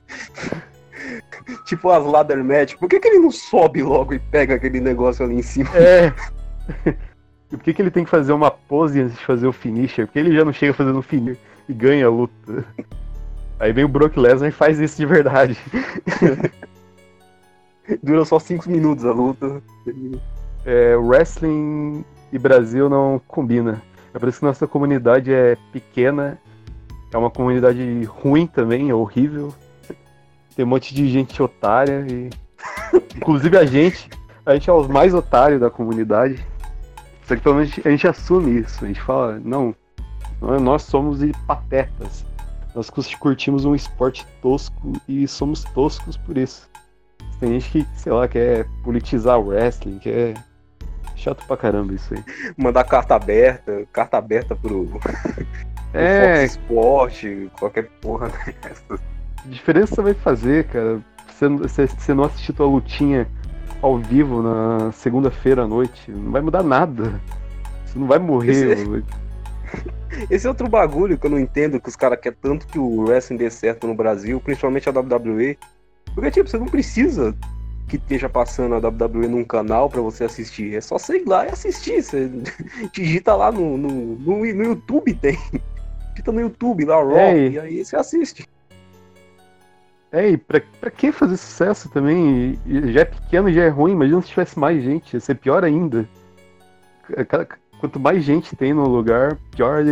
tipo 1.64 1.90
as 1.90 2.04
ladder 2.04 2.44
match, 2.44 2.74
por 2.74 2.86
que, 2.86 3.00
que 3.00 3.08
ele 3.08 3.18
não 3.18 3.30
sobe 3.30 3.82
logo 3.82 4.12
e 4.12 4.18
pega 4.18 4.56
aquele 4.56 4.78
negócio 4.78 5.24
ali 5.24 5.36
em 5.36 5.42
cima? 5.42 5.70
É. 5.74 6.12
E 7.50 7.56
por 7.56 7.64
que, 7.64 7.72
que 7.72 7.82
ele 7.82 7.90
tem 7.90 8.04
que 8.04 8.10
fazer 8.10 8.32
uma 8.32 8.50
pose 8.50 9.00
antes 9.00 9.16
de 9.16 9.24
fazer 9.24 9.46
o 9.46 9.52
finisher? 9.52 10.06
Porque 10.06 10.18
ele 10.18 10.36
já 10.36 10.44
não 10.44 10.52
chega 10.52 10.74
fazendo 10.74 10.98
o 10.98 11.02
finisher 11.02 11.38
e 11.68 11.72
ganha 11.72 12.06
a 12.06 12.10
luta. 12.10 12.64
Aí 13.60 13.74
vem 13.74 13.84
o 13.84 13.88
Brock 13.88 14.16
Lesnar 14.16 14.48
e 14.48 14.52
faz 14.52 14.80
isso 14.80 14.96
de 14.96 15.04
verdade. 15.04 15.56
Dura 18.02 18.24
só 18.24 18.38
5 18.38 18.70
minutos 18.70 19.04
a 19.04 19.12
luta. 19.12 19.62
É, 20.64 20.96
wrestling 20.96 22.02
e 22.32 22.38
Brasil 22.38 22.88
não 22.88 23.20
combina. 23.28 23.82
É 24.14 24.18
por 24.18 24.30
isso 24.30 24.38
que 24.38 24.46
nossa 24.46 24.66
comunidade 24.66 25.30
é 25.32 25.58
pequena, 25.72 26.38
é 27.12 27.16
uma 27.18 27.30
comunidade 27.30 28.04
ruim 28.04 28.46
também, 28.46 28.88
é 28.88 28.94
horrível. 28.94 29.52
Tem 30.56 30.64
um 30.64 30.68
monte 30.68 30.94
de 30.94 31.08
gente 31.08 31.42
otária 31.42 32.06
e. 32.10 32.30
Inclusive 33.14 33.58
a 33.58 33.66
gente. 33.66 34.08
A 34.46 34.54
gente 34.54 34.70
é 34.70 34.72
os 34.72 34.88
mais 34.88 35.12
otários 35.12 35.60
da 35.60 35.70
comunidade. 35.70 36.44
Só 37.24 37.36
que 37.36 37.42
pelo 37.42 37.56
menos 37.56 37.78
a 37.84 37.90
gente 37.90 38.08
assume 38.08 38.60
isso. 38.60 38.82
A 38.82 38.88
gente 38.88 39.02
fala, 39.02 39.38
não, 39.44 39.74
nós 40.40 40.82
somos 40.82 41.20
patetas. 41.46 42.24
Nós 42.80 43.14
curtimos 43.16 43.66
um 43.66 43.74
esporte 43.74 44.26
tosco 44.40 44.92
e 45.06 45.28
somos 45.28 45.64
toscos 45.64 46.16
por 46.16 46.38
isso. 46.38 46.70
Tem 47.38 47.60
gente 47.60 47.70
que, 47.70 47.98
sei 47.98 48.10
lá, 48.10 48.26
quer 48.26 48.66
politizar 48.82 49.38
o 49.38 49.48
wrestling, 49.48 49.98
quer. 49.98 50.34
Chato 51.14 51.44
pra 51.46 51.58
caramba 51.58 51.92
isso 51.92 52.14
aí. 52.14 52.24
Mandar 52.56 52.84
carta 52.84 53.14
aberta, 53.14 53.86
carta 53.92 54.16
aberta 54.16 54.56
pro. 54.56 54.88
É. 55.92 56.44
esporte, 56.44 57.50
qualquer 57.58 57.88
porra 58.00 58.28
dessa. 58.62 58.96
Que 59.42 59.48
diferença 59.48 59.96
você 59.96 60.02
vai 60.02 60.14
fazer, 60.14 60.64
cara? 60.68 61.00
Você, 61.26 61.86
você 61.88 62.14
não 62.14 62.22
assistir 62.22 62.52
tua 62.52 62.66
lutinha 62.66 63.26
ao 63.82 63.98
vivo 63.98 64.40
na 64.40 64.92
segunda-feira 64.92 65.64
à 65.64 65.66
noite. 65.66 66.08
Não 66.08 66.30
vai 66.30 66.40
mudar 66.40 66.62
nada. 66.62 67.20
Você 67.84 67.98
não 67.98 68.06
vai 68.06 68.20
morrer. 68.20 68.72
Esse... 68.72 69.04
Esse 70.30 70.46
é 70.46 70.50
outro 70.50 70.68
bagulho 70.68 71.18
que 71.18 71.26
eu 71.26 71.30
não 71.30 71.38
entendo, 71.38 71.80
que 71.80 71.88
os 71.88 71.96
caras 71.96 72.18
querem 72.20 72.38
tanto 72.40 72.66
que 72.66 72.78
o 72.78 73.02
wrestling 73.02 73.36
dê 73.36 73.50
certo 73.50 73.86
no 73.86 73.94
Brasil, 73.94 74.40
principalmente 74.40 74.88
a 74.88 74.92
WWE. 74.92 75.58
Porque, 76.14 76.30
tipo, 76.30 76.48
você 76.48 76.58
não 76.58 76.66
precisa 76.66 77.34
que 77.88 77.96
esteja 77.96 78.28
passando 78.28 78.74
a 78.74 78.78
WWE 78.78 79.28
num 79.28 79.44
canal 79.44 79.90
para 79.90 80.00
você 80.00 80.24
assistir. 80.24 80.76
É 80.76 80.80
só 80.80 80.98
você 80.98 81.18
ir 81.18 81.24
lá 81.26 81.46
e 81.46 81.50
assistir. 81.50 82.02
Você 82.02 82.30
digita 82.94 83.34
lá 83.34 83.50
no, 83.50 83.76
no, 83.76 83.88
no, 83.88 84.38
no 84.38 84.64
YouTube, 84.64 85.14
tem. 85.14 85.38
Digita 86.10 86.32
no 86.32 86.40
YouTube 86.40 86.84
lá, 86.84 86.96
Raw, 86.96 87.16
é, 87.16 87.48
e 87.48 87.58
aí 87.58 87.84
você 87.84 87.96
assiste. 87.96 88.48
É, 90.12 90.30
e 90.30 90.36
pra, 90.36 90.60
pra 90.80 90.90
que 90.90 91.12
fazer 91.12 91.36
sucesso 91.36 91.88
também? 91.90 92.58
Já 92.66 93.02
é 93.02 93.04
pequeno, 93.04 93.52
já 93.52 93.62
é 93.64 93.68
ruim. 93.68 93.92
Imagina 93.92 94.20
se 94.22 94.28
tivesse 94.28 94.58
mais 94.58 94.82
gente, 94.82 95.14
ia 95.14 95.20
ser 95.20 95.36
pior 95.36 95.64
ainda. 95.64 96.08
Quanto 97.80 97.98
mais 97.98 98.22
gente 98.22 98.54
tem 98.54 98.74
no 98.74 98.86
lugar, 98.86 99.38
pior 99.52 99.82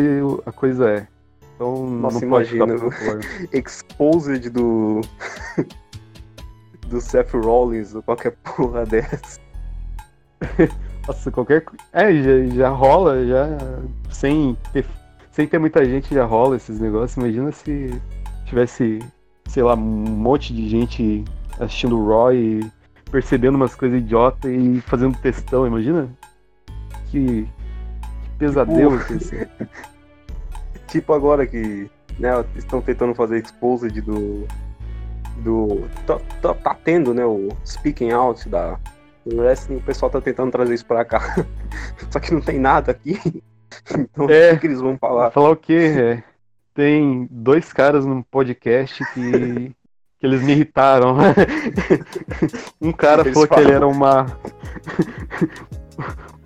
a 0.45 0.53
coisa 0.53 0.91
é. 0.91 1.09
Então, 1.55 1.87
Nossa, 1.87 2.23
imagina 2.23 2.75
o 2.75 2.91
exposed 3.51 4.51
do 4.51 5.01
do 6.87 7.01
Seth 7.01 7.33
Rollins 7.33 7.95
ou 7.95 8.03
qualquer 8.03 8.37
porra 8.45 8.85
dessa. 8.85 9.41
Nossa, 11.09 11.31
qualquer 11.31 11.65
É, 11.95 12.13
já, 12.13 12.47
já 12.55 12.69
rola, 12.69 13.27
já 13.27 13.47
sem 14.11 14.55
ter, 14.71 14.85
sem 15.33 15.49
ter 15.49 15.59
muita 15.59 15.83
gente 15.83 16.15
já 16.15 16.27
rola 16.27 16.57
esses 16.57 16.79
negócios. 16.79 17.17
Imagina 17.17 17.51
se 17.53 18.01
tivesse, 18.45 18.99
sei 19.47 19.63
lá, 19.63 19.75
um 19.75 19.79
monte 19.79 20.53
de 20.53 20.69
gente 20.69 21.25
assistindo 21.59 21.99
o 21.99 22.07
Raw 22.07 22.35
e 22.35 22.71
percebendo 23.11 23.55
umas 23.55 23.75
coisas 23.75 23.99
idiota 23.99 24.51
e 24.51 24.83
fazendo 24.83 25.19
textão, 25.19 25.67
imagina? 25.67 26.09
Que, 27.11 27.49
que 28.39 28.45
pesadelo 28.45 28.99
tipo... 28.99 29.35
é 29.35 29.49
tipo 30.89 31.13
agora 31.13 31.47
que 31.47 31.91
né, 32.19 32.31
estão 32.57 32.81
tentando 32.81 33.15
fazer 33.15 33.43
exposed 33.43 34.01
do 34.01 34.47
do. 35.39 35.89
Tá, 36.07 36.19
tá, 36.43 36.55
tá, 36.55 36.75
tendo, 36.75 37.15
né, 37.15 37.25
o 37.25 37.49
speaking 37.65 38.11
out 38.11 38.49
da 38.49 38.79
wrestling, 39.27 39.77
o 39.77 39.83
pessoal 39.83 40.11
tá 40.11 40.21
tentando 40.21 40.51
trazer 40.51 40.75
isso 40.75 40.87
pra 40.87 41.05
cá. 41.05 41.21
Só 42.11 42.19
que 42.19 42.33
não 42.33 42.41
tem 42.41 42.59
nada 42.59 42.93
aqui. 42.93 43.19
Então 43.91 44.29
é, 44.31 44.55
o 44.55 44.59
que 44.59 44.67
eles 44.67 44.81
vão 44.81 44.97
falar? 44.97 45.31
Falar 45.31 45.51
o 45.51 45.57
quê? 45.57 45.93
É, 45.95 46.23
tem 46.75 47.29
dois 47.31 47.71
caras 47.71 48.05
num 48.05 48.23
podcast 48.23 49.05
que. 49.13 49.75
que 50.19 50.27
eles 50.27 50.43
me 50.43 50.53
irritaram. 50.53 51.17
um 52.81 52.91
cara 52.93 53.21
eles 53.23 53.35
falou 53.35 53.47
falam. 53.47 53.65
que 53.65 53.71
ele 53.71 53.77
era 53.77 53.87
uma. 53.87 54.27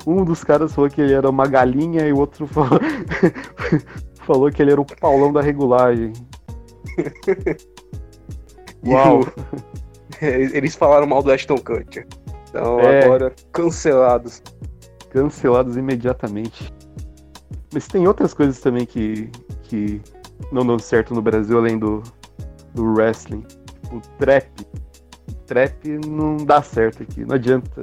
Um 0.07 0.25
dos 0.25 0.43
caras 0.43 0.73
falou 0.73 0.91
que 0.91 1.01
ele 1.01 1.13
era 1.13 1.29
uma 1.29 1.47
galinha 1.47 2.07
e 2.07 2.13
o 2.13 2.19
outro 2.19 2.47
falou, 2.47 2.81
falou 4.27 4.51
que 4.51 4.63
ele 4.63 4.73
era 4.73 4.81
o 4.81 4.85
Paulão 4.85 5.33
da 5.33 5.41
regulagem. 5.41 6.13
Uau! 8.87 9.21
Eles 10.21 10.77
falaram 10.77 11.07
mal 11.07 11.23
do 11.23 11.33
Ashton 11.33 11.57
Kutcher. 11.57 12.07
Então 12.49 12.79
é. 12.81 13.05
agora 13.05 13.35
cancelados. 13.53 14.43
Cancelados 15.11 15.77
imediatamente. 15.77 16.73
Mas 17.73 17.89
tem 17.89 18.07
outras 18.07 18.35
coisas 18.35 18.61
também 18.61 18.85
que, 18.85 19.31
que 19.63 20.01
não 20.53 20.67
dão 20.67 20.79
certo 20.79 21.15
no 21.15 21.23
Brasil 21.23 21.59
além 21.59 21.79
do, 21.79 22.03
do 22.75 22.85
wrestling. 22.93 23.45
O 23.91 24.01
trap. 24.19 24.49
O 25.29 25.35
trap 25.47 25.89
não 26.07 26.37
dá 26.37 26.63
certo 26.63 27.03
aqui, 27.03 27.25
não 27.25 27.35
adianta. 27.37 27.83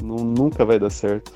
Não, 0.00 0.16
nunca 0.16 0.64
vai 0.64 0.78
dar 0.78 0.90
certo. 0.90 1.32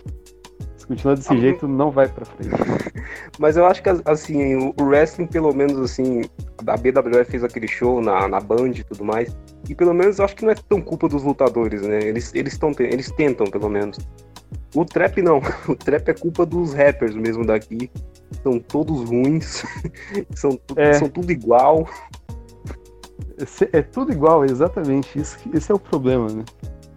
Se 0.77 0.87
continuar 0.87 1.17
desse 1.17 1.33
ah, 1.33 1.37
jeito, 1.37 1.67
não 1.67 1.91
vai 1.91 2.09
pra 2.09 2.25
frente. 2.25 2.51
Mas 3.39 3.57
eu 3.57 3.67
acho 3.67 3.83
que, 3.83 3.89
assim, 4.05 4.73
o 4.79 4.85
wrestling, 4.85 5.27
pelo 5.27 5.53
menos, 5.55 5.79
assim, 5.79 6.23
a 6.67 6.77
BWF 6.77 7.31
fez 7.31 7.45
aquele 7.45 7.69
show 7.69 8.01
na, 8.01 8.29
na 8.29 8.41
Band 8.41 8.71
e 8.71 8.85
tudo 8.85 9.05
mais. 9.05 9.37
E 9.69 9.75
pelo 9.75 9.93
menos 9.93 10.19
eu 10.19 10.25
acho 10.25 10.37
que 10.37 10.45
não 10.45 10.53
é 10.53 10.55
tão 10.55 10.81
culpa 10.81 11.09
dos 11.09 11.23
lutadores, 11.23 11.83
né? 11.83 12.01
Eles, 12.03 12.33
eles, 12.35 12.57
tão, 12.57 12.73
eles 12.79 13.11
tentam, 13.11 13.47
pelo 13.47 13.69
menos. 13.69 13.99
O 14.75 14.85
trap 14.85 15.21
não. 15.23 15.41
O 15.69 15.75
trap 15.75 16.09
é 16.09 16.15
culpa 16.15 16.47
dos 16.47 16.73
rappers 16.73 17.15
mesmo 17.15 17.45
daqui. 17.45 17.91
São 18.43 18.59
todos 18.59 19.09
ruins. 19.09 19.65
são, 20.35 20.59
é. 20.77 20.93
são 20.95 21.09
tudo 21.09 21.33
igual. 21.33 21.89
É 23.73 23.83
tudo 23.83 24.13
igual, 24.13 24.45
exatamente. 24.45 25.19
Isso, 25.19 25.39
esse 25.53 25.71
é 25.71 25.75
o 25.75 25.79
problema, 25.79 26.29
né? 26.29 26.45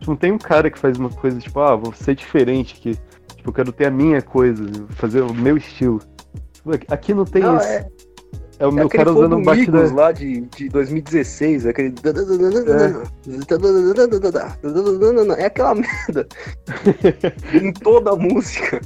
Não 0.10 0.16
tem 0.16 0.32
um 0.32 0.40
cara 0.40 0.72
que 0.72 0.80
faz 0.80 0.98
uma 0.98 1.12
coisa 1.12 1.40
tipo, 1.40 1.60
ah, 1.60 1.76
vou 1.76 1.94
ser 1.94 2.16
diferente, 2.16 2.74
que 2.74 2.94
tipo, 3.36 3.50
eu 3.50 3.54
quero 3.54 3.72
ter 3.72 3.86
a 3.86 3.92
minha 3.92 4.24
coisa, 4.24 4.66
fazer 4.90 5.22
o 5.22 5.32
meu 5.32 5.56
estilo. 5.56 6.02
Aqui 6.88 7.14
não 7.14 7.26
tem 7.26 7.44
não, 7.44 7.58
isso. 7.58 7.68
É, 7.68 7.88
é 8.58 8.66
o 8.66 8.70
é 8.70 8.74
meu 8.74 8.90
cara 8.90 9.12
usando 9.12 9.36
um 9.36 9.44
batida... 9.44 9.94
lá 9.94 10.12
de, 10.12 10.42
de 10.48 10.68
2016, 10.70 11.68
aquele... 11.68 11.94
É. 15.38 15.44
é 15.44 15.46
aquela 15.46 15.76
merda. 15.76 16.28
em 17.54 17.72
toda 17.72 18.14
a 18.14 18.16
música. 18.16 18.82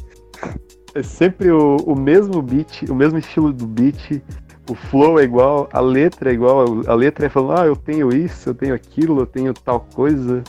É 0.94 1.02
sempre 1.02 1.52
o, 1.52 1.78
o 1.78 1.96
mesmo 1.96 2.42
beat, 2.42 2.84
o 2.90 2.96
mesmo 2.96 3.18
estilo 3.18 3.54
do 3.54 3.66
beat, 3.66 4.22
o 4.70 4.76
flow 4.76 5.20
é 5.20 5.24
igual, 5.24 5.68
a 5.74 5.80
letra 5.82 6.32
é 6.32 6.34
igual, 6.34 6.82
a 6.88 6.94
letra 6.94 7.26
é 7.26 7.30
falando, 7.30 7.60
ah, 7.60 7.66
eu 7.66 7.76
tenho 7.76 8.16
isso, 8.16 8.50
eu 8.50 8.56
tenho 8.56 8.74
aquilo, 8.74 9.20
eu 9.20 9.26
tenho 9.26 9.54
tal 9.54 9.82
coisa. 9.94 10.44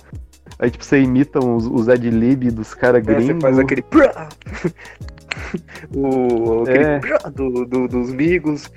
Aí, 0.58 0.70
tipo, 0.70 0.84
você 0.84 1.00
imita 1.00 1.38
os, 1.44 1.66
os 1.66 1.88
ad-lib 1.88 2.50
dos 2.50 2.74
caras 2.74 3.06
é, 3.06 3.14
gringos. 3.14 3.36
Você 3.36 3.40
faz 3.40 3.58
aquele... 3.58 3.84
o, 5.94 6.62
aquele 6.62 6.84
é. 6.84 7.00
do, 7.30 7.64
do, 7.64 7.88
dos 7.88 8.12
migos. 8.12 8.70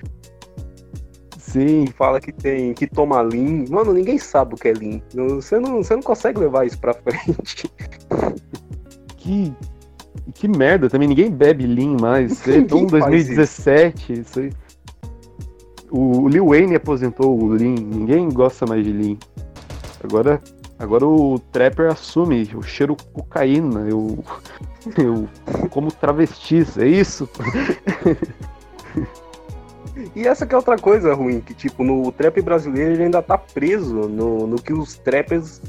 Sim. 1.38 1.88
Fala 1.98 2.20
que 2.20 2.32
tem 2.32 2.74
que 2.74 2.88
toma 2.88 3.22
Lean. 3.22 3.66
Mano, 3.70 3.94
ninguém 3.94 4.18
sabe 4.18 4.56
o 4.56 4.58
que 4.58 4.68
é 4.68 4.74
Lean. 4.74 5.02
Você 5.14 5.60
não, 5.60 5.78
você 5.78 5.96
não 5.96 6.02
consegue 6.02 6.40
levar 6.40 6.66
isso 6.66 6.80
pra 6.80 6.94
frente. 6.94 7.72
Que. 9.18 9.54
Que 10.34 10.48
merda 10.48 10.90
também, 10.90 11.08
ninguém 11.08 11.30
bebe 11.30 11.66
Lean 11.66 11.98
mais. 12.00 12.48
Então, 12.48 12.86
2017, 12.86 14.14
isso. 14.14 14.22
isso 14.22 14.40
aí. 14.40 14.52
O, 15.90 16.22
o 16.22 16.30
Lil 16.30 16.48
Wayne 16.48 16.76
aposentou 16.76 17.38
o 17.38 17.48
Lean, 17.48 17.76
ninguém 17.76 18.30
gosta 18.30 18.66
mais 18.66 18.86
de 18.86 18.94
Lean. 18.94 19.18
Agora, 20.04 20.42
agora 20.80 21.06
o 21.06 21.40
Trapper 21.52 21.92
assume, 21.92 22.50
o 22.56 22.62
cheiro 22.62 22.96
cocaína, 23.14 23.88
eu, 23.90 24.24
eu 24.98 25.28
como 25.70 25.92
travestis, 25.92 26.78
é 26.78 26.88
isso? 26.88 27.30
E 30.16 30.28
essa 30.28 30.46
que 30.46 30.54
é 30.54 30.58
outra 30.58 30.78
coisa 30.78 31.14
ruim, 31.14 31.40
que 31.40 31.54
tipo, 31.54 31.84
no 31.84 32.12
trap 32.12 32.40
brasileiro 32.42 32.92
ele 32.92 33.04
ainda 33.04 33.22
tá 33.22 33.38
preso 33.38 34.08
no, 34.08 34.46
no 34.46 34.62
que 34.62 34.72
os 34.72 34.96
trappers 34.96 35.62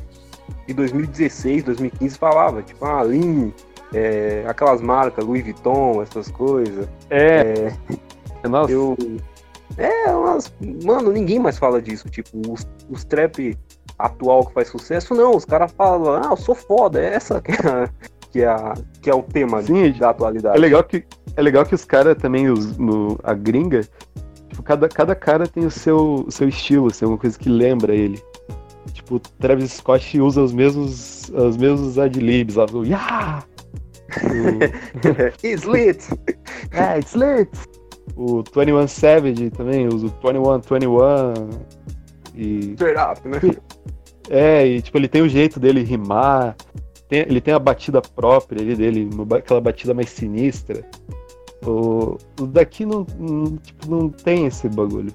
de 0.67 0.75
2016, 0.75 1.65
2015 1.65 2.19
falavam. 2.19 2.63
Tipo, 2.63 2.85
ah, 2.85 3.03
Lean, 3.03 3.53
é, 3.93 4.45
aquelas 4.47 4.81
marcas, 4.83 5.25
Louis 5.25 5.43
Vuitton, 5.43 6.03
essas 6.03 6.31
coisas. 6.31 6.89
É. 7.09 7.73
é 8.43 8.49
Nossa. 8.49 8.71
Eu, 8.71 8.97
é, 9.79 10.11
umas, 10.11 10.53
mano, 10.85 11.11
ninguém 11.11 11.39
mais 11.39 11.59
fala 11.59 11.81
disso. 11.81 12.09
Tipo, 12.11 12.53
os, 12.53 12.69
os 12.91 13.05
trap 13.05 13.57
atual 13.99 14.47
que 14.47 14.55
faz 14.55 14.69
sucesso, 14.69 15.15
não. 15.15 15.35
Os 15.35 15.45
caras 15.45 15.73
falam, 15.73 16.15
ah, 16.15 16.29
eu 16.31 16.37
sou 16.37 16.55
foda. 16.55 17.01
É 17.01 17.15
essa 17.15 17.41
que 17.41 17.53
é, 17.53 17.89
que 18.31 18.41
é, 18.43 18.47
a, 18.47 18.75
que 19.03 19.11
é 19.11 19.15
o 19.15 19.23
tema 19.23 19.63
Sim, 19.63 19.93
da 19.93 20.11
atualidade. 20.11 20.57
É 20.57 20.61
legal 20.61 20.85
que, 20.85 21.05
é 21.37 21.43
legal 21.43 21.65
que 21.65 21.75
os 21.75 21.85
caras 21.85 22.17
também, 22.17 22.49
os, 22.49 22.77
no, 22.79 23.19
a 23.23 23.35
gringa, 23.35 23.81
tipo, 24.49 24.63
cada, 24.63 24.89
cada 24.89 25.15
cara 25.15 25.47
tem 25.47 25.67
o 25.67 25.71
seu, 25.71 26.25
o 26.27 26.31
seu 26.31 26.49
estilo, 26.49 26.89
assim, 26.89 27.05
alguma 27.05 27.21
coisa 27.21 27.39
que 27.39 27.49
lembra 27.49 27.95
ele. 27.95 28.23
Tipo, 28.93 29.17
o 29.17 29.21
Travis 29.21 29.73
Scott 29.73 30.21
usa 30.21 30.43
os 30.43 30.53
mesmos, 30.53 31.31
os 31.31 31.57
mesmos 31.57 31.99
adlibs 31.99 32.55
lá 32.55 32.67
do 32.67 32.85
Yeah! 32.85 33.45
O... 34.23 35.45
it's 35.47 35.65
lit! 35.65 36.03
É, 36.73 36.99
it's 36.99 37.15
lit! 37.15 37.51
O 38.17 38.43
21 38.43 38.89
Savage 38.89 39.51
também 39.51 39.87
usa 39.87 40.07
o 40.07 40.11
21, 40.11 40.61
21 40.61 40.99
e... 42.39 42.77
Né? 43.25 43.57
É, 44.31 44.67
e 44.67 44.83
tipo, 44.83 44.97
ele 44.97 45.09
tem 45.09 45.23
o 45.23 45.29
jeito 45.29 45.59
dele 45.59 45.83
rimar, 45.83 46.55
tem, 47.09 47.21
ele 47.21 47.41
tem 47.41 47.55
a 47.55 47.59
batida 47.59 48.01
própria 48.01 48.61
ali 48.61 48.77
dele, 48.77 49.09
aquela 49.37 49.61
batida 49.61 49.95
mais 49.95 50.11
sinistra. 50.11 50.85
O, 51.67 52.17
o 52.41 52.47
daqui 52.47 52.85
não, 52.87 53.07
não, 53.19 53.57
tipo, 53.57 53.91
não 53.91 54.09
tem 54.09 54.47
esse 54.47 54.69
bagulho. 54.69 55.13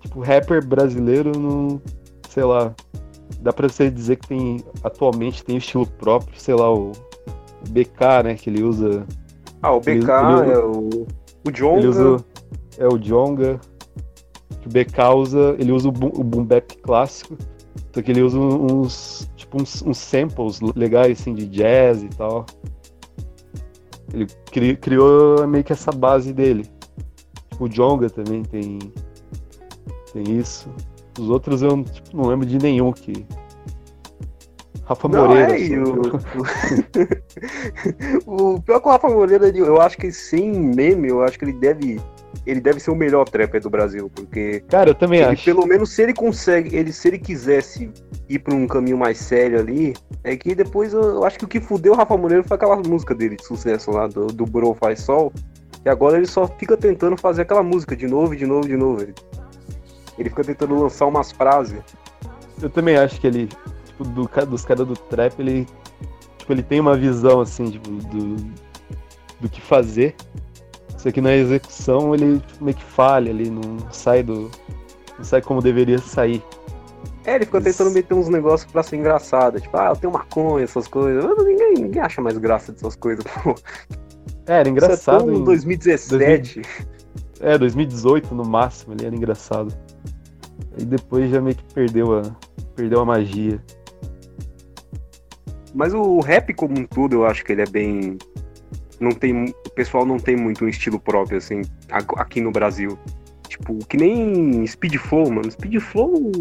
Tipo, 0.00 0.20
rapper 0.20 0.64
brasileiro 0.64 1.32
não. 1.36 1.80
Sei 2.28 2.44
lá. 2.44 2.74
Dá 3.40 3.52
pra 3.52 3.68
você 3.68 3.90
dizer 3.90 4.16
que 4.16 4.28
tem. 4.28 4.64
Atualmente 4.84 5.42
tem 5.44 5.56
estilo 5.56 5.86
próprio, 5.86 6.38
sei 6.38 6.54
lá, 6.54 6.72
o, 6.72 6.92
o 6.92 7.70
BK, 7.70 8.22
né? 8.24 8.34
Que 8.34 8.50
ele 8.50 8.62
usa. 8.62 9.04
Ah, 9.62 9.72
o 9.72 9.80
BK 9.80 9.90
ele, 9.90 10.02
ele, 10.02 10.52
é 10.52 10.58
o. 10.58 11.06
O 11.44 11.50
Jonga. 11.50 11.88
Usa, 11.88 12.24
é 12.78 12.86
o 12.86 12.98
Jonga. 12.98 13.58
O 14.66 14.68
BK 14.68 15.14
usa. 15.14 15.56
Ele 15.58 15.72
usa 15.72 15.88
o 15.88 15.92
boom, 15.92 16.10
o 16.14 16.24
boom 16.24 16.44
bap 16.44 16.76
clássico. 16.82 17.36
Só 17.92 18.02
que 18.02 18.10
ele 18.10 18.22
usa 18.22 18.38
uns 18.38 19.30
tipo, 19.36 19.62
uns, 19.62 19.82
uns 19.82 19.98
samples 19.98 20.60
legais, 20.74 21.20
assim, 21.20 21.34
de 21.34 21.46
jazz 21.46 22.02
e 22.02 22.08
tal. 22.08 22.44
Ele 24.12 24.26
cri, 24.50 24.76
criou 24.76 25.46
meio 25.46 25.64
que 25.64 25.72
essa 25.72 25.92
base 25.92 26.32
dele. 26.32 26.64
Tipo, 27.50 27.64
o 27.64 27.68
Jonga 27.68 28.10
também 28.10 28.42
tem, 28.42 28.78
tem 30.12 30.38
isso. 30.38 30.68
Os 31.18 31.30
outros 31.30 31.62
eu 31.62 31.82
tipo, 31.84 32.16
não 32.16 32.28
lembro 32.28 32.46
de 32.46 32.58
nenhum 32.58 32.92
que. 32.92 33.26
Rafa 34.84 35.08
não, 35.08 35.26
Moreira. 35.26 35.58
É, 35.58 35.78
o... 38.26 38.54
o 38.54 38.60
pior 38.62 38.80
que 38.80 38.88
o 38.88 38.90
Rafa 38.90 39.08
Moreira, 39.08 39.48
eu 39.48 39.80
acho 39.80 39.96
que 39.96 40.12
sem 40.12 40.52
meme, 40.52 41.08
eu 41.08 41.22
acho 41.22 41.38
que 41.38 41.44
ele 41.44 41.54
deve 41.54 42.00
ele 42.44 42.60
deve 42.60 42.80
ser 42.80 42.90
o 42.90 42.94
melhor 42.94 43.28
trapper 43.28 43.60
do 43.60 43.70
Brasil, 43.70 44.10
porque. 44.14 44.60
Cara, 44.68 44.90
eu 44.90 44.94
também 44.94 45.20
ele, 45.20 45.32
acho. 45.32 45.44
Pelo 45.44 45.66
menos 45.66 45.90
se 45.90 46.02
ele 46.02 46.14
consegue, 46.14 46.74
ele, 46.76 46.92
se 46.92 47.08
ele 47.08 47.18
quisesse 47.18 47.90
ir 48.28 48.38
para 48.40 48.54
um 48.54 48.66
caminho 48.66 48.98
mais 48.98 49.18
sério 49.18 49.58
ali, 49.58 49.94
é 50.22 50.36
que 50.36 50.54
depois 50.54 50.92
eu, 50.92 51.02
eu, 51.02 51.24
acho 51.24 51.38
que 51.38 51.44
o 51.44 51.48
que 51.48 51.60
fudeu 51.60 51.92
o 51.92 51.96
Rafa 51.96 52.16
Moreira 52.16 52.44
foi 52.44 52.56
aquela 52.56 52.76
música 52.76 53.14
dele 53.14 53.36
de 53.36 53.44
sucesso 53.44 53.90
lá, 53.90 54.06
do, 54.06 54.26
do 54.26 54.44
Bro 54.44 54.74
Faz 54.74 55.00
Sol. 55.00 55.32
E 55.84 55.88
agora 55.88 56.16
ele 56.16 56.26
só 56.26 56.48
fica 56.48 56.76
tentando 56.76 57.16
fazer 57.16 57.42
aquela 57.42 57.62
música 57.62 57.94
de 57.94 58.08
novo, 58.08 58.34
de 58.34 58.44
novo, 58.44 58.66
de 58.66 58.76
novo. 58.76 59.02
Ele, 59.02 59.14
ele 60.18 60.28
fica 60.30 60.42
tentando 60.42 60.74
lançar 60.80 61.06
umas 61.06 61.30
frases. 61.30 61.80
Eu 62.60 62.68
também 62.68 62.96
acho 62.96 63.20
que 63.20 63.26
ele, 63.26 63.48
tipo, 63.84 64.02
do, 64.02 64.28
dos 64.46 64.64
caras 64.64 64.86
do 64.86 64.94
trap, 64.94 65.38
ele, 65.38 65.66
tipo, 66.38 66.52
ele 66.52 66.62
tem 66.62 66.80
uma 66.80 66.96
visão, 66.96 67.40
assim, 67.40 67.70
tipo, 67.70 67.90
do, 67.90 68.36
do 69.40 69.48
que 69.48 69.60
fazer. 69.60 70.16
Só 71.06 71.12
que 71.12 71.20
na 71.20 71.36
execução 71.36 72.12
ele 72.16 72.40
tipo, 72.40 72.64
meio 72.64 72.76
que 72.76 72.82
falha 72.82 73.30
ali, 73.30 73.48
não 73.48 73.78
sai 73.92 74.24
do. 74.24 74.50
não 75.16 75.24
sai 75.24 75.40
como 75.40 75.62
deveria 75.62 75.98
sair. 75.98 76.42
É, 77.24 77.36
ele 77.36 77.44
ficou 77.44 77.60
tentando 77.60 77.92
meter 77.92 78.12
uns 78.12 78.28
negócios 78.28 78.68
pra 78.72 78.82
ser 78.82 78.96
engraçado. 78.96 79.60
Tipo, 79.60 79.76
ah, 79.76 79.90
eu 79.90 79.96
tenho 79.96 80.12
maconha, 80.12 80.64
essas 80.64 80.88
coisas. 80.88 81.24
Ninguém, 81.44 81.74
ninguém 81.74 82.02
acha 82.02 82.20
mais 82.20 82.36
graça 82.38 82.72
dessas 82.72 82.96
coisas, 82.96 83.24
pô. 83.24 83.54
É, 84.48 84.58
era 84.58 84.68
engraçado. 84.68 85.30
Isso 85.30 85.30
é 85.30 85.34
em 85.34 85.44
2017. 85.44 86.62
É, 87.38 87.56
2018 87.56 88.34
no 88.34 88.44
máximo, 88.44 88.94
ele 88.94 89.06
era 89.06 89.14
engraçado. 89.14 89.72
Aí 90.76 90.84
depois 90.84 91.30
já 91.30 91.40
meio 91.40 91.54
que 91.54 91.72
perdeu 91.72 92.18
a, 92.18 92.22
perdeu 92.74 93.00
a 93.00 93.04
magia. 93.04 93.62
Mas 95.72 95.94
o 95.94 96.18
rap 96.18 96.52
como 96.54 96.76
um 96.80 96.84
todo, 96.84 97.12
eu 97.12 97.26
acho 97.26 97.44
que 97.44 97.52
ele 97.52 97.62
é 97.62 97.66
bem 97.66 98.18
não 99.00 99.10
tem, 99.10 99.44
o 99.44 99.70
pessoal 99.70 100.04
não 100.04 100.18
tem 100.18 100.36
muito 100.36 100.64
um 100.64 100.68
estilo 100.68 100.98
próprio, 100.98 101.38
assim, 101.38 101.62
aqui 101.90 102.40
no 102.40 102.50
Brasil. 102.50 102.98
Tipo, 103.48 103.78
que 103.86 103.96
nem 103.96 104.66
Speed 104.66 104.96
Flow, 104.96 105.30
mano. 105.30 105.50
Speed 105.50 105.80
Flow, 105.80 106.32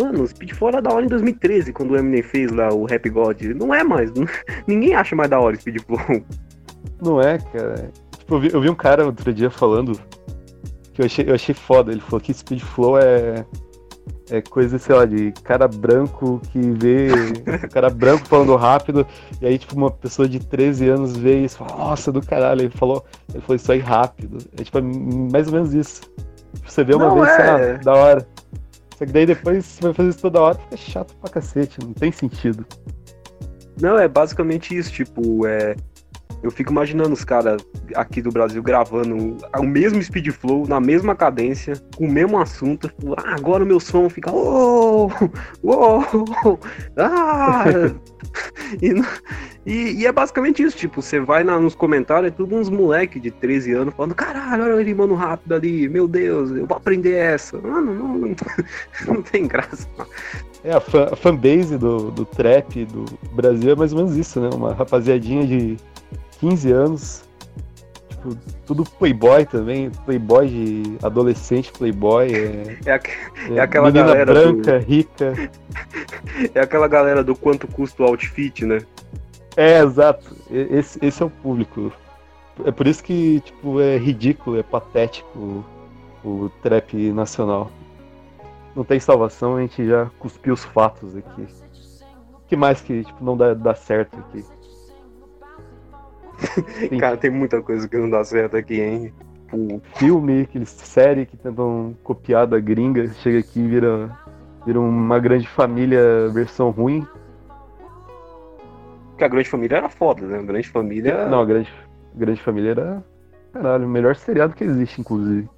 mano, 0.00 0.26
Speed 0.26 0.52
Flow 0.52 0.70
era 0.70 0.82
da 0.82 0.92
hora 0.92 1.04
em 1.04 1.08
2013, 1.08 1.72
quando 1.72 1.92
o 1.92 1.96
Eminem 1.96 2.22
fez 2.22 2.50
lá 2.50 2.68
o 2.72 2.84
Rap 2.84 3.08
God. 3.08 3.40
Não 3.56 3.72
é 3.74 3.84
mais. 3.84 4.10
Ninguém 4.66 4.94
acha 4.94 5.14
mais 5.14 5.30
da 5.30 5.38
hora 5.38 5.56
Speed 5.56 5.80
Flow. 5.82 6.24
Não 7.00 7.20
é, 7.20 7.38
cara. 7.38 7.90
Tipo, 8.18 8.34
eu 8.34 8.40
vi, 8.40 8.50
eu 8.52 8.60
vi 8.60 8.70
um 8.70 8.74
cara 8.74 9.06
outro 9.06 9.32
dia 9.32 9.50
falando 9.50 9.98
que 10.92 11.00
eu 11.00 11.06
achei, 11.06 11.28
eu 11.28 11.34
achei 11.34 11.54
foda. 11.54 11.92
Ele 11.92 12.00
falou 12.00 12.20
que 12.20 12.34
Speed 12.34 12.60
Flow 12.60 12.98
é 12.98 13.46
é 14.30 14.42
coisa, 14.42 14.78
sei 14.78 14.94
lá, 14.94 15.04
de 15.04 15.32
cara 15.42 15.66
branco 15.66 16.40
que 16.52 16.58
vê 16.58 17.08
cara 17.72 17.90
branco 17.90 18.26
falando 18.26 18.54
rápido, 18.56 19.06
e 19.40 19.46
aí, 19.46 19.58
tipo, 19.58 19.74
uma 19.74 19.90
pessoa 19.90 20.28
de 20.28 20.38
13 20.38 20.88
anos 20.88 21.16
vê 21.16 21.44
isso, 21.44 21.58
fala, 21.58 21.76
nossa, 21.76 22.12
do 22.12 22.20
caralho, 22.20 22.62
ele 22.62 22.70
falou, 22.70 23.04
ele 23.30 23.40
falou 23.40 23.56
isso 23.56 23.72
aí 23.72 23.80
rápido. 23.80 24.38
É 24.58 24.62
tipo, 24.62 24.80
mais 24.82 25.46
ou 25.46 25.54
menos 25.54 25.74
isso. 25.74 26.02
Você 26.64 26.84
vê 26.84 26.94
uma 26.94 27.08
não, 27.08 27.14
vez, 27.14 27.28
é... 27.38 27.72
lá, 27.72 27.76
da 27.78 27.94
hora. 27.94 28.28
Só 28.96 29.06
que 29.06 29.12
daí 29.12 29.26
depois 29.26 29.64
você 29.64 29.82
vai 29.82 29.94
fazer 29.94 30.08
isso 30.10 30.20
toda 30.20 30.40
hora, 30.40 30.58
fica 30.58 30.76
chato 30.76 31.14
pra 31.16 31.30
cacete, 31.30 31.78
não 31.80 31.92
tem 31.92 32.10
sentido. 32.10 32.66
Não, 33.80 33.96
é 33.96 34.08
basicamente 34.08 34.76
isso, 34.76 34.92
tipo, 34.92 35.46
é. 35.46 35.76
Eu 36.42 36.50
fico 36.50 36.70
imaginando 36.70 37.12
os 37.12 37.24
caras 37.24 37.60
aqui 37.94 38.22
do 38.22 38.30
Brasil 38.30 38.62
gravando 38.62 39.36
o 39.56 39.62
mesmo 39.64 40.02
speed 40.02 40.28
flow, 40.30 40.66
na 40.68 40.80
mesma 40.80 41.14
cadência, 41.14 41.74
com 41.96 42.06
o 42.06 42.10
mesmo 42.10 42.38
assunto. 42.38 42.90
Ah, 43.16 43.34
agora 43.34 43.64
o 43.64 43.66
meu 43.66 43.80
som 43.80 44.08
fica. 44.08 44.30
Oh, 44.30 45.10
oh, 45.62 46.58
ah! 46.96 47.64
e, 48.80 48.92
e, 49.66 50.00
e, 50.00 50.06
é 50.06 50.12
basicamente 50.12 50.62
isso, 50.62 50.76
tipo, 50.76 51.02
você 51.02 51.20
vai 51.20 51.42
na, 51.42 51.58
nos 51.58 51.74
comentários, 51.74 52.32
é 52.32 52.34
tudo 52.34 52.54
uns 52.54 52.70
moleque 52.70 53.18
de 53.18 53.30
13 53.30 53.72
anos 53.72 53.94
falando, 53.94 54.14
caralho, 54.14 54.64
olha 54.64 54.80
ele 54.80 54.94
mano 54.94 55.14
rápido 55.14 55.54
ali, 55.54 55.88
meu 55.88 56.06
Deus, 56.06 56.50
eu 56.50 56.66
vou 56.66 56.76
aprender 56.76 57.14
essa. 57.14 57.58
Mano, 57.60 57.94
não, 57.94 58.18
não, 58.18 58.36
não 59.06 59.22
tem 59.22 59.46
graça. 59.46 59.88
É, 60.64 60.72
a, 60.72 60.80
fan, 60.80 61.08
a 61.12 61.16
fanbase 61.16 61.78
do, 61.78 62.10
do 62.10 62.24
trap 62.24 62.84
do 62.86 63.04
Brasil 63.32 63.72
é 63.72 63.76
mais 63.76 63.92
ou 63.92 63.98
menos 63.98 64.16
isso, 64.16 64.40
né? 64.40 64.50
Uma 64.52 64.74
rapaziadinha 64.74 65.46
de 65.46 65.76
15 66.40 66.72
anos. 66.72 67.24
Tipo, 68.08 68.36
tudo 68.66 68.84
playboy 68.84 69.46
também, 69.46 69.90
playboy 70.04 70.48
de 70.48 70.98
adolescente, 71.02 71.70
playboy. 71.72 72.34
É, 72.34 72.78
é, 72.84 72.92
a, 72.92 72.96
é, 72.96 73.56
é 73.56 73.60
aquela 73.60 73.90
galera 73.90 74.32
branca, 74.32 74.78
do... 74.78 74.84
rica. 74.84 75.34
É 76.54 76.60
aquela 76.60 76.86
galera 76.86 77.24
do 77.24 77.34
quanto 77.34 77.66
custa 77.66 78.02
o 78.02 78.06
outfit, 78.06 78.64
né? 78.64 78.78
É, 79.56 79.80
exato. 79.80 80.36
Esse, 80.50 81.04
esse 81.04 81.22
é 81.22 81.26
o 81.26 81.30
público. 81.30 81.92
É 82.64 82.70
por 82.70 82.86
isso 82.86 83.02
que, 83.02 83.40
tipo, 83.40 83.80
é 83.80 83.96
ridículo, 83.96 84.58
é 84.58 84.62
patético 84.62 85.64
o, 86.24 86.28
o 86.28 86.52
trap 86.62 86.94
nacional. 87.12 87.70
Não 88.78 88.84
tem 88.84 89.00
salvação, 89.00 89.56
a 89.56 89.60
gente 89.60 89.84
já 89.84 90.08
cuspiu 90.20 90.54
os 90.54 90.64
fatos 90.64 91.16
aqui. 91.16 91.48
O 92.32 92.46
que 92.46 92.54
mais 92.54 92.80
que 92.80 93.02
tipo, 93.02 93.24
não 93.24 93.36
dá, 93.36 93.52
dá 93.52 93.74
certo 93.74 94.16
aqui? 94.20 94.44
Cara, 96.96 97.16
tem 97.16 97.28
muita 97.28 97.60
coisa 97.60 97.88
que 97.88 97.96
não 97.96 98.08
dá 98.08 98.22
certo 98.22 98.56
aqui, 98.56 98.80
hein? 98.80 99.12
O 99.52 99.80
filme, 99.96 100.42
aquele 100.42 100.64
série 100.64 101.26
que 101.26 101.36
tentam 101.36 101.96
copiar 102.04 102.46
da 102.46 102.60
gringa, 102.60 103.08
chega 103.14 103.40
aqui 103.40 103.58
e 103.58 103.66
vira, 103.66 104.16
vira 104.64 104.78
uma 104.78 105.18
grande 105.18 105.48
família 105.48 106.28
versão 106.28 106.70
ruim. 106.70 107.04
Porque 109.08 109.24
a 109.24 109.28
grande 109.28 109.50
família 109.50 109.78
era 109.78 109.88
foda, 109.88 110.24
né? 110.24 110.38
A 110.38 110.42
grande 110.42 110.68
família. 110.68 111.28
Não, 111.28 111.40
a 111.40 111.44
grande, 111.44 111.74
a 112.14 112.16
grande 112.16 112.40
família 112.40 112.70
era. 112.70 113.04
Caralho, 113.52 113.86
o 113.86 113.88
melhor 113.88 114.14
seriado 114.14 114.54
que 114.54 114.62
existe, 114.62 115.00
inclusive. 115.00 115.48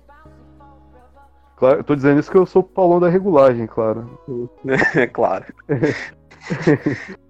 Claro, 1.61 1.85
tô 1.85 1.94
dizendo 1.94 2.18
isso 2.18 2.31
que 2.31 2.38
eu 2.38 2.46
sou 2.46 2.62
o 2.62 2.64
Paulão 2.64 2.99
da 2.99 3.11
regulagem, 3.11 3.66
claro. 3.66 4.18
É 4.96 5.07
claro. 5.07 5.44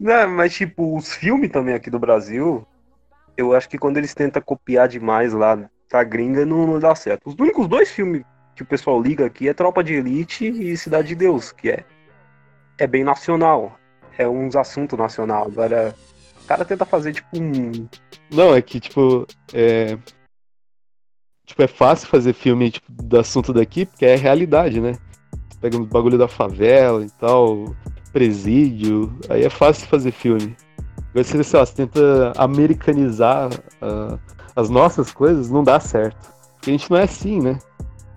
Não, 0.00 0.28
mas 0.28 0.52
tipo, 0.52 0.96
os 0.96 1.14
filmes 1.14 1.52
também 1.52 1.72
aqui 1.72 1.88
do 1.88 2.00
Brasil, 2.00 2.66
eu 3.36 3.54
acho 3.54 3.68
que 3.68 3.78
quando 3.78 3.98
eles 3.98 4.12
tentam 4.12 4.42
copiar 4.42 4.88
demais 4.88 5.32
lá 5.32 5.70
pra 5.88 6.02
gringa, 6.02 6.44
não, 6.44 6.66
não 6.66 6.80
dá 6.80 6.92
certo. 6.96 7.28
Os 7.28 7.36
únicos 7.38 7.68
dois 7.68 7.92
filmes 7.92 8.24
que 8.56 8.64
o 8.64 8.66
pessoal 8.66 9.00
liga 9.00 9.24
aqui 9.24 9.48
é 9.48 9.54
Tropa 9.54 9.84
de 9.84 9.94
Elite 9.94 10.44
e 10.44 10.76
Cidade 10.76 11.06
de 11.06 11.14
Deus, 11.14 11.52
que 11.52 11.70
é, 11.70 11.84
é 12.76 12.88
bem 12.88 13.04
nacional. 13.04 13.78
É 14.18 14.26
uns 14.26 14.56
assuntos 14.56 14.98
nacional. 14.98 15.44
Agora, 15.46 15.94
o 16.42 16.46
cara 16.48 16.64
tenta 16.64 16.84
fazer 16.84 17.12
tipo 17.12 17.28
um. 17.34 17.86
Não, 18.32 18.52
é 18.52 18.60
que 18.60 18.80
tipo. 18.80 19.24
É... 19.54 19.96
Tipo, 21.46 21.62
é 21.62 21.66
fácil 21.68 22.08
fazer 22.08 22.32
filme 22.32 22.70
tipo, 22.72 22.90
do 22.90 23.18
assunto 23.18 23.52
daqui, 23.52 23.86
porque 23.86 24.04
é 24.04 24.16
realidade, 24.16 24.80
né? 24.80 24.98
Pega 25.60 25.78
uns 25.78 25.86
bagulho 25.86 26.18
da 26.18 26.28
favela 26.28 27.02
e 27.02 27.10
tal 27.10 27.74
presídio, 28.12 29.14
aí 29.28 29.44
é 29.44 29.50
fácil 29.50 29.86
fazer 29.88 30.10
filme. 30.10 30.56
Você, 31.14 31.42
sei 31.44 31.58
lá, 31.58 31.66
você 31.66 31.74
tenta 31.74 32.32
americanizar 32.36 33.50
uh, 33.52 34.18
as 34.54 34.68
nossas 34.70 35.12
coisas, 35.12 35.50
não 35.50 35.62
dá 35.62 35.78
certo. 35.78 36.30
Porque 36.54 36.70
a 36.70 36.72
gente 36.72 36.90
não 36.90 36.96
é 36.96 37.02
assim, 37.02 37.40
né? 37.40 37.58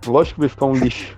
Lógico 0.06 0.36
que 0.36 0.40
vai 0.40 0.48
ficar 0.48 0.66
um 0.66 0.74
lixo. 0.74 1.16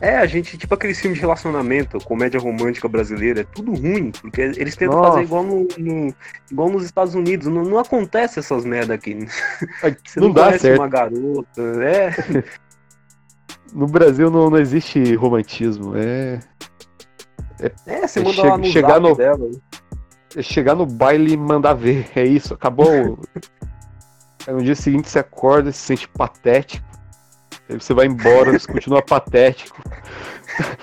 É, 0.00 0.16
a 0.16 0.26
gente, 0.26 0.58
tipo 0.58 0.74
aqueles 0.74 1.00
filmes 1.00 1.18
de 1.18 1.22
relacionamento, 1.22 1.98
comédia 1.98 2.40
romântica 2.40 2.88
brasileira, 2.88 3.40
é 3.40 3.44
tudo 3.44 3.72
ruim, 3.74 4.10
porque 4.10 4.40
eles 4.40 4.76
tentam 4.76 4.98
Nossa. 4.98 5.12
fazer 5.12 5.24
igual, 5.24 5.42
no, 5.42 5.68
no, 5.78 6.14
igual 6.50 6.68
nos 6.68 6.84
Estados 6.84 7.14
Unidos. 7.14 7.46
Não, 7.46 7.62
não 7.62 7.78
acontece 7.78 8.38
essas 8.38 8.64
merda 8.64 8.94
aqui. 8.94 9.16
Você 10.04 10.20
não, 10.20 10.28
não 10.28 10.34
dá 10.34 10.58
certo. 10.58 10.80
uma 10.80 10.88
garota, 10.88 11.62
é. 11.82 12.44
No 13.72 13.86
Brasil 13.86 14.30
não, 14.30 14.48
não 14.48 14.58
existe 14.58 15.14
romantismo, 15.14 15.94
é. 15.94 16.40
É, 17.86 18.06
você 18.06 18.20
é 18.20 18.22
manda 18.22 18.34
che 18.34 18.46
lá 18.46 18.56
no 18.56 18.64
chegar 18.64 19.00
no, 19.00 19.14
dela. 19.14 19.50
É 20.36 20.42
chegar 20.42 20.74
no 20.74 20.86
baile 20.86 21.32
e 21.32 21.36
mandar 21.36 21.74
ver. 21.74 22.08
É 22.14 22.24
isso, 22.24 22.54
acabou. 22.54 23.18
No 24.46 24.62
dia 24.62 24.74
seguinte 24.74 25.10
você 25.10 25.18
acorda, 25.18 25.70
se 25.70 25.78
sente 25.78 26.08
patético. 26.08 26.87
Aí 27.68 27.78
você 27.80 27.92
vai 27.94 28.06
embora, 28.06 28.58
você 28.58 28.70
continua 28.70 29.02
patético. 29.02 29.80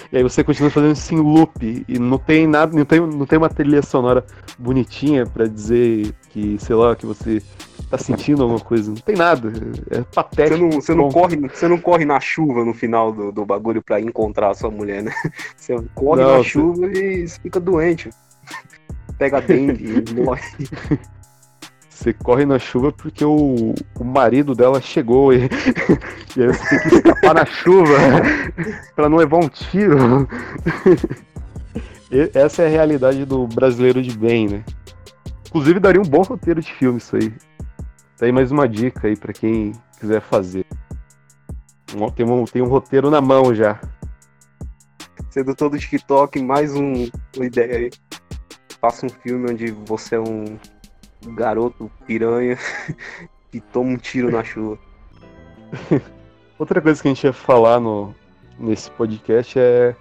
E 0.09 0.15
aí 0.17 0.23
você 0.23 0.41
continua 0.41 0.69
fazendo 0.71 0.93
isso 0.93 1.13
em 1.13 1.17
loop. 1.19 1.83
E 1.85 1.99
não 1.99 2.17
tem 2.17 2.47
nada, 2.47 2.73
não 2.77 2.85
tem, 2.85 3.01
não 3.01 3.25
tem 3.25 3.37
uma 3.37 3.49
trilha 3.49 3.81
sonora 3.81 4.25
bonitinha 4.57 5.25
para 5.25 5.47
dizer 5.47 6.13
que, 6.29 6.57
sei 6.59 6.75
lá, 6.77 6.95
que 6.95 7.05
você 7.05 7.41
tá 7.89 7.97
sentindo 7.97 8.43
alguma 8.43 8.61
coisa. 8.61 8.89
Não 8.89 8.95
tem 8.95 9.17
nada. 9.17 9.51
É 9.91 10.01
patético. 10.01 10.55
Você 10.57 10.63
não, 10.63 10.71
você 10.71 10.95
não, 10.95 11.09
corre, 11.09 11.35
você 11.35 11.67
não 11.67 11.77
corre 11.77 12.05
na 12.05 12.21
chuva 12.21 12.63
no 12.63 12.73
final 12.73 13.11
do, 13.11 13.33
do 13.33 13.45
bagulho 13.45 13.81
pra 13.83 13.99
encontrar 13.99 14.51
a 14.51 14.53
sua 14.53 14.71
mulher, 14.71 15.03
né? 15.03 15.11
Você 15.57 15.75
corre 15.93 16.21
Não, 16.21 16.31
na 16.31 16.37
você- 16.37 16.49
chuva 16.49 16.87
e 16.93 17.27
fica 17.27 17.59
doente. 17.59 18.09
Pega 19.17 19.41
dengue 19.41 20.05
e 20.09 20.13
morre. 20.23 20.41
Você 21.95 22.11
corre 22.11 22.45
na 22.45 22.59
chuva 22.59 22.91
porque 22.91 23.23
o, 23.23 23.73
o 23.97 24.03
marido 24.03 24.53
dela 24.53 24.81
chegou 24.81 25.31
e, 25.31 25.45
e 26.35 26.43
aí 26.43 26.47
você 26.47 26.69
tem 26.69 26.89
que 26.89 26.95
escapar 26.95 27.33
na 27.33 27.45
chuva 27.45 27.93
pra 28.93 29.07
não 29.07 29.17
levar 29.17 29.37
um 29.37 29.47
tiro. 29.47 30.27
Essa 32.35 32.63
é 32.63 32.65
a 32.65 32.69
realidade 32.69 33.23
do 33.23 33.47
brasileiro 33.47 34.01
de 34.03 34.15
bem, 34.15 34.47
né? 34.49 34.63
Inclusive 35.47 35.79
daria 35.79 36.01
um 36.01 36.05
bom 36.05 36.21
roteiro 36.21 36.61
de 36.61 36.71
filme 36.73 36.97
isso 36.97 37.15
aí. 37.15 37.33
Tá 38.17 38.25
aí 38.25 38.31
mais 38.31 38.51
uma 38.51 38.67
dica 38.67 39.07
aí 39.07 39.15
pra 39.15 39.31
quem 39.31 39.71
quiser 39.97 40.19
fazer. 40.19 40.65
Tem 42.13 42.25
um, 42.25 42.43
tem 42.43 42.61
um 42.61 42.67
roteiro 42.67 43.09
na 43.09 43.21
mão 43.21 43.55
já. 43.55 43.79
Sedutor 45.29 45.69
do 45.69 45.79
TikTok, 45.79 46.43
mais 46.43 46.75
um, 46.75 47.09
uma 47.37 47.45
ideia 47.45 47.77
aí. 47.77 47.89
Faça 48.81 49.05
um 49.05 49.09
filme 49.09 49.49
onde 49.49 49.71
você 49.71 50.15
é 50.15 50.19
um 50.19 50.57
garoto 51.33 51.91
piranha 52.05 52.57
que 53.51 53.59
toma 53.59 53.91
um 53.91 53.97
tiro 53.97 54.31
na 54.31 54.43
chuva. 54.43 54.77
Outra 56.57 56.81
coisa 56.81 57.01
que 57.01 57.07
a 57.07 57.13
gente 57.13 57.23
ia 57.25 57.33
falar 57.33 57.79
no, 57.79 58.15
nesse 58.59 58.89
podcast 58.91 59.59
é 59.59 59.95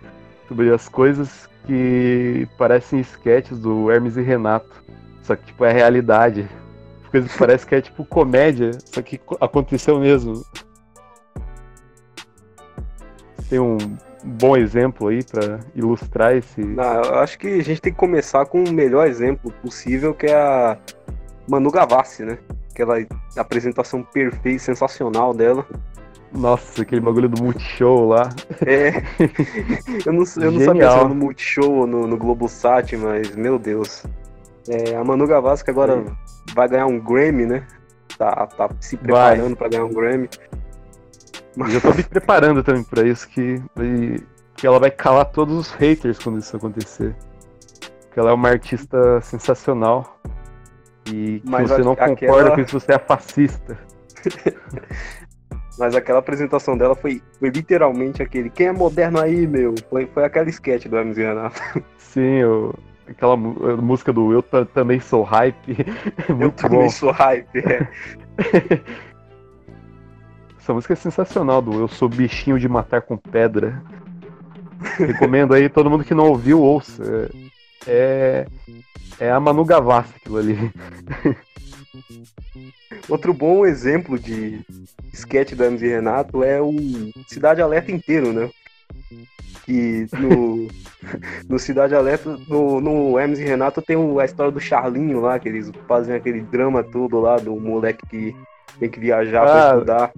sobre 0.46 0.72
as 0.72 0.88
coisas 0.88 1.48
que 1.66 2.46
parecem 2.56 3.00
sketches 3.00 3.58
do 3.58 3.90
Hermes 3.90 4.16
e 4.16 4.22
Renato. 4.22 4.84
Só 5.22 5.34
que, 5.34 5.46
tipo, 5.46 5.64
é 5.64 5.72
realidade. 5.72 6.48
Coisa 7.10 7.28
que 7.28 7.38
parece 7.38 7.66
que 7.66 7.74
é, 7.74 7.80
tipo, 7.80 8.04
comédia, 8.04 8.72
só 8.84 9.00
que 9.00 9.18
co- 9.18 9.38
aconteceu 9.40 9.98
mesmo. 9.98 10.44
Tem 13.48 13.58
um 13.58 13.78
bom 14.22 14.56
exemplo 14.56 15.08
aí 15.08 15.22
pra 15.22 15.60
ilustrar 15.74 16.37
esse... 16.37 16.60
Não, 16.60 17.02
eu 17.02 17.18
acho 17.20 17.38
que 17.38 17.46
a 17.46 17.62
gente 17.62 17.80
tem 17.80 17.92
que 17.92 17.98
começar 17.98 18.44
com 18.46 18.62
o 18.64 18.72
melhor 18.72 19.06
exemplo 19.06 19.50
possível, 19.62 20.14
que 20.14 20.26
é 20.26 20.34
a 20.34 20.78
Manu 21.48 21.70
Gavassi, 21.70 22.24
né? 22.24 22.38
Aquela 22.70 22.96
apresentação 23.37 24.02
perfeita 24.02 24.48
e 24.48 24.59
sensacional 24.59 25.33
dela. 25.33 25.66
Nossa, 26.33 26.83
aquele 26.83 27.00
bagulho 27.00 27.28
do 27.28 27.42
Multishow 27.42 28.09
lá. 28.09 28.28
É. 28.66 28.88
eu 30.04 30.12
não, 30.12 30.24
eu 30.42 30.52
não 30.52 30.61
sabia 30.61 30.90
se 30.90 30.96
era 30.96 31.09
no 31.09 31.14
Multishow 31.14 31.72
ou 31.72 31.87
no, 31.87 32.07
no 32.09 32.16
Globosat, 32.16 32.96
mas, 32.96 33.37
meu 33.37 33.59
Deus. 33.59 34.04
É, 34.68 34.96
a 34.96 35.04
Manu 35.04 35.26
Gavassi 35.26 35.64
que 35.64 35.70
agora 35.70 36.02
vai 36.54 36.68
ganhar 36.68 36.87
um 36.87 36.98
Grammy, 36.98 37.46
né? 37.46 37.66
Tá, 38.18 38.46
tá 38.46 38.68
se 38.80 38.96
preparando 38.96 39.57
pra 39.57 39.68
ganhar 39.68 39.85
um 39.85 39.92
Grammy. 39.92 40.28
Eu 41.57 41.70
já 41.70 41.80
tô 41.80 41.94
me 41.94 42.02
preparando 42.02 42.64
também 42.64 42.83
pra 42.83 43.04
isso, 43.04 43.28
que, 43.28 43.62
que 44.57 44.66
ela 44.66 44.80
vai 44.80 44.90
calar 44.90 45.26
todos 45.26 45.57
os 45.57 45.70
haters 45.72 46.18
quando 46.18 46.38
isso 46.38 46.57
acontecer. 46.57 47.14
Porque 48.07 48.18
ela 48.18 48.30
é 48.30 48.33
uma 48.33 48.48
artista 48.48 49.20
sensacional. 49.20 50.18
E 51.07 51.40
que 51.40 51.43
Mas 51.45 51.69
você 51.71 51.81
a- 51.81 51.85
não 51.85 51.93
aquela- 51.93 52.17
concorda 52.17 52.51
com 52.53 52.61
isso, 52.61 52.81
você 52.81 52.93
é 52.93 52.99
fascista. 52.99 53.79
Mas 55.79 55.95
aquela 55.97 56.21
apresentação 56.21 56.79
dela 56.79 56.95
foi, 56.95 57.21
foi 57.38 57.49
literalmente 57.51 58.23
aquele 58.23 58.49
quem 58.49 58.69
é 58.69 58.73
moderno 58.73 59.21
aí, 59.21 59.47
meu? 59.47 59.75
Foi, 59.90 60.07
foi 60.07 60.25
aquela 60.25 60.49
sketch 60.49 60.87
do 60.87 60.97
Hermes 60.97 61.19
e 61.19 61.23
Renato. 61.23 61.61
Sim, 61.99 62.37
eu- 62.37 62.75
aquela 63.09 63.37
música 63.37 64.12
do 64.12 64.33
Eu 64.33 64.40
Ta- 64.43 64.64
Também 64.64 65.01
Sou 65.01 65.23
Hype. 65.25 65.73
é 66.29 66.31
Eu 66.31 66.37
Muito 66.37 66.55
também 66.62 66.81
bom. 66.83 66.88
sou 66.90 67.11
hype. 67.11 67.59
é. 67.59 67.88
Essa 70.59 70.73
música 70.73 70.93
é 70.95 70.97
sensacional, 70.97 71.61
do 71.61 71.79
Eu 71.79 71.88
Sou 71.88 72.09
Bichinho 72.09 72.59
de 72.59 72.69
Matar 72.69 73.03
com 73.03 73.17
Pedra. 73.19 73.83
Recomendo 74.97 75.53
aí, 75.55 75.69
todo 75.69 75.90
mundo 75.90 76.05
que 76.05 76.14
não 76.14 76.29
ouviu, 76.29 76.61
ouça. 76.62 77.31
É, 77.87 78.47
é 79.20 79.31
a 79.31 79.40
Manu 79.40 79.64
Gavassi 79.64 80.12
aquilo 80.16 80.38
ali. 80.38 80.57
Outro 83.09 83.33
bom 83.35 83.66
exemplo 83.66 84.18
de 84.18 84.61
sketch 85.12 85.53
do 85.55 85.62
Hermes 85.64 85.83
e 85.83 85.88
Renato 85.88 86.42
é 86.42 86.61
o 86.61 86.72
Cidade 87.29 87.61
Alerta 87.61 87.92
inteiro, 87.92 88.33
né? 88.33 88.50
Que 89.64 90.07
no, 90.18 90.68
no 91.48 91.59
Cidade 91.59 91.94
Alerta, 91.94 92.38
no, 92.48 92.81
no 92.81 93.18
Hermes 93.18 93.38
e 93.38 93.44
Renato 93.44 93.83
tem 93.83 93.96
a 94.20 94.24
história 94.24 94.53
do 94.53 94.61
Charlinho 94.61 95.20
lá, 95.20 95.38
que 95.38 95.48
eles 95.48 95.70
fazem 95.87 96.14
aquele 96.14 96.40
drama 96.40 96.83
todo 96.83 97.20
lá 97.20 97.37
do 97.37 97.55
moleque 97.57 98.07
que 98.07 98.37
tem 98.79 98.88
que 98.88 99.00
viajar 99.00 99.42
pra 99.42 99.70
Ah. 99.70 99.74
estudar. 99.74 100.12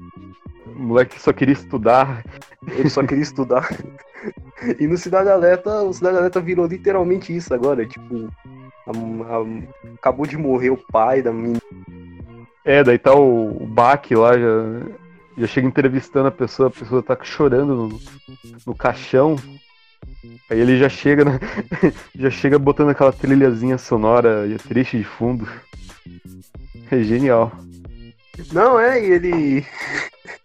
O 0.67 0.79
moleque 0.79 1.21
só 1.21 1.33
queria 1.33 1.53
estudar. 1.55 2.25
Ele 2.69 2.91
só 2.91 3.03
queria 3.03 3.23
estudar. 3.23 3.69
E 4.81 4.87
no 4.89 4.97
Cidade 4.97 5.29
Alerta, 5.29 5.83
o 5.83 5.93
Cidade 5.93 6.17
Alerta 6.17 6.41
virou 6.41 6.67
literalmente 6.67 7.35
isso 7.37 7.53
agora. 7.55 7.87
Tipo, 7.87 8.29
a- 8.87 9.37
a- 9.37 9.95
acabou 9.95 10.27
de 10.27 10.37
morrer 10.37 10.71
o 10.71 10.77
pai 10.77 11.23
da 11.23 11.33
menina. 11.33 11.61
É, 12.65 12.83
daí 12.83 12.99
tá 12.99 13.15
o, 13.15 13.63
o 13.63 13.67
Bach 13.67 14.11
lá, 14.13 14.37
já, 14.37 14.49
já 15.39 15.47
chega 15.47 15.67
entrevistando 15.69 16.29
a 16.29 16.33
pessoa, 16.33 16.69
a 16.69 16.73
pessoa 16.73 17.03
tá 17.03 17.17
chorando 17.23 17.75
no, 17.75 18.01
no 18.67 18.75
caixão. 18.75 19.37
Aí 20.51 20.61
ele 20.61 20.77
já 20.79 20.89
chega, 20.89 21.25
na- 21.25 21.41
já 22.15 22.31
chega 22.31 22.59
botando 22.59 22.91
aquela 22.91 23.13
trilhazinha 23.13 23.79
sonora 23.79 24.47
e 24.47 24.57
triste 24.57 24.99
de 24.99 25.05
fundo. 25.05 25.47
É 26.91 27.03
genial. 27.03 27.53
Não, 28.53 28.79
é, 28.79 29.01
e 29.03 29.11
ele. 29.13 29.67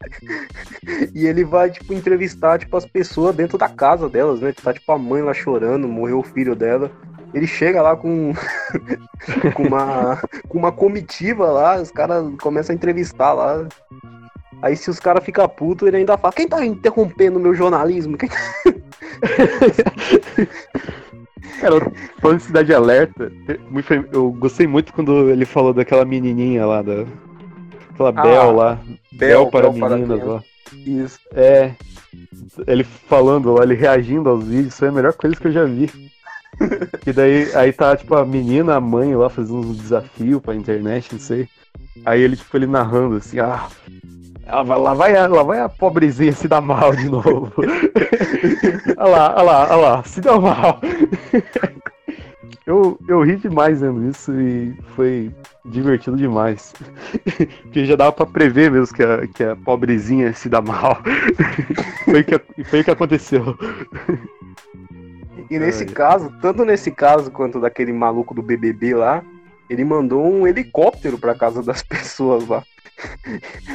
e 1.13 1.25
ele 1.27 1.43
vai, 1.43 1.69
tipo, 1.69 1.93
entrevistar, 1.93 2.57
tipo, 2.59 2.75
as 2.77 2.85
pessoas 2.85 3.35
dentro 3.35 3.57
da 3.57 3.67
casa 3.69 4.09
delas, 4.09 4.39
né? 4.41 4.53
Tá, 4.53 4.73
tipo, 4.73 4.91
a 4.91 4.97
mãe 4.97 5.21
lá 5.21 5.33
chorando, 5.33 5.87
morreu 5.87 6.19
o 6.19 6.23
filho 6.23 6.55
dela. 6.55 6.91
Ele 7.33 7.47
chega 7.47 7.81
lá 7.81 7.95
com, 7.95 8.33
com, 9.55 9.63
uma, 9.63 10.21
com 10.47 10.57
uma 10.57 10.71
comitiva 10.71 11.49
lá, 11.49 11.81
os 11.81 11.91
caras 11.91 12.25
começam 12.41 12.73
a 12.73 12.75
entrevistar 12.75 13.33
lá. 13.33 13.67
Aí 14.61 14.75
se 14.75 14.89
os 14.89 14.99
caras 14.99 15.23
ficam 15.23 15.47
putos, 15.47 15.87
ele 15.87 15.97
ainda 15.97 16.17
fala, 16.17 16.33
quem 16.33 16.47
tá 16.47 16.63
interrompendo 16.65 17.39
o 17.39 17.41
meu 17.41 17.53
jornalismo? 17.53 18.17
Quem 18.17 18.29
tá-" 18.29 18.37
Cara, 21.59 21.91
falando 22.19 22.37
de 22.37 22.43
Cidade 22.43 22.73
Alerta, 22.73 23.31
eu 24.11 24.31
gostei 24.31 24.65
muito 24.65 24.93
quando 24.93 25.29
ele 25.29 25.45
falou 25.45 25.73
daquela 25.73 26.05
menininha 26.05 26.65
lá, 26.65 26.81
da, 26.81 27.05
aquela 27.93 28.11
Bel 28.11 28.51
lá. 28.51 28.79
Bel, 29.11 29.47
para 29.47 29.69
Bel 29.69 29.79
para 29.79 29.89
meninas 29.89 30.19
criança. 30.19 30.25
lá. 30.25 30.43
Isso. 30.73 31.19
É. 31.33 31.71
Ele 32.67 32.83
falando 32.83 33.53
lá, 33.53 33.63
ele 33.63 33.75
reagindo 33.75 34.29
aos 34.29 34.45
vídeos, 34.45 34.73
isso 34.73 34.85
é 34.85 34.89
a 34.89 34.91
melhor 34.91 35.13
coisa 35.13 35.35
que 35.35 35.47
eu 35.47 35.51
já 35.51 35.65
vi. 35.65 35.89
E 37.05 37.11
daí 37.13 37.53
aí 37.55 37.73
tá, 37.73 37.95
tipo, 37.95 38.15
a 38.15 38.25
menina, 38.25 38.75
a 38.75 38.81
mãe 38.81 39.15
lá 39.15 39.29
fazendo 39.29 39.59
um 39.59 39.73
desafio 39.73 40.39
pra 40.39 40.55
internet, 40.55 41.13
não 41.13 41.19
sei. 41.19 41.47
Aí 42.05 42.21
ele, 42.21 42.35
tipo, 42.35 42.55
ele 42.57 42.67
narrando 42.67 43.15
assim, 43.17 43.39
ah. 43.39 43.67
Ela 44.45 44.63
vai, 44.63 44.79
lá, 44.79 44.93
vai, 44.93 45.15
a- 45.15 45.27
lá 45.27 45.43
vai 45.43 45.59
a 45.61 45.69
pobrezinha 45.69 46.33
se 46.33 46.47
dar 46.47 46.61
mal 46.61 46.95
de 46.95 47.09
novo. 47.09 47.51
olha 48.97 49.09
lá, 49.09 49.33
olha 49.35 49.43
lá, 49.43 49.63
olha 49.63 49.75
lá, 49.75 50.03
se 50.03 50.21
dá 50.21 50.39
mal. 50.39 50.79
Eu, 52.65 52.97
eu 53.09 53.21
ri 53.23 53.37
demais 53.37 53.81
vendo 53.81 54.07
isso 54.07 54.31
e 54.39 54.73
foi 54.95 55.31
divertido 55.65 56.15
demais. 56.15 56.73
Porque 57.63 57.85
já 57.85 57.95
dava 57.95 58.11
pra 58.11 58.25
prever 58.25 58.71
mesmo 58.71 58.95
que 58.95 59.03
a, 59.03 59.27
que 59.27 59.43
a 59.43 59.55
pobrezinha 59.55 60.31
se 60.33 60.47
dá 60.47 60.61
mal. 60.61 61.01
foi, 62.05 62.21
o 62.21 62.23
que, 62.23 62.63
foi 62.65 62.81
o 62.81 62.83
que 62.83 62.91
aconteceu. 62.91 63.57
E 65.51 65.59
nesse 65.59 65.83
Ai. 65.83 65.89
caso, 65.89 66.33
tanto 66.41 66.63
nesse 66.63 66.89
caso 66.89 67.29
quanto 67.29 67.59
daquele 67.59 67.91
maluco 67.91 68.33
do 68.33 68.41
BBB 68.41 68.95
lá, 68.95 69.21
ele 69.69 69.83
mandou 69.83 70.25
um 70.25 70.47
helicóptero 70.47 71.17
pra 71.17 71.35
casa 71.35 71.61
das 71.61 71.83
pessoas 71.83 72.47
lá. 72.47 72.63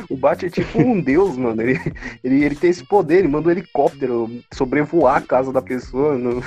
O 0.09 0.17
Bate 0.17 0.47
é 0.47 0.51
tipo 0.51 0.81
um 0.81 0.99
deus, 0.99 1.37
mano. 1.37 1.61
Ele, 1.61 1.79
ele, 2.25 2.45
ele 2.45 2.55
tem 2.55 2.71
esse 2.71 2.83
poder, 2.83 3.19
ele 3.19 3.29
manda 3.29 3.49
um 3.49 3.51
helicóptero 3.51 4.31
sobrevoar 4.55 5.17
a 5.17 5.21
casa 5.21 5.53
da 5.53 5.61
pessoa. 5.61 6.17
No... 6.17 6.43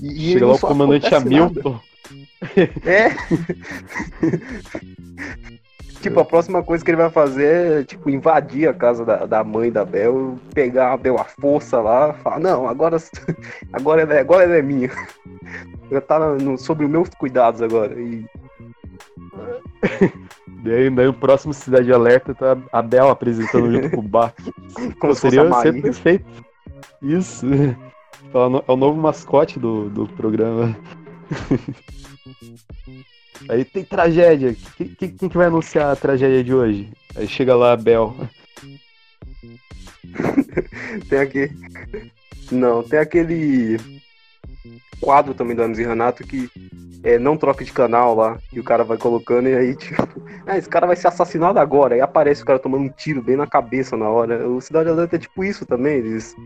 E, 0.00 0.32
Chega 0.32 0.46
lá 0.46 0.54
o 0.54 0.58
comandante. 0.58 1.14
Hamilton. 1.14 1.78
É. 2.86 3.10
tipo, 6.02 6.20
a 6.20 6.24
próxima 6.24 6.62
coisa 6.62 6.84
que 6.84 6.90
ele 6.90 6.98
vai 6.98 7.10
fazer 7.10 7.80
é, 7.80 7.84
tipo, 7.84 8.10
invadir 8.10 8.68
a 8.68 8.74
casa 8.74 9.04
da, 9.04 9.24
da 9.24 9.44
mãe 9.44 9.70
da 9.70 9.84
Bel, 9.84 10.36
pegar 10.54 10.92
a 10.92 10.96
Bel 10.96 11.18
à 11.18 11.24
força 11.24 11.80
lá, 11.80 12.12
falar, 12.14 12.40
não, 12.40 12.68
agora, 12.68 12.96
agora, 13.72 14.02
ela, 14.02 14.14
é, 14.14 14.20
agora 14.20 14.44
ela 14.44 14.56
é 14.56 14.62
minha. 14.62 14.90
Ela 15.90 16.00
tá 16.00 16.18
no, 16.18 16.56
sobre 16.56 16.86
os 16.86 16.90
meus 16.90 17.10
cuidados 17.10 17.60
agora. 17.60 17.92
E 18.00 18.24
Daí, 20.64 20.88
daí 20.90 21.08
o 21.08 21.12
próximo 21.12 21.52
Cidade 21.52 21.92
Alerta 21.92 22.34
tá 22.34 22.56
a 22.72 22.80
Bel 22.80 23.10
apresentando 23.10 23.72
junto 23.72 23.90
com 23.90 23.98
o 23.98 24.02
Bach. 24.02 24.32
como 24.98 25.14
seria 25.14 25.52
ser 25.60 25.82
perfeito. 25.82 26.24
Isso. 27.02 27.46
É 28.32 28.72
o 28.72 28.76
novo 28.76 28.98
mascote 28.98 29.58
do, 29.58 29.90
do 29.90 30.06
programa. 30.06 30.76
Aí 33.48 33.64
tem 33.64 33.84
tragédia. 33.84 34.56
Quem, 34.76 34.88
quem, 35.10 35.28
que 35.28 35.36
vai 35.36 35.46
anunciar 35.46 35.92
a 35.92 35.96
tragédia 35.96 36.42
de 36.42 36.54
hoje? 36.54 36.90
Aí 37.14 37.26
chega 37.26 37.54
lá 37.54 37.72
a 37.72 37.76
Bel. 37.76 38.14
tem 41.08 41.18
aqui. 41.18 41.50
Não, 42.50 42.82
tem 42.82 42.98
aquele 42.98 43.78
quadro 45.00 45.34
também 45.34 45.56
do 45.56 45.62
Hermes 45.62 45.78
e 45.78 45.84
Renato 45.84 46.24
que 46.24 46.50
é, 47.02 47.18
não 47.18 47.36
troca 47.36 47.64
de 47.64 47.72
canal 47.72 48.14
lá, 48.14 48.38
e 48.52 48.60
o 48.60 48.64
cara 48.64 48.84
vai 48.84 48.96
colocando 48.96 49.48
e 49.48 49.54
aí, 49.54 49.74
tipo, 49.74 49.96
ah, 50.46 50.56
esse 50.56 50.68
cara 50.68 50.86
vai 50.86 50.94
ser 50.94 51.08
assassinado 51.08 51.58
agora. 51.58 51.94
Aí 51.94 52.00
aparece 52.00 52.42
o 52.42 52.46
cara 52.46 52.58
tomando 52.58 52.84
um 52.84 52.88
tiro 52.88 53.20
bem 53.20 53.36
na 53.36 53.46
cabeça 53.46 53.96
na 53.96 54.08
hora. 54.08 54.48
O 54.48 54.60
Cidade 54.60 54.88
Alerta 54.88 55.16
é 55.16 55.18
tipo 55.18 55.42
isso 55.42 55.66
também. 55.66 55.96
Eles, 55.96 56.36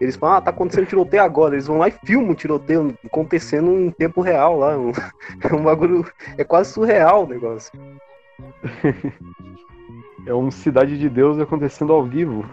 eles 0.00 0.16
falam, 0.16 0.36
ah, 0.36 0.40
tá 0.40 0.50
acontecendo 0.50 0.86
tiroteio 0.86 1.22
agora. 1.22 1.54
Eles 1.54 1.66
vão 1.66 1.78
lá 1.78 1.88
e 1.88 1.94
filmam 2.04 2.32
o 2.32 2.34
tiroteio 2.34 2.98
acontecendo 3.04 3.70
em 3.70 3.90
tempo 3.90 4.20
real 4.20 4.58
lá. 4.58 4.76
Um, 4.76 4.90
é 5.48 5.54
um 5.54 5.62
bagulho. 5.62 6.04
É 6.36 6.42
quase 6.42 6.72
surreal 6.72 7.24
o 7.24 7.28
negócio. 7.28 7.70
é 10.26 10.34
um 10.34 10.50
Cidade 10.50 10.98
de 10.98 11.08
Deus 11.08 11.38
acontecendo 11.38 11.92
ao 11.92 12.04
vivo. 12.04 12.44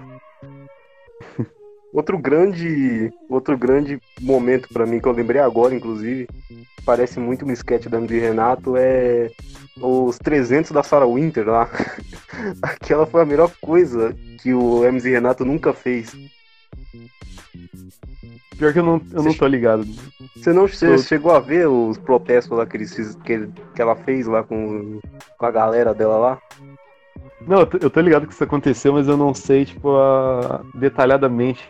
Outro 1.97 2.15
grande, 2.19 3.11
outro 3.27 3.57
grande 3.57 3.99
momento 4.21 4.69
para 4.71 4.85
mim 4.85 4.99
que 4.99 5.07
eu 5.07 5.11
lembrei 5.11 5.41
agora, 5.41 5.73
inclusive, 5.73 6.27
parece 6.85 7.19
muito 7.19 7.43
um 7.43 7.51
sketch 7.51 7.87
da 7.87 7.97
MD 7.97 8.19
Renato 8.19 8.75
é 8.77 9.31
os 9.81 10.19
300 10.19 10.69
da 10.69 10.83
Sarah 10.83 11.07
Winter 11.07 11.47
lá. 11.47 11.67
Aquela 12.61 13.07
foi 13.07 13.23
a 13.23 13.25
melhor 13.25 13.51
coisa 13.59 14.15
que 14.43 14.53
o 14.53 14.83
MZ 14.83 15.05
Renato 15.05 15.43
nunca 15.43 15.73
fez. 15.73 16.15
Pior 18.59 18.71
que 18.71 18.77
eu 18.77 18.85
não, 18.85 19.01
eu 19.11 19.23
não 19.23 19.33
tô 19.33 19.47
ligado. 19.47 19.83
Você 20.35 20.53
não 20.53 20.67
você 20.67 20.99
chegou 20.99 21.31
a 21.31 21.39
ver 21.39 21.67
os 21.67 21.97
protestos 21.97 22.55
lá 22.55 22.67
que, 22.67 22.77
eles, 22.77 22.93
que, 23.25 23.49
que 23.73 23.81
ela 23.81 23.95
fez 23.95 24.27
lá 24.27 24.43
com, 24.43 24.99
com 25.35 25.45
a 25.47 25.49
galera 25.49 25.95
dela 25.95 26.17
lá? 26.17 26.41
Não, 27.47 27.61
eu 27.61 27.65
tô, 27.65 27.77
eu 27.77 27.89
tô 27.89 28.01
ligado 28.01 28.27
que 28.27 28.33
isso 28.33 28.43
aconteceu, 28.43 28.93
mas 28.93 29.07
eu 29.07 29.17
não 29.17 29.33
sei, 29.33 29.65
tipo, 29.65 29.95
a... 29.95 30.61
detalhadamente. 30.75 31.67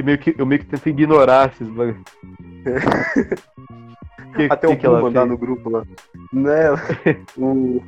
Que 0.00 0.02
meio 0.04 0.18
que 0.18 0.34
eu 0.38 0.46
meio 0.46 0.60
que 0.60 0.66
tento 0.66 0.88
ignorar 0.88 1.52
esses 1.52 1.68
bagulhos. 1.68 2.02
Até 4.48 4.68
que 4.68 4.72
o 4.72 4.76
que 4.78 4.86
ela 4.86 5.02
mandar 5.02 5.26
no 5.26 5.36
grupo 5.36 5.68
lá. 5.68 5.84
Né? 6.32 6.70
o, 7.36 7.82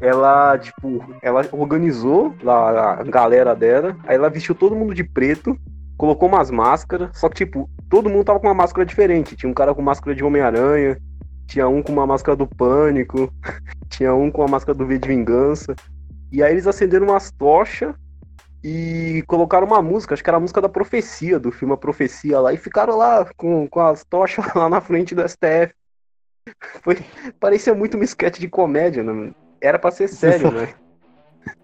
ela, 0.00 0.58
tipo, 0.58 1.04
ela 1.22 1.46
organizou 1.52 2.34
lá 2.42 2.94
a 2.94 3.04
galera 3.04 3.54
dela, 3.54 3.96
aí 4.04 4.16
ela 4.16 4.28
vestiu 4.28 4.52
todo 4.52 4.74
mundo 4.74 4.92
de 4.92 5.04
preto, 5.04 5.56
colocou 5.96 6.28
umas 6.28 6.50
máscaras, 6.50 7.16
só 7.16 7.28
que, 7.28 7.36
tipo, 7.36 7.70
todo 7.88 8.10
mundo 8.10 8.24
tava 8.24 8.40
com 8.40 8.48
uma 8.48 8.54
máscara 8.54 8.84
diferente. 8.84 9.36
Tinha 9.36 9.48
um 9.48 9.54
cara 9.54 9.72
com 9.72 9.80
máscara 9.80 10.16
de 10.16 10.24
Homem-Aranha, 10.24 10.98
tinha 11.46 11.68
um 11.68 11.80
com 11.84 11.92
uma 11.92 12.06
máscara 12.06 12.34
do 12.34 12.48
Pânico, 12.48 13.32
tinha 13.88 14.12
um 14.12 14.28
com 14.28 14.42
a 14.42 14.48
máscara 14.48 14.76
do 14.76 14.86
V 14.86 14.98
de 14.98 15.06
Vingança. 15.06 15.72
E 16.32 16.42
aí 16.42 16.50
eles 16.50 16.66
acenderam 16.66 17.06
umas 17.06 17.30
tochas 17.30 17.94
e 18.64 19.22
colocaram 19.26 19.66
uma 19.66 19.82
música, 19.82 20.14
acho 20.14 20.24
que 20.24 20.30
era 20.30 20.38
a 20.38 20.40
música 20.40 20.58
da 20.58 20.70
profecia, 20.70 21.38
do 21.38 21.52
filme 21.52 21.74
A 21.74 21.76
Profecia 21.76 22.40
lá, 22.40 22.50
e 22.50 22.56
ficaram 22.56 22.96
lá 22.96 23.28
com, 23.36 23.68
com 23.68 23.80
as 23.80 24.02
tochas 24.04 24.42
lá 24.56 24.70
na 24.70 24.80
frente 24.80 25.14
do 25.14 25.22
STF. 25.28 25.74
Foi, 26.82 26.96
parecia 27.38 27.74
muito 27.74 27.98
um 27.98 28.02
sketch 28.02 28.38
de 28.38 28.48
comédia, 28.48 29.02
né? 29.02 29.32
Era 29.60 29.78
pra 29.78 29.90
ser 29.90 30.08
sério, 30.08 30.50
né? 30.50 30.72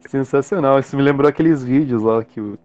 Sensacional, 0.08 0.78
isso 0.78 0.94
me 0.94 1.02
lembrou 1.02 1.26
aqueles 1.26 1.64
vídeos 1.64 2.02
lá 2.02 2.22
que 2.22 2.38
o, 2.38 2.58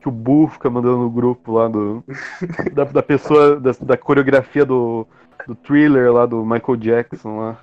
que 0.00 0.08
o 0.08 0.12
Bu 0.12 0.48
fica 0.48 0.68
mandando 0.68 0.98
no 0.98 1.10
grupo 1.10 1.52
lá 1.52 1.66
do. 1.66 2.04
da, 2.74 2.84
da 2.84 3.02
pessoa, 3.02 3.58
da, 3.58 3.72
da 3.80 3.96
coreografia 3.96 4.66
do, 4.66 5.06
do 5.46 5.54
thriller 5.54 6.12
lá 6.12 6.26
do 6.26 6.44
Michael 6.44 6.76
Jackson 6.76 7.38
lá 7.38 7.58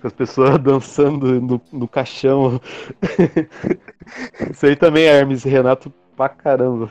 com 0.00 0.06
as 0.06 0.12
pessoas 0.12 0.58
dançando 0.62 1.40
no, 1.40 1.60
no 1.72 1.88
caixão. 1.88 2.60
Isso 4.50 4.66
aí 4.66 4.76
também 4.76 5.04
é 5.04 5.18
Hermes 5.18 5.44
Renato 5.44 5.92
pra 6.16 6.28
caramba. 6.28 6.90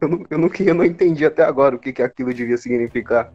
Eu 0.00 0.08
não, 0.08 0.26
eu, 0.28 0.38
não, 0.38 0.50
eu 0.58 0.74
não 0.74 0.84
entendi 0.84 1.24
até 1.24 1.42
agora 1.42 1.76
o 1.76 1.78
que, 1.78 1.92
que 1.92 2.02
aquilo 2.02 2.32
devia 2.32 2.56
significar. 2.56 3.32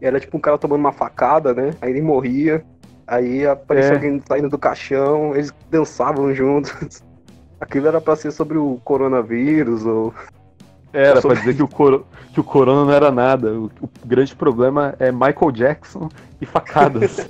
Era 0.00 0.20
tipo 0.20 0.36
um 0.36 0.40
cara 0.40 0.58
tomando 0.58 0.80
uma 0.80 0.92
facada, 0.92 1.54
né? 1.54 1.70
Aí 1.80 1.90
ele 1.90 2.02
morria. 2.02 2.64
Aí 3.06 3.46
aparecia 3.46 3.92
é. 3.92 3.94
alguém 3.94 4.22
saindo 4.26 4.48
do 4.48 4.58
caixão, 4.58 5.34
eles 5.34 5.52
dançavam 5.70 6.34
juntos. 6.34 7.02
Aquilo 7.60 7.88
era 7.88 8.00
pra 8.00 8.16
ser 8.16 8.30
sobre 8.30 8.58
o 8.58 8.80
coronavírus 8.84 9.86
ou 9.86 10.12
era, 10.94 11.20
pra 11.20 11.34
dizer 11.34 11.56
que 11.56 11.62
o, 11.62 11.68
coro... 11.68 12.06
que 12.32 12.40
o 12.40 12.44
Corona 12.44 12.84
não 12.84 12.92
era 12.92 13.10
nada. 13.10 13.52
O, 13.52 13.64
o 13.80 13.90
grande 14.04 14.34
problema 14.34 14.94
é 15.00 15.10
Michael 15.10 15.50
Jackson 15.52 16.08
e 16.40 16.46
facadas. 16.46 17.28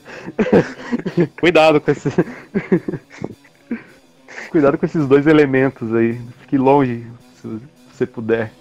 Cuidado 1.41 1.81
com 1.81 1.91
esse. 1.91 2.11
Cuidado 4.53 4.77
com 4.77 4.85
esses 4.85 5.09
dois 5.09 5.27
elementos 5.27 5.95
aí. 5.95 6.21
Fique 6.41 6.59
longe, 6.59 7.07
se 7.41 7.59
você 7.91 8.07
puder. 8.07 8.53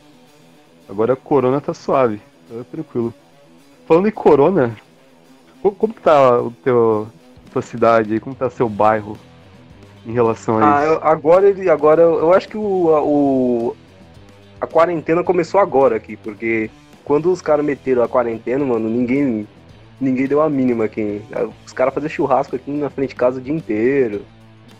Agora 0.90 1.14
o 1.14 1.18
Corona 1.18 1.60
tá 1.60 1.74
suave, 1.74 2.22
tá 2.50 2.64
tranquilo. 2.72 3.14
Falando 3.86 4.08
em 4.08 4.12
Corona, 4.12 4.76
como, 5.62 5.94
tá 5.94 6.42
o 6.42 6.52
teu, 6.64 7.08
tua 7.52 7.62
cidade 7.62 8.14
aí? 8.14 8.20
Como 8.20 8.36
tá 8.36 8.50
seu 8.50 8.70
bairro 8.70 9.18
em 10.06 10.12
relação 10.12 10.58
a 10.58 10.80
ah, 10.80 10.86
isso? 10.86 11.00
agora 11.02 11.48
ele, 11.48 11.70
agora 11.70 12.02
eu 12.02 12.34
acho 12.34 12.50
que 12.50 12.58
o, 12.58 12.62
o 12.62 13.76
a 14.64 14.68
quarentena 14.68 15.24
começou 15.26 15.60
agora 15.60 15.98
aqui, 15.98 16.16
porque 16.16 16.70
quando 17.04 17.30
os 17.30 17.42
caras 17.42 17.66
meteram 17.66 18.02
a 18.02 18.08
quarentena, 18.08 18.64
mano, 18.64 18.90
ninguém 18.90 19.46
ninguém 20.00 20.26
deu 20.26 20.42
a 20.42 20.50
mínima 20.50 20.86
aqui. 20.86 21.22
Os 21.66 21.74
caras 21.74 21.94
faziam 21.94 22.10
churrasco 22.10 22.56
aqui 22.56 22.72
na 22.72 22.90
frente 22.90 23.10
de 23.10 23.16
casa 23.16 23.40
o 23.40 23.42
dia 23.42 23.54
inteiro. 23.54 24.22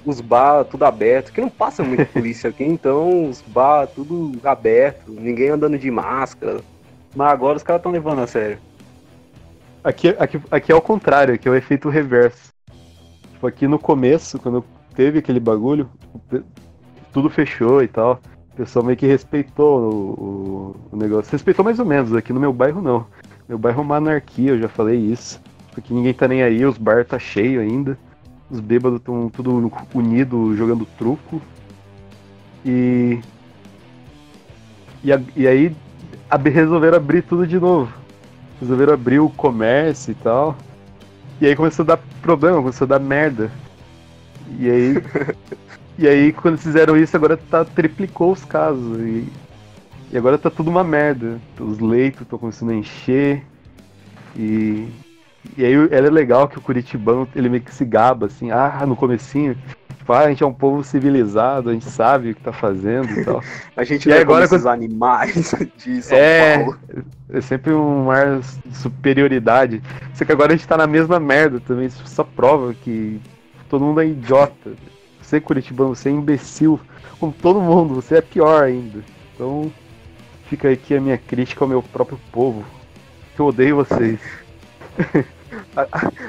Os 0.06 0.22
bar 0.22 0.64
tudo 0.64 0.86
aberto, 0.86 1.34
que 1.34 1.42
não 1.42 1.50
passa 1.50 1.84
muita 1.84 2.06
polícia 2.12 2.50
aqui, 2.50 2.64
então 2.64 3.30
os 3.30 3.42
bar 3.42 3.88
tudo 3.88 4.32
aberto, 4.46 5.12
ninguém 5.12 5.50
andando 5.50 5.78
de 5.78 5.92
máscara. 5.92 6.62
Mas 7.14 7.34
agora 7.34 7.58
os 7.58 7.64
caras 7.64 7.82
estão 7.82 7.92
levando 7.92 8.20
a 8.20 8.28
sério. 8.28 8.60
Aqui, 9.84 10.16
aqui, 10.18 10.42
aqui 10.50 10.72
é 10.72 10.76
o 10.76 10.82
contrário, 10.82 11.34
aqui 11.34 11.46
é 11.46 11.52
o 11.52 11.56
efeito 11.56 11.90
reverso. 11.90 12.54
Tipo, 13.34 13.48
aqui 13.48 13.68
no 13.68 13.78
começo, 13.78 14.40
quando 14.40 14.64
teve 14.96 15.20
aquele 15.20 15.42
bagulho, 15.42 15.90
tudo 17.12 17.30
fechou 17.30 17.84
e 17.84 17.88
tal. 17.90 18.20
O 18.54 18.56
pessoal 18.56 18.86
meio 18.86 18.96
que 18.96 19.08
respeitou 19.08 19.80
o, 19.80 19.96
o, 19.96 20.76
o, 20.92 20.96
negócio. 20.96 21.32
Respeitou 21.32 21.66
mais 21.66 21.80
ou 21.80 21.86
menos, 21.86 22.14
aqui 22.14 22.32
no 22.32 22.40
meu 22.40 22.54
bairro 22.54 22.82
não. 22.82 23.08
Meu 23.50 23.58
bairro 23.58 23.82
é 23.82 23.84
uma 23.84 23.96
anarquia, 23.96 24.52
eu 24.52 24.60
já 24.60 24.70
falei 24.70 25.00
isso. 25.00 25.42
Porque 25.72 25.92
ninguém 25.92 26.14
tá 26.14 26.28
nem 26.28 26.44
aí, 26.44 26.64
os 26.64 26.78
bar 26.78 27.04
tá 27.04 27.18
cheio 27.18 27.60
ainda. 27.60 27.98
Os 28.52 28.60
bêbados 28.60 29.00
estão 29.00 29.28
tudo 29.30 29.72
unido 29.96 30.56
jogando 30.56 30.86
truco. 31.00 31.42
E. 32.64 33.20
E, 35.04 35.12
a, 35.12 35.20
e 35.36 35.48
aí 35.48 35.76
a, 36.30 36.38
resolveram 36.38 36.98
abrir 36.98 37.24
tudo 37.24 37.48
de 37.48 37.60
novo. 37.60 37.92
Resolveram 38.62 38.94
abrir 38.94 39.20
o 39.20 39.30
comércio 39.30 40.12
e 40.12 40.16
tal. 40.16 40.56
E 41.42 41.48
aí 41.48 41.56
começou 41.56 41.82
a 41.84 41.88
dar 41.88 41.98
problema, 42.22 42.58
começou 42.58 42.86
a 42.86 42.90
dar 42.90 43.00
merda. 43.00 43.52
E 44.60 44.70
aí 44.70 44.94
E 45.98 46.08
aí, 46.08 46.34
quando 46.34 46.58
fizeram 46.58 46.98
isso, 46.98 47.16
agora 47.16 47.38
tá, 47.38 47.64
triplicou 47.64 48.32
os 48.32 48.44
casos. 48.44 49.00
E, 49.00 49.28
e 50.12 50.18
agora 50.18 50.38
tá 50.38 50.50
tudo 50.50 50.70
uma 50.70 50.84
merda. 50.84 51.40
Os 51.60 51.80
leitos 51.80 52.22
estão 52.22 52.40
começando 52.40 52.72
a 52.72 52.76
encher. 52.76 53.44
E, 54.36 54.88
e 55.58 55.64
aí 55.64 55.74
era 55.92 56.10
legal 56.10 56.48
que 56.48 56.58
o 56.58 56.62
Curitibano, 56.62 57.28
ele 57.36 57.50
meio 57.50 57.64
que 57.64 57.74
se 57.74 57.86
gaba, 57.86 58.26
assim, 58.26 58.50
ah, 58.50 58.84
no 58.88 58.96
comecinho. 58.96 59.56
Tipo, 60.04 60.12
ah, 60.12 60.20
a 60.20 60.30
gente 60.30 60.44
é 60.44 60.46
um 60.46 60.54
povo 60.54 60.84
civilizado, 60.84 61.70
a 61.70 61.74
gente 61.74 61.86
sabe 61.86 62.32
o 62.32 62.36
que 62.36 62.42
tá 62.42 62.52
fazendo 62.52 63.10
e 63.10 63.24
tal. 63.24 63.42
a 63.78 63.84
gente 63.86 64.06
e 64.06 64.10
não 64.10 64.18
é 64.18 64.22
agora, 64.22 64.48
quando... 64.50 64.68
animais 64.68 65.56
de 65.78 66.02
São 66.02 66.18
é, 66.18 66.58
Paulo. 66.58 66.80
É 67.30 67.40
sempre 67.40 67.72
um 67.72 68.12
ar 68.12 68.40
de 68.40 68.78
superioridade. 68.78 69.82
Só 70.14 70.26
que 70.26 70.32
agora 70.32 70.52
a 70.52 70.56
gente 70.58 70.68
tá 70.68 70.76
na 70.76 70.88
mesma 70.88 71.22
merda 71.22 71.62
também. 71.62 71.86
Isso 71.86 72.06
só 72.06 72.24
prova 72.24 72.74
que 72.74 73.22
todo 73.70 73.86
mundo 73.86 74.02
é 74.02 74.08
idiota. 74.08 74.74
Você, 75.24 75.40
Curitibano, 75.40 75.96
você 75.96 76.10
é 76.10 76.12
imbecil. 76.12 76.80
Como 77.20 77.32
todo 77.32 77.62
mundo, 77.62 77.96
você 77.96 78.18
é 78.18 78.22
pior 78.22 78.64
ainda. 78.64 79.02
Então, 79.34 79.72
fica 80.50 80.70
aqui 80.70 80.96
a 80.96 81.02
minha 81.02 81.18
crítica 81.18 81.64
ao 81.64 81.70
meu 81.70 81.82
próprio 81.82 82.20
povo. 82.32 82.64
Eu 83.40 83.46
odeio 83.46 83.78
vocês. 83.78 84.20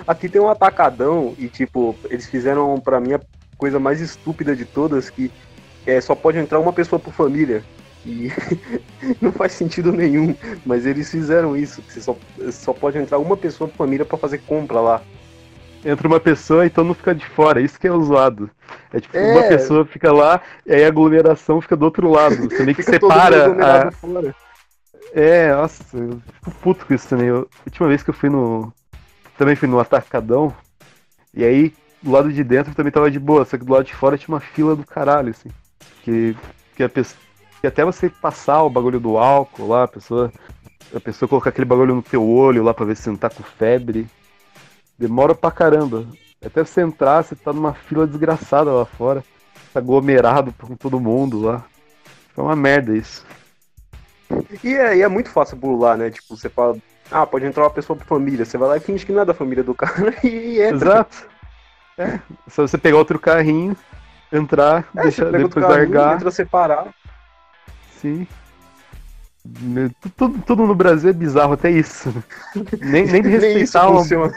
Aqui 0.07 0.28
tem 0.28 0.40
um 0.40 0.49
atacadão 0.49 1.34
e, 1.38 1.49
tipo, 1.49 1.95
eles 2.09 2.26
fizeram 2.26 2.78
para 2.80 3.01
mim 3.01 3.14
a 3.14 3.20
coisa 3.59 3.78
mais 3.78 4.01
estúpida 4.01 4.55
de 4.55 4.64
todas, 4.64 5.11
que 5.11 5.30
é, 5.86 6.01
só 6.01 6.14
pode 6.14 6.38
entrar 6.38 6.59
uma 6.59 6.72
pessoa 6.72 6.99
por 6.99 7.12
família. 7.12 7.62
E 8.07 8.30
não 9.20 9.32
faz 9.32 9.53
sentido 9.53 9.92
nenhum, 9.92 10.34
mas 10.64 10.86
eles 10.86 11.11
fizeram 11.11 11.57
isso. 11.57 11.82
Você 11.88 12.01
só, 12.01 12.16
só 12.53 12.72
pode 12.72 12.99
entrar 12.99 13.18
uma 13.18 13.36
pessoa 13.36 13.68
por 13.68 13.76
família 13.76 14.05
para 14.05 14.16
fazer 14.16 14.38
compra 14.38 14.80
lá 14.80 15.03
entra 15.85 16.09
uma 16.09 16.20
pessoa 16.20 16.64
e 16.64 16.70
todo 16.70 16.87
mundo 16.87 16.97
fica 16.97 17.14
de 17.14 17.26
fora. 17.26 17.61
Isso 17.61 17.78
que 17.78 17.87
é 17.87 17.93
o 17.93 18.03
zoado. 18.03 18.51
É 18.93 19.01
tipo, 19.01 19.16
é. 19.16 19.32
uma 19.32 19.43
pessoa 19.43 19.85
fica 19.85 20.12
lá 20.12 20.41
e 20.66 20.72
aí 20.72 20.85
a 20.85 20.89
aglomeração 20.89 21.61
fica 21.61 21.76
do 21.76 21.85
outro 21.85 22.11
lado. 22.11 22.37
Você 22.37 22.64
meio 22.64 22.74
que 22.74 22.82
separa. 22.82 23.53
A... 23.53 24.45
É, 25.12 25.55
nossa, 25.55 25.85
eu 25.97 26.20
fico 26.32 26.51
puto 26.61 26.87
com 26.87 26.95
isso 26.95 27.09
também. 27.09 27.28
Eu, 27.28 27.49
a 27.61 27.62
última 27.66 27.89
vez 27.89 28.03
que 28.03 28.11
eu 28.11 28.14
fui 28.14 28.28
no. 28.28 28.72
Também 29.37 29.55
fui 29.55 29.68
no 29.68 29.78
Atacadão. 29.78 30.55
E 31.32 31.45
aí, 31.45 31.74
do 32.03 32.11
lado 32.11 32.32
de 32.32 32.43
dentro 32.45 32.74
também 32.74 32.93
tava 32.93 33.11
de 33.11 33.18
boa, 33.18 33.45
só 33.45 33.59
que 33.59 33.64
do 33.64 33.72
lado 33.72 33.85
de 33.85 33.95
fora 33.95 34.16
tinha 34.16 34.35
uma 34.35 34.41
fila 34.41 34.76
do 34.76 34.85
caralho, 34.85 35.30
assim. 35.30 35.51
Que, 36.03 36.37
que, 36.76 36.82
a 36.82 36.89
pessoa, 36.89 37.20
que 37.61 37.66
até 37.66 37.85
você 37.85 38.09
passar 38.09 38.62
o 38.62 38.70
bagulho 38.70 39.01
do 39.01 39.16
álcool 39.16 39.68
lá, 39.68 39.85
a 39.85 39.89
pessoa. 39.89 40.32
A 40.95 41.01
pessoa 41.01 41.28
colocar 41.28 41.51
aquele 41.51 41.64
bagulho 41.64 41.95
no 41.95 42.03
teu 42.03 42.24
olho 42.24 42.62
lá 42.62 42.72
pra 42.72 42.85
ver 42.85 42.97
se 42.97 43.09
não 43.09 43.16
tá 43.16 43.28
com 43.28 43.43
febre. 43.43 44.07
Demora 44.99 45.34
pra 45.34 45.51
caramba. 45.51 46.07
Até 46.45 46.62
você 46.64 46.82
entrar, 46.82 47.22
você 47.22 47.34
tá 47.34 47.53
numa 47.53 47.72
fila 47.72 48.07
desgraçada 48.07 48.70
lá 48.70 48.84
fora. 48.84 49.24
Tá 49.72 49.80
aglomerado 49.80 50.53
com 50.61 50.76
todo 50.76 51.01
mundo 51.01 51.40
lá. 51.40 51.64
Foi 52.34 52.45
uma 52.45 52.55
merda 52.57 52.97
isso. 52.97 53.24
E 54.62 54.74
é, 54.74 54.97
e 54.99 55.03
é 55.03 55.09
muito 55.09 55.30
fácil 55.30 55.57
pular, 55.57 55.97
né? 55.97 56.11
Tipo, 56.11 56.36
você 56.36 56.49
fala, 56.49 56.76
ah, 57.11 57.26
pode 57.26 57.45
entrar 57.47 57.64
uma 57.64 57.70
pessoa 57.70 57.97
por 57.97 58.07
família. 58.07 58.45
Você 58.45 58.57
vai 58.59 58.68
lá 58.68 58.76
e 58.76 58.80
finge 58.80 59.05
que 59.07 59.12
não 59.12 59.22
é 59.22 59.24
da 59.24 59.34
família 59.34 59.64
do 59.64 59.74
cara 59.74 60.14
e 60.22 60.61
entra. 60.61 60.90
Exato. 60.90 61.28
É, 61.97 62.18
só 62.49 62.62
você 62.66 62.76
pegar 62.76 62.97
outro 62.99 63.18
carrinho, 63.18 63.76
entrar, 64.32 64.88
É, 64.97 65.03
deixar, 65.03 65.30
depois 65.30 65.55
carrinho, 65.55 65.68
largar. 65.95 66.16
entra 66.16 66.30
separar. 66.30 66.88
Sim. 68.01 68.26
Tu- 70.01 70.11
Tudo, 70.16 70.42
tudo 70.47 70.66
no 70.66 70.74
Brasil 70.74 71.11
é 71.11 71.12
bizarro, 71.12 71.53
até 71.53 71.70
isso. 71.70 72.09
Nem, 72.80 73.07
nem 73.07 73.22
de 73.22 73.28
Nem 73.28 73.62
isso 73.62 73.78
respeitar 73.78 73.88
uma. 73.88 74.32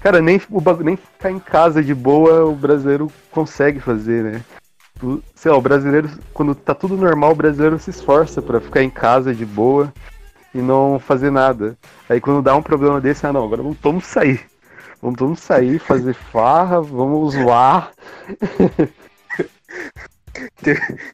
Cara, 0.00 0.20
nem, 0.20 0.40
o 0.50 0.60
nem 0.82 0.96
ficar 0.96 1.30
em 1.30 1.38
casa 1.38 1.82
de 1.82 1.94
boa 1.94 2.44
o 2.44 2.54
brasileiro 2.54 3.10
consegue 3.30 3.80
fazer, 3.80 4.22
né? 4.24 4.40
Sei 5.34 5.50
lá, 5.50 5.56
o 5.56 5.62
brasileiro, 5.62 6.08
quando 6.32 6.54
tá 6.54 6.74
tudo 6.74 6.96
normal, 6.96 7.32
o 7.32 7.36
brasileiro 7.36 7.78
se 7.78 7.90
esforça 7.90 8.40
pra 8.40 8.60
ficar 8.60 8.82
em 8.82 8.90
casa 8.90 9.34
de 9.34 9.44
boa 9.44 9.92
e 10.54 10.58
não 10.58 10.98
fazer 11.00 11.30
nada. 11.30 11.76
Aí 12.08 12.20
quando 12.20 12.42
dá 12.42 12.54
um 12.54 12.62
problema 12.62 13.00
desse, 13.00 13.26
ah 13.26 13.32
não, 13.32 13.44
agora 13.44 13.62
vamos 13.62 13.78
vamos 13.82 14.04
sair. 14.06 14.40
Vamos 15.00 15.18
vamos 15.18 15.40
sair, 15.40 15.78
fazer 15.80 16.14
farra, 16.14 16.80
vamos 16.80 17.34
zoar. 17.34 17.90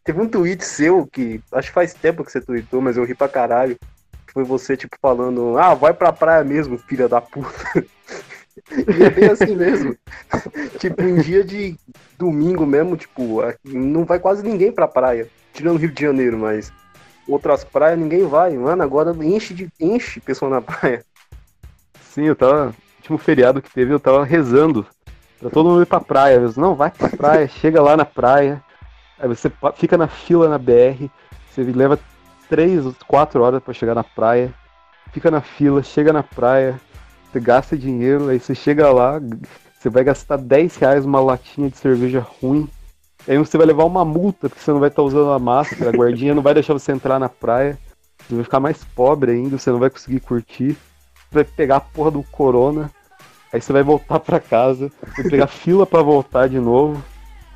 Teve 0.04 0.20
um 0.20 0.28
tweet 0.28 0.64
seu 0.64 1.06
que 1.06 1.40
acho 1.52 1.68
que 1.68 1.74
faz 1.74 1.94
tempo 1.94 2.24
que 2.24 2.30
você 2.30 2.40
tweetou, 2.40 2.80
mas 2.80 2.96
eu 2.96 3.04
ri 3.04 3.14
pra 3.14 3.28
caralho. 3.28 3.76
Foi 4.32 4.44
você, 4.44 4.76
tipo, 4.76 4.96
falando, 5.00 5.58
ah, 5.58 5.74
vai 5.74 5.92
pra 5.92 6.12
praia 6.12 6.44
mesmo, 6.44 6.78
filha 6.78 7.08
da 7.08 7.20
puta. 7.20 7.48
e 8.70 9.02
é 9.02 9.10
bem 9.10 9.30
assim 9.30 9.56
mesmo. 9.56 9.96
tipo, 10.78 11.02
em 11.02 11.16
dia 11.16 11.42
de 11.42 11.76
domingo 12.18 12.66
mesmo, 12.66 12.96
tipo, 12.96 13.40
aqui 13.40 13.76
não 13.76 14.04
vai 14.04 14.18
quase 14.18 14.42
ninguém 14.42 14.70
pra 14.70 14.86
praia. 14.86 15.28
Tirando 15.52 15.78
Rio 15.78 15.90
de 15.90 16.02
Janeiro, 16.02 16.38
mas 16.38 16.72
outras 17.26 17.64
praias 17.64 17.98
ninguém 17.98 18.26
vai. 18.26 18.56
Mano, 18.56 18.82
agora 18.82 19.12
enche 19.24 19.54
de 19.54 19.68
enche 19.80 20.20
pessoa 20.20 20.50
na 20.50 20.60
praia. 20.60 21.04
Sim, 22.12 22.24
eu 22.24 22.36
tava. 22.36 22.74
Último 22.98 23.18
feriado 23.18 23.62
que 23.62 23.72
teve, 23.72 23.92
eu 23.92 24.00
tava 24.00 24.22
rezando 24.22 24.86
pra 25.40 25.48
todo 25.48 25.70
mundo 25.70 25.82
ir 25.82 25.86
pra 25.86 26.00
praia. 26.00 26.34
Eu 26.34 26.48
disse, 26.48 26.60
não, 26.60 26.74
vai 26.74 26.90
pra 26.90 27.08
praia, 27.08 27.48
chega 27.48 27.80
lá 27.80 27.96
na 27.96 28.04
praia. 28.04 28.62
Aí 29.18 29.28
você 29.28 29.50
fica 29.74 29.96
na 29.96 30.06
fila 30.06 30.48
na 30.48 30.58
BR, 30.58 31.08
você 31.50 31.62
leva 31.62 31.98
três 32.48 32.86
ou 32.86 32.94
quatro 33.06 33.42
horas 33.42 33.62
pra 33.62 33.74
chegar 33.74 33.94
na 33.94 34.04
praia, 34.04 34.52
fica 35.12 35.30
na 35.30 35.40
fila, 35.40 35.82
chega 35.82 36.12
na 36.12 36.22
praia, 36.22 36.80
você 37.30 37.40
gasta 37.40 37.76
dinheiro, 37.76 38.28
aí 38.28 38.38
você 38.38 38.54
chega 38.54 38.90
lá, 38.90 39.20
você 39.78 39.88
vai 39.88 40.02
gastar 40.02 40.36
10 40.36 40.76
reais 40.76 41.04
uma 41.04 41.20
latinha 41.20 41.68
de 41.68 41.76
cerveja 41.76 42.24
ruim. 42.40 42.68
Aí 43.26 43.36
você 43.36 43.58
vai 43.58 43.66
levar 43.66 43.84
uma 43.84 44.04
multa, 44.04 44.48
porque 44.48 44.62
você 44.62 44.72
não 44.72 44.80
vai 44.80 44.88
estar 44.88 45.02
usando 45.02 45.30
a 45.30 45.38
máscara, 45.38 45.90
a 45.90 45.92
guardinha 45.92 46.34
não 46.34 46.42
vai 46.42 46.54
deixar 46.54 46.72
você 46.72 46.92
entrar 46.92 47.18
na 47.18 47.28
praia. 47.28 47.78
Você 48.26 48.34
vai 48.34 48.44
ficar 48.44 48.60
mais 48.60 48.82
pobre 48.84 49.32
ainda, 49.32 49.58
você 49.58 49.70
não 49.70 49.78
vai 49.78 49.90
conseguir 49.90 50.20
curtir. 50.20 50.72
Você 50.72 51.34
vai 51.34 51.44
pegar 51.44 51.76
a 51.76 51.80
porra 51.80 52.10
do 52.10 52.22
corona, 52.22 52.90
aí 53.52 53.60
você 53.60 53.72
vai 53.72 53.82
voltar 53.82 54.18
pra 54.20 54.40
casa, 54.40 54.90
vai 55.16 55.28
pegar 55.28 55.46
fila 55.46 55.86
pra 55.86 56.00
voltar 56.00 56.48
de 56.48 56.58
novo, 56.58 57.02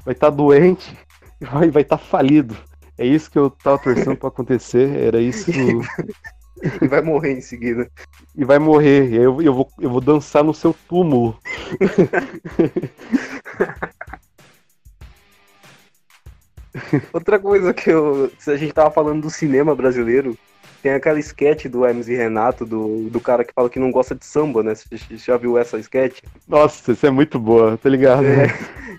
vai 0.05 0.13
estar 0.13 0.29
doente 0.29 0.95
e 0.95 1.12
vai 1.43 1.67
estar 1.67 1.73
vai 1.73 1.85
tá 1.85 1.99
falido. 1.99 2.57
É 2.97 3.07
isso 3.07 3.31
que 3.31 3.39
eu 3.39 3.51
tava 3.51 3.79
torcendo 3.79 4.17
pra 4.17 4.29
acontecer, 4.29 4.97
era 4.97 5.21
isso. 5.21 5.51
E 6.81 6.87
vai 6.87 7.03
morrer 7.03 7.33
em 7.33 7.41
seguida. 7.41 7.91
E 8.37 8.45
vai 8.45 8.57
morrer, 8.57 9.11
e 9.11 9.19
aí 9.19 9.25
eu, 9.25 9.43
eu, 9.43 9.53
vou, 9.53 9.69
eu 9.81 9.91
vou 9.91 10.01
dançar 10.01 10.45
no 10.45 10.55
seu 10.55 10.73
túmulo. 10.89 11.37
Outra 17.13 17.41
coisa 17.41 17.75
que 17.75 17.91
eu. 17.91 18.31
Se 18.39 18.53
a 18.53 18.57
gente 18.57 18.73
tava 18.73 18.93
falando 18.93 19.23
do 19.23 19.31
cinema 19.31 19.75
brasileiro, 19.75 20.39
tem 20.83 20.93
aquela 20.93 21.19
sketch 21.21 21.67
do 21.67 21.87
Hermes 21.87 22.09
e 22.09 22.15
Renato, 22.15 22.67
do, 22.67 23.09
do 23.09 23.21
cara 23.21 23.45
que 23.45 23.53
fala 23.55 23.71
que 23.71 23.79
não 23.79 23.91
gosta 23.93 24.15
de 24.15 24.27
samba, 24.27 24.63
né? 24.63 24.75
Você 24.75 24.99
já 25.17 25.37
viu 25.37 25.57
essa 25.57 25.79
sketch? 25.79 26.21
Nossa, 26.49 26.93
isso 26.93 27.07
é 27.07 27.11
muito 27.11 27.39
boa, 27.39 27.79
tá 27.79 27.89
ligado? 27.89 28.25
É, 28.25 28.49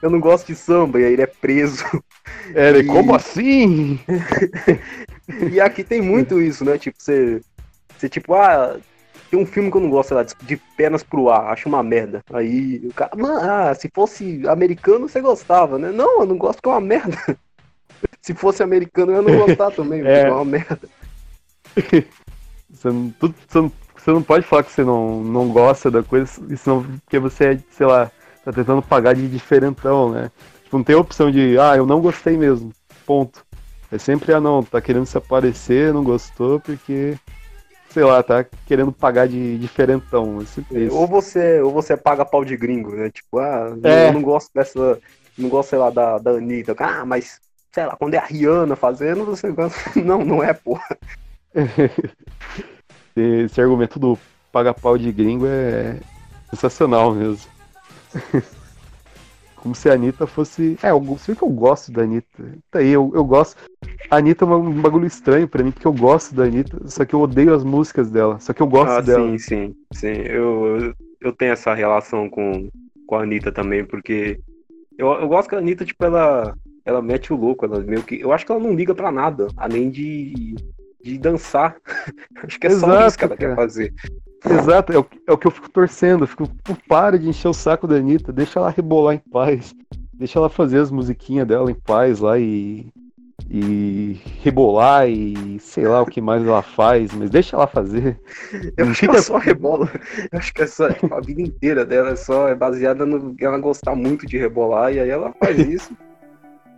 eu 0.01 0.09
não 0.09 0.19
gosto 0.19 0.47
de 0.47 0.55
samba, 0.55 0.99
e 0.99 1.05
aí 1.05 1.13
ele 1.13 1.21
é 1.23 1.27
preso. 1.27 1.83
É, 2.55 2.69
ele, 2.69 2.79
E- 2.79 2.85
como 2.85 3.13
assim? 3.15 3.99
E 5.51 5.59
aqui 5.59 5.83
tem 5.83 6.01
muito 6.01 6.41
isso, 6.41 6.63
né? 6.65 6.77
Tipo, 6.77 6.97
você. 7.01 7.41
Você, 7.97 8.09
tipo, 8.09 8.33
ah. 8.33 8.77
Tem 9.29 9.41
um 9.41 9.45
filme 9.45 9.71
que 9.71 9.77
eu 9.77 9.81
não 9.81 9.89
gosto, 9.89 10.09
sei 10.09 10.17
lá, 10.17 10.23
de, 10.23 10.57
pernas 10.77 11.01
pro 11.03 11.29
ar, 11.29 11.51
acho 11.51 11.67
uma 11.67 11.81
merda. 11.81 12.21
Aí 12.31 12.81
o 12.85 12.93
cara, 12.93 13.11
"Mano, 13.15 13.39
ah, 13.41 13.73
se 13.73 13.89
fosse 13.93 14.43
americano 14.47 15.09
você 15.09 15.19
gostava, 15.21 15.79
né? 15.79 15.91
Não, 15.91 16.19
eu 16.21 16.25
não 16.27 16.37
gosto 16.37 16.61
que 16.61 16.69
é 16.69 16.71
uma 16.71 16.79
merda. 16.81 17.17
Se 18.21 18.33
fosse 18.33 18.61
americano 18.61 19.11
eu 19.11 19.15
ia 19.17 19.21
não 19.21 19.45
gostar 19.47 19.71
também, 19.71 20.05
É. 20.05 20.21
é 20.21 20.31
uma 20.31 20.45
merda. 20.45 20.87
Você 22.73 22.89
não, 22.89 23.09
tu- 23.11 23.33
você 23.47 23.59
não, 23.61 23.71
você 23.95 24.11
não 24.11 24.23
pode 24.23 24.45
falar 24.47 24.63
que 24.63 24.71
você 24.71 24.83
não, 24.83 25.23
não 25.23 25.47
gosta 25.49 25.91
da 25.91 26.01
coisa, 26.01 26.25
senão, 26.57 26.83
porque 27.05 27.19
você 27.19 27.53
é, 27.53 27.59
sei 27.69 27.85
lá, 27.85 28.11
tá 28.43 28.51
tentando 28.51 28.81
pagar 28.81 29.13
de 29.13 29.27
diferentão, 29.27 30.09
né? 30.11 30.31
Tipo, 30.63 30.77
não 30.77 30.83
tem 30.83 30.95
opção 30.95 31.29
de, 31.29 31.55
ah, 31.59 31.77
eu 31.77 31.85
não 31.85 32.01
gostei 32.01 32.35
mesmo, 32.35 32.71
ponto. 33.05 33.45
É 33.91 33.97
sempre, 33.99 34.33
ah, 34.33 34.41
não, 34.41 34.63
tá 34.63 34.81
querendo 34.81 35.05
se 35.05 35.15
aparecer, 35.15 35.93
não 35.93 36.03
gostou, 36.03 36.59
porque, 36.59 37.15
sei 37.91 38.03
lá, 38.03 38.23
tá 38.23 38.43
querendo 38.65 38.91
pagar 38.91 39.27
de 39.27 39.55
diferentão. 39.59 40.39
É 40.73 40.79
isso. 40.79 40.95
Ou 40.95 41.05
você, 41.05 41.61
ou 41.61 41.71
você 41.71 41.95
paga 41.95 42.25
pau 42.25 42.43
de 42.43 42.57
gringo, 42.57 42.95
né? 42.95 43.11
Tipo, 43.11 43.37
ah, 43.37 43.77
É. 43.83 44.09
eu 44.09 44.13
não 44.13 44.23
gosto 44.23 44.49
dessa. 44.51 44.99
Não 45.37 45.47
gosto, 45.47 45.69
sei 45.69 45.77
lá, 45.77 45.91
da, 45.91 46.17
da 46.17 46.31
Anitta. 46.31 46.75
Ah, 46.79 47.05
mas, 47.05 47.39
sei 47.71 47.85
lá, 47.85 47.95
quando 47.95 48.15
é 48.15 48.17
a 48.17 48.25
Rihanna 48.25 48.75
fazendo, 48.75 49.25
você 49.25 49.51
gosta. 49.51 49.77
Não, 50.03 50.25
não 50.25 50.43
é, 50.43 50.53
porra. 50.53 50.97
Esse 53.15 53.61
argumento 53.61 53.99
do 53.99 54.17
paga 54.51 54.73
pau 54.73 54.97
de 54.97 55.11
gringo 55.11 55.45
é 55.47 55.99
sensacional 56.49 57.13
mesmo. 57.13 57.51
Como 59.55 59.73
se 59.73 59.89
a 59.89 59.93
Anitta 59.93 60.27
fosse. 60.27 60.77
É, 60.83 60.91
eu, 60.91 60.99
se 61.17 61.27
bem 61.27 61.35
que 61.37 61.43
eu 61.43 61.49
gosto 61.49 61.89
da 61.89 62.01
Anitta. 62.01 62.43
Tá 62.69 62.79
aí, 62.79 62.89
eu, 62.89 63.11
eu 63.15 63.23
gosto. 63.23 63.55
A 64.09 64.17
Anitta 64.17 64.43
é 64.43 64.47
um 64.47 64.81
bagulho 64.81 65.07
estranho 65.07 65.47
pra 65.47 65.63
mim, 65.63 65.71
porque 65.71 65.87
eu 65.87 65.93
gosto 65.93 66.35
da 66.35 66.43
Anitta, 66.43 66.77
só 66.89 67.05
que 67.05 67.13
eu 67.15 67.21
odeio 67.21 67.53
as 67.53 67.63
músicas 67.63 68.11
dela. 68.11 68.37
Só 68.41 68.51
que 68.51 68.61
eu 68.61 68.67
gosto 68.67 68.91
ah, 68.91 69.01
dela. 69.01 69.25
sim, 69.25 69.37
sim, 69.37 69.75
sim. 69.93 70.21
Eu, 70.25 70.81
eu, 70.81 70.93
eu 71.21 71.31
tenho 71.31 71.53
essa 71.53 71.73
relação 71.73 72.29
com, 72.29 72.67
com 73.07 73.15
a 73.15 73.23
Anitta 73.23 73.53
também, 73.53 73.85
porque 73.85 74.37
eu, 74.97 75.07
eu 75.13 75.29
gosto 75.29 75.47
que 75.47 75.55
a 75.55 75.59
Anitta, 75.59 75.85
tipo, 75.85 76.03
ela, 76.03 76.53
ela 76.83 77.01
mete 77.01 77.31
o 77.31 77.37
louco, 77.37 77.65
ela 77.65 77.79
meio 77.79 78.03
que. 78.03 78.19
Eu 78.19 78.33
acho 78.33 78.45
que 78.45 78.51
ela 78.51 78.61
não 78.61 78.73
liga 78.73 78.93
pra 78.93 79.13
nada, 79.13 79.47
além 79.55 79.89
de, 79.89 80.55
de 81.03 81.17
dançar. 81.17 81.75
acho 82.43 82.59
que 82.59 82.67
é 82.67 82.69
só 82.71 82.87
Exato, 82.87 83.07
isso 83.07 83.17
que 83.17 83.23
ela 83.25 83.37
quer 83.37 83.49
cara. 83.49 83.55
fazer. 83.55 83.93
Exato, 84.49 84.93
é 84.93 84.99
o, 84.99 85.05
é 85.27 85.31
o 85.31 85.37
que 85.37 85.47
eu 85.47 85.51
fico 85.51 85.69
torcendo. 85.69 86.23
Eu 86.23 86.27
fico, 86.27 86.47
para 86.87 87.17
de 87.17 87.29
encher 87.29 87.47
o 87.47 87.53
saco 87.53 87.87
da 87.87 87.95
Anitta, 87.95 88.31
deixa 88.31 88.59
ela 88.59 88.69
rebolar 88.69 89.15
em 89.15 89.31
paz. 89.31 89.73
Deixa 90.13 90.39
ela 90.39 90.49
fazer 90.49 90.79
as 90.79 90.91
musiquinhas 90.91 91.47
dela 91.47 91.71
em 91.71 91.75
paz 91.75 92.19
lá 92.19 92.39
e. 92.39 92.87
E 93.49 94.21
rebolar 94.41 95.09
e 95.09 95.59
sei 95.59 95.85
lá 95.85 96.01
o 96.01 96.05
que 96.05 96.21
mais 96.21 96.45
ela 96.45 96.61
faz, 96.61 97.13
mas 97.13 97.29
deixa 97.29 97.55
ela 97.55 97.67
fazer. 97.67 98.17
Eu 98.77 98.87
acho 98.87 98.99
que 99.01 99.05
ela 99.05 99.21
só 99.21 99.37
rebola. 99.37 99.89
Eu 100.31 100.39
acho 100.39 100.53
que 100.53 100.61
essa, 100.61 100.93
tipo, 100.93 101.13
a 101.13 101.19
vida 101.19 101.41
inteira 101.41 101.85
dela 101.85 102.11
é 102.11 102.15
só 102.15 102.47
é 102.47 102.55
baseada 102.55 103.05
no 103.05 103.35
ela 103.39 103.57
gostar 103.57 103.95
muito 103.95 104.25
de 104.25 104.37
rebolar, 104.37 104.93
e 104.93 104.99
aí 104.99 105.09
ela 105.09 105.33
faz 105.39 105.59
isso. 105.59 105.91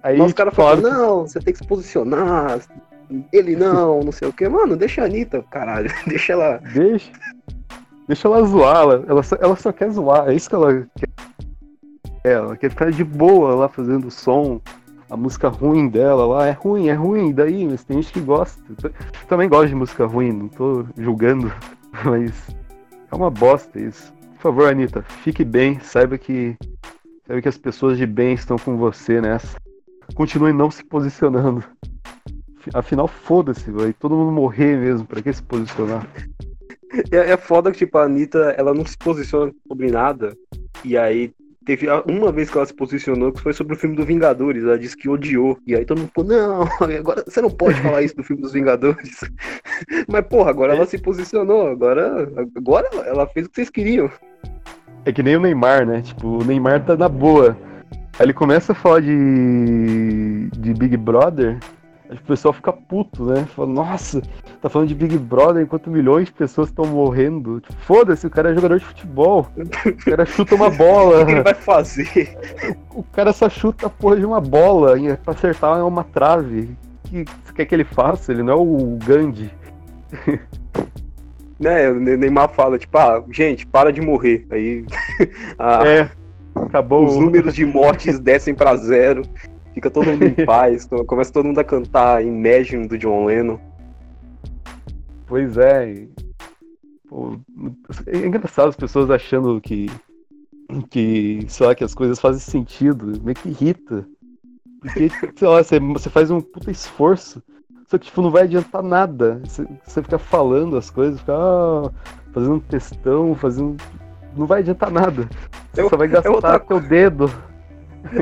Aí 0.02 0.20
Mas 0.20 0.28
os 0.28 0.34
caras 0.34 0.54
tipo, 0.54 0.62
falam, 0.62 0.82
não, 0.84 1.22
você 1.22 1.40
tem 1.40 1.52
que 1.52 1.58
se 1.58 1.68
posicionar, 1.68 2.60
ele 3.32 3.56
não, 3.56 4.02
não 4.02 4.12
sei 4.12 4.28
o 4.28 4.34
que. 4.34 4.48
Mano, 4.48 4.76
deixa 4.76 5.02
a 5.02 5.06
Anitta, 5.06 5.44
caralho. 5.50 5.90
Deixa 6.08 6.34
ela. 6.34 6.60
Deixa. 6.74 7.12
Deixa 8.08 8.28
ela 8.28 8.46
zoar, 8.46 8.78
ela, 8.78 9.06
ela, 9.08 9.24
só, 9.24 9.36
ela 9.40 9.56
só 9.56 9.72
quer 9.72 9.90
zoar, 9.90 10.30
é 10.30 10.36
isso 10.36 10.48
que 10.48 10.56
ela 10.56 10.88
quer. 10.96 11.10
Ela 12.24 12.56
quer 12.56 12.70
ficar 12.70 12.92
de 12.92 13.04
boa 13.04 13.56
lá 13.56 13.68
fazendo 13.68 14.12
som, 14.12 14.62
a 15.10 15.18
música 15.18 15.50
ruim 15.50 15.88
dela 15.88 16.26
lá, 16.26 16.48
é 16.48 16.52
ruim, 16.52 16.88
é 16.88 16.94
ruim, 16.94 17.34
daí, 17.34 17.68
mas 17.68 17.84
tem 17.84 18.02
gente 18.02 18.14
que 18.14 18.20
gosta. 18.20 18.62
Eu 18.84 18.92
também 19.28 19.50
gosto 19.50 19.70
de 19.70 19.76
música 19.76 20.06
ruim, 20.06 20.32
não 20.32 20.48
tô 20.48 20.86
julgando, 20.98 21.52
mas 22.06 22.48
é 23.12 23.16
uma 23.16 23.32
bosta 23.32 23.80
isso. 23.80 24.14
Por 24.34 24.42
favor, 24.42 24.70
Anitta, 24.70 25.02
fique 25.24 25.44
bem, 25.44 25.80
saiba 25.80 26.18
que. 26.18 26.56
Saiba 27.26 27.42
que 27.42 27.50
as 27.50 27.58
pessoas 27.58 27.98
de 27.98 28.06
bem 28.06 28.36
estão 28.36 28.58
com 28.58 28.78
você 28.78 29.20
nessa. 29.20 29.58
Continue 30.14 30.54
não 30.54 30.70
se 30.70 30.84
posicionando. 30.84 31.64
Afinal, 32.74 33.08
foda-se, 33.08 33.70
vai 33.72 33.94
todo 33.94 34.16
mundo 34.16 34.32
morrer 34.32 34.78
mesmo, 34.78 35.06
pra 35.06 35.22
que 35.22 35.32
se 35.32 35.44
posicionar? 35.44 36.08
É, 37.12 37.32
é 37.32 37.38
foda 37.38 37.72
que, 37.72 37.80
tipo, 37.80 37.98
a 37.98 38.04
Anitta, 38.04 38.56
ela 38.58 38.74
não 38.74 38.86
se 38.86 38.98
posiciona 38.98 39.52
sobre 39.68 39.92
nada. 39.92 40.36
E 40.84 40.98
aí 40.98 41.34
Teve 41.66 41.88
uma 42.08 42.32
vez 42.32 42.48
que 42.52 42.58
ela 42.58 42.66
se 42.66 42.76
posicionou 42.76 43.32
que 43.32 43.42
foi 43.42 43.52
sobre 43.52 43.74
o 43.74 43.78
filme 43.78 43.96
do 43.96 44.06
Vingadores. 44.06 44.64
Ela 44.64 44.78
disse 44.78 44.96
que 44.96 45.10
odiou. 45.10 45.58
E 45.66 45.76
aí 45.76 45.84
todo 45.84 45.98
mundo 45.98 46.12
falou: 46.14 46.30
não, 46.30 46.62
agora 46.96 47.24
você 47.28 47.42
não 47.42 47.50
pode 47.50 47.82
falar 47.82 48.04
isso 48.04 48.16
do 48.16 48.24
filme 48.24 48.44
dos 48.44 48.54
Vingadores. 48.54 49.20
Mas, 50.08 50.28
porra, 50.28 50.52
agora 50.52 50.76
ela 50.76 50.86
se 50.86 51.00
posicionou. 51.00 51.68
Agora, 51.68 52.32
agora 52.56 52.88
ela 53.08 53.26
fez 53.26 53.48
o 53.48 53.50
que 53.50 53.56
vocês 53.56 53.72
queriam. 53.72 54.12
É 55.06 55.12
que 55.12 55.24
nem 55.24 55.38
o 55.38 55.40
Neymar, 55.40 55.88
né? 55.88 56.04
Tipo, 56.04 56.28
o 56.28 56.46
Neymar 56.46 56.86
tá 56.86 56.96
na 56.96 57.10
boa. 57.10 57.58
Aí 58.20 58.28
ele 58.28 58.34
começa 58.34 58.72
a 58.72 58.76
falar 58.76 59.02
de, 59.02 60.48
de 60.52 60.74
Big 60.76 60.96
Brother, 60.98 61.58
o 62.10 62.28
pessoal 62.28 62.54
fica 62.54 62.72
puto, 62.72 63.26
né? 63.26 63.46
Fala, 63.56 63.68
nossa, 63.68 64.22
tá 64.62 64.70
falando 64.70 64.88
de 64.88 64.96
Big 64.96 65.18
Brother 65.18 65.64
enquanto 65.64 65.90
milhões 65.90 66.26
de 66.26 66.34
pessoas 66.34 66.70
estão 66.70 66.86
morrendo. 66.86 67.60
Tipo, 67.62 67.74
Foda-se, 67.82 68.28
o 68.28 68.30
cara 68.30 68.52
é 68.52 68.56
jogador 68.56 68.80
de 68.80 68.86
futebol. 68.86 69.48
O 69.58 70.06
cara 70.06 70.26
chuta 70.26 70.56
uma 70.56 70.70
bola. 70.72 71.24
o 71.24 71.26
que 71.26 71.32
ele 71.32 71.42
vai 71.42 71.54
fazer? 71.56 72.38
O 72.94 73.04
cara 73.04 73.34
só 73.34 73.50
chuta 73.50 73.88
a 73.88 73.90
porra 73.90 74.18
de 74.18 74.26
uma 74.26 74.40
bola 74.40 74.96
pra 75.24 75.34
acertar 75.34 75.86
uma 75.86 76.04
trave. 76.04 76.76
O 77.06 77.08
que 77.08 77.26
você 77.44 77.54
quer 77.54 77.66
que 77.66 77.76
ele 77.76 77.84
faça? 77.84 78.32
Ele 78.32 78.44
não 78.44 78.54
é 78.54 78.56
o 78.56 78.98
Gandhi. 79.06 79.52
né, 81.60 81.90
o 81.90 82.00
Neymar 82.00 82.50
fala, 82.50 82.78
tipo, 82.78 82.98
ah, 82.98 83.24
gente, 83.32 83.66
para 83.66 83.92
de 83.92 84.02
morrer. 84.02 84.46
Aí. 84.52 84.86
ah, 85.58 85.88
é, 85.88 86.10
acabou. 86.56 87.06
Os 87.06 87.16
números 87.18 87.56
de 87.56 87.66
mortes 87.66 88.20
descem 88.20 88.54
para 88.54 88.76
zero. 88.76 89.24
Fica 89.76 89.92
todo 89.92 90.08
mundo 90.08 90.24
em 90.24 90.34
paz. 90.48 90.88
Começa 91.06 91.34
todo 91.34 91.46
mundo 91.46 91.60
a 91.60 91.64
cantar 91.64 92.24
Imagine 92.24 92.88
do 92.88 92.98
John 92.98 93.26
Lennon. 93.26 93.60
Pois 95.28 95.58
é. 95.58 96.08
Pô, 97.10 97.38
é 98.08 98.18
engraçado 98.18 98.70
as 98.70 98.76
pessoas 98.76 99.12
achando 99.12 99.60
que. 99.60 99.88
que, 100.90 101.46
sei 101.50 101.68
lá, 101.68 101.76
que 101.76 101.84
as 101.84 101.94
coisas 101.94 102.20
fazem 102.20 102.40
sentido. 102.40 103.22
Meio 103.22 103.36
que 103.36 103.50
irrita. 103.50 104.08
Porque, 104.80 105.10
sei 105.36 105.48
lá, 105.48 105.62
você, 105.62 105.78
você 105.78 106.10
faz 106.10 106.32
um 106.32 106.40
puta 106.40 106.72
esforço. 106.72 107.44
Só 107.88 107.98
que, 107.98 108.06
tipo, 108.06 108.22
não 108.22 108.32
vai 108.32 108.44
adiantar 108.44 108.82
nada. 108.82 109.42
Você, 109.44 109.68
você 109.84 110.02
fica 110.02 110.18
falando 110.18 110.78
as 110.78 110.90
coisas, 110.90 111.20
fica 111.20 111.34
ah, 111.36 111.92
fazendo 112.34 112.56
um 112.56 112.60
textão, 112.62 113.36
fazendo. 113.36 113.76
Não 114.38 114.46
vai 114.46 114.62
adiantar 114.62 114.90
nada. 114.90 115.30
Você 115.74 115.82
é, 115.82 115.90
só 115.90 115.98
vai 115.98 116.08
gastar 116.08 116.30
é 116.32 116.32
outra... 116.32 116.60
teu 116.60 116.80
dedo. 116.80 117.30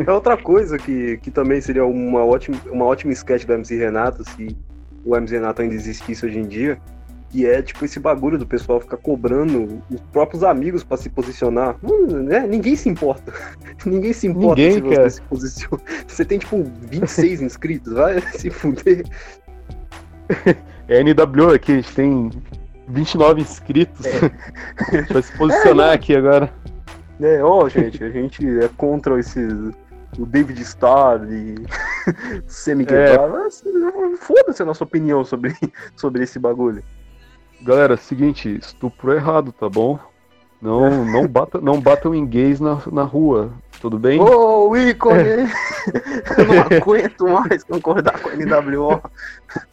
É 0.06 0.12
outra 0.12 0.38
coisa 0.38 0.78
que, 0.78 1.18
que 1.18 1.30
também 1.30 1.60
seria 1.60 1.86
uma 1.86 2.24
ótima, 2.24 2.58
uma 2.72 2.86
ótima 2.86 3.12
sketch 3.14 3.46
do 3.46 3.54
MC 3.54 3.78
Renato, 3.78 4.24
se 4.24 4.56
o 5.06 5.16
MC 5.16 5.36
Renato 5.36 5.62
ainda 5.62 5.76
existisse 5.76 6.26
hoje 6.26 6.40
em 6.40 6.48
dia, 6.48 6.80
que 7.30 7.48
é 7.48 7.62
tipo 7.62 7.84
esse 7.84 8.00
bagulho 8.00 8.38
do 8.38 8.46
pessoal 8.46 8.80
ficar 8.80 8.98
cobrando 8.98 9.82
os 9.90 10.00
próprios 10.12 10.44
amigos 10.44 10.84
para 10.84 10.98
se 10.98 11.10
posicionar. 11.10 11.76
Hum, 11.84 12.06
né? 12.24 12.46
Ninguém 12.48 12.76
se 12.76 12.88
importa. 12.88 13.34
Ninguém 13.86 14.14
se 14.14 14.28
importa 14.28 14.62
Ninguém, 14.62 14.74
se 14.74 14.82
você 14.82 14.96
cara. 14.96 15.10
se 15.10 15.22
posiciona. 15.24 15.84
Você 16.08 16.26
tem 16.26 16.38
tipo 16.40 16.64
26 16.90 17.42
inscritos, 17.42 17.94
vai 17.94 18.22
se 18.38 18.52
fuder. 18.52 19.04
É 20.88 21.02
NW 21.02 21.56
aqui, 21.56 21.72
a 21.72 21.76
gente 21.76 21.96
tem 21.96 22.30
29 22.88 23.42
inscritos. 23.42 24.06
É. 24.06 24.32
vai 25.12 25.22
se 25.24 25.36
posicionar 25.36 25.90
é, 25.90 25.94
aqui 25.94 26.16
agora. 26.16 26.54
É, 27.24 27.42
ó, 27.42 27.70
gente, 27.70 28.04
a 28.04 28.10
gente 28.10 28.46
é 28.60 28.68
contra 28.76 29.18
esses. 29.18 29.54
O 30.20 30.26
David 30.28 30.62
Starr 30.62 31.24
e 31.32 31.56
Semi 32.46 32.86
é. 32.90 33.18
Foda-se 34.18 34.62
a 34.62 34.66
nossa 34.66 34.84
opinião 34.84 35.24
sobre, 35.24 35.56
sobre 35.96 36.24
esse 36.24 36.38
bagulho. 36.38 36.84
Galera, 37.64 37.96
seguinte, 37.96 38.60
estupro 38.62 39.14
é 39.14 39.16
errado, 39.16 39.54
tá 39.54 39.70
bom? 39.70 39.98
Não, 40.62 41.06
não, 41.06 41.28
bata, 41.28 41.60
não 41.60 41.80
batam 41.80 42.14
em 42.14 42.26
gays 42.26 42.60
na, 42.60 42.78
na 42.92 43.04
rua, 43.04 43.52
tudo 43.84 44.00
bem? 44.00 44.18
Ô, 44.18 44.70
oh, 44.70 44.78
ícone! 44.78 45.20
É. 45.20 45.44
Eu 46.40 46.48
não 46.48 46.62
aguento 46.62 47.28
mais 47.28 47.66
concordar 47.66 48.18
com 48.18 48.30
a 48.30 48.34
NWO. 48.34 49.02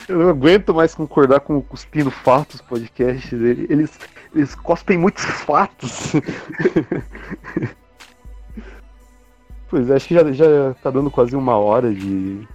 Eu 0.08 0.18
não 0.18 0.30
aguento 0.30 0.74
mais 0.74 0.96
concordar 0.96 1.38
com 1.38 1.58
o 1.58 1.62
Cuspindo 1.62 2.10
Fatos 2.10 2.60
podcast. 2.60 3.32
Eles, 3.32 4.00
eles 4.34 4.52
cospem 4.56 4.98
muitos 4.98 5.22
fatos. 5.22 6.14
pois 9.70 9.88
é, 9.88 9.94
acho 9.94 10.08
que 10.08 10.14
já, 10.14 10.32
já 10.32 10.74
tá 10.82 10.90
dando 10.90 11.08
quase 11.08 11.36
uma 11.36 11.56
hora 11.56 11.94
de, 11.94 12.48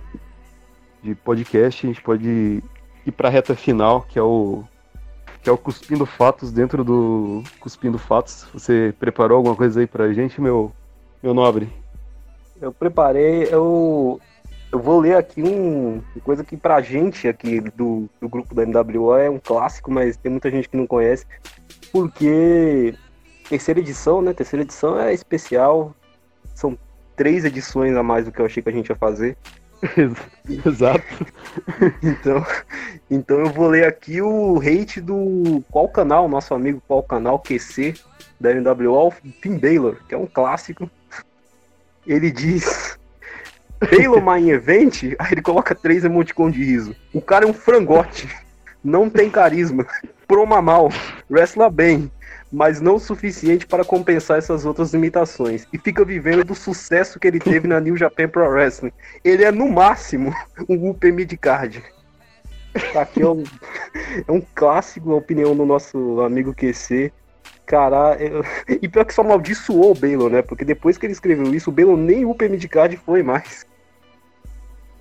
de 1.01 1.15
podcast. 1.15 1.87
A 1.87 1.89
gente 1.89 2.01
pode 2.01 2.61
ir 3.05 3.11
pra 3.13 3.29
reta 3.29 3.55
final, 3.55 4.01
que 4.01 4.19
é 4.19 4.23
o 4.23 4.61
que 5.41 5.49
é 5.49 5.53
o 5.53 5.57
Cuspindo 5.57 6.05
Fatos 6.05 6.51
dentro 6.51 6.83
do 6.83 7.41
Cuspindo 7.61 7.97
Fatos. 7.97 8.45
Você 8.51 8.93
preparou 8.99 9.37
alguma 9.37 9.55
coisa 9.55 9.79
aí 9.79 9.87
pra 9.87 10.11
gente, 10.11 10.41
meu, 10.41 10.73
meu 11.25 11.33
nobre? 11.33 11.67
Eu 12.61 12.71
preparei, 12.71 13.47
eu, 13.51 14.21
eu 14.71 14.79
vou 14.79 14.99
ler 14.99 15.17
aqui 15.17 15.41
um 15.41 15.99
coisa 16.23 16.43
que 16.43 16.55
pra 16.55 16.81
gente 16.81 17.27
aqui 17.27 17.59
do, 17.59 18.07
do 18.21 18.29
grupo 18.29 18.53
da 18.53 18.63
NWO 18.63 19.15
é 19.15 19.27
um 19.27 19.39
clássico, 19.39 19.91
mas 19.91 20.17
tem 20.17 20.31
muita 20.31 20.51
gente 20.51 20.69
que 20.69 20.77
não 20.77 20.85
conhece, 20.85 21.25
porque 21.91 22.93
terceira 23.49 23.79
edição, 23.79 24.21
né? 24.21 24.33
Terceira 24.33 24.63
edição 24.63 24.99
é 24.99 25.13
especial, 25.15 25.95
são 26.53 26.77
três 27.15 27.43
edições 27.43 27.95
a 27.97 28.03
mais 28.03 28.25
do 28.25 28.31
que 28.31 28.39
eu 28.39 28.45
achei 28.45 28.61
que 28.61 28.69
a 28.69 28.73
gente 28.73 28.89
ia 28.89 28.95
fazer. 28.95 29.35
Exato. 30.63 31.25
então, 32.03 32.45
então 33.09 33.39
eu 33.39 33.49
vou 33.49 33.67
ler 33.67 33.87
aqui 33.87 34.21
o 34.21 34.59
hate 34.59 35.01
do 35.01 35.63
qual 35.71 35.89
canal, 35.89 36.29
nosso 36.29 36.53
amigo 36.53 36.81
qual 36.87 37.01
canal 37.01 37.39
QC 37.39 37.95
da 38.39 38.53
NWO, 38.53 39.11
Finn 39.41 39.57
Baylor, 39.57 39.97
que 40.07 40.15
é 40.15 40.17
um 40.17 40.27
clássico. 40.27 40.89
Ele 42.05 42.31
diz 42.31 42.97
Baylor 43.79 44.21
Main 44.21 44.49
Event, 44.49 45.03
aí 45.19 45.31
ele 45.31 45.41
coloca 45.41 45.75
três 45.75 46.03
emoticons 46.03 46.53
de 46.53 46.63
riso. 46.63 46.95
O 47.13 47.21
cara 47.21 47.45
é 47.45 47.47
um 47.47 47.53
frangote, 47.53 48.27
não 48.83 49.09
tem 49.09 49.29
carisma, 49.29 49.85
proma 50.27 50.61
mal, 50.61 50.89
wrestla 51.29 51.69
bem, 51.69 52.11
mas 52.51 52.79
não 52.79 52.95
o 52.95 52.99
suficiente 52.99 53.65
para 53.65 53.83
compensar 53.83 54.37
essas 54.37 54.65
outras 54.65 54.93
limitações. 54.93 55.67
E 55.73 55.77
fica 55.77 56.05
vivendo 56.05 56.43
do 56.43 56.55
sucesso 56.55 57.19
que 57.19 57.27
ele 57.27 57.39
teve 57.39 57.67
na 57.67 57.79
New 57.79 57.97
Japan 57.97 58.29
Pro 58.29 58.47
Wrestling. 58.47 58.93
Ele 59.23 59.43
é, 59.43 59.51
no 59.51 59.69
máximo, 59.69 60.33
um 60.69 60.89
UP 60.89 61.11
Midcard. 61.11 61.83
Aqui 62.95 63.21
é 63.21 63.27
um, 63.27 63.43
é 64.27 64.31
um 64.31 64.41
clássico, 64.53 65.11
a 65.11 65.15
opinião 65.15 65.55
do 65.55 65.65
nosso 65.65 66.21
amigo 66.21 66.53
QC. 66.53 67.11
Cara, 67.65 68.15
eu... 68.19 68.43
e 68.81 68.87
pior 68.87 69.05
que 69.05 69.13
só 69.13 69.21
amaldiçoou 69.21 69.91
o 69.91 69.95
Baylor, 69.95 70.29
né? 70.29 70.41
Porque 70.41 70.63
depois 70.63 70.97
que 70.97 71.05
ele 71.05 71.13
escreveu 71.13 71.53
isso, 71.53 71.69
o 71.69 71.73
Baylor 71.73 71.97
nem 71.97 72.25
UP 72.25 72.47
Midcard 72.47 72.95
foi 72.97 73.23
mais. 73.23 73.65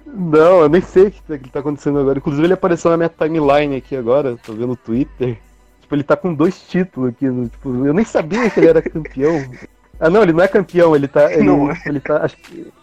Não, 0.06 0.60
eu 0.60 0.68
nem 0.68 0.80
sei 0.80 1.04
o 1.04 1.10
que 1.10 1.22
tá, 1.22 1.38
que 1.38 1.50
tá 1.50 1.60
acontecendo 1.60 1.98
agora. 1.98 2.18
Inclusive, 2.18 2.46
ele 2.46 2.54
apareceu 2.54 2.90
na 2.90 2.96
minha 2.96 3.08
timeline 3.08 3.76
aqui 3.76 3.96
agora, 3.96 4.36
tô 4.44 4.52
vendo 4.52 4.68
no 4.68 4.76
Twitter. 4.76 5.38
Tipo, 5.80 5.94
ele 5.94 6.02
tá 6.02 6.16
com 6.16 6.32
dois 6.32 6.60
títulos 6.60 7.10
aqui. 7.10 7.26
Tipo, 7.50 7.86
eu 7.86 7.92
nem 7.92 8.04
sabia 8.04 8.48
que 8.48 8.60
ele 8.60 8.68
era 8.68 8.82
campeão. 8.82 9.44
Ah, 10.00 10.10
não, 10.10 10.24
ele 10.24 10.32
não 10.32 10.42
é 10.42 10.48
campeão, 10.48 10.94
ele 10.96 11.06
tá. 11.06 11.32
Ele, 11.32 11.44
não 11.44 11.70
é. 11.70 11.80
ele 11.86 12.00
tá. 12.00 12.28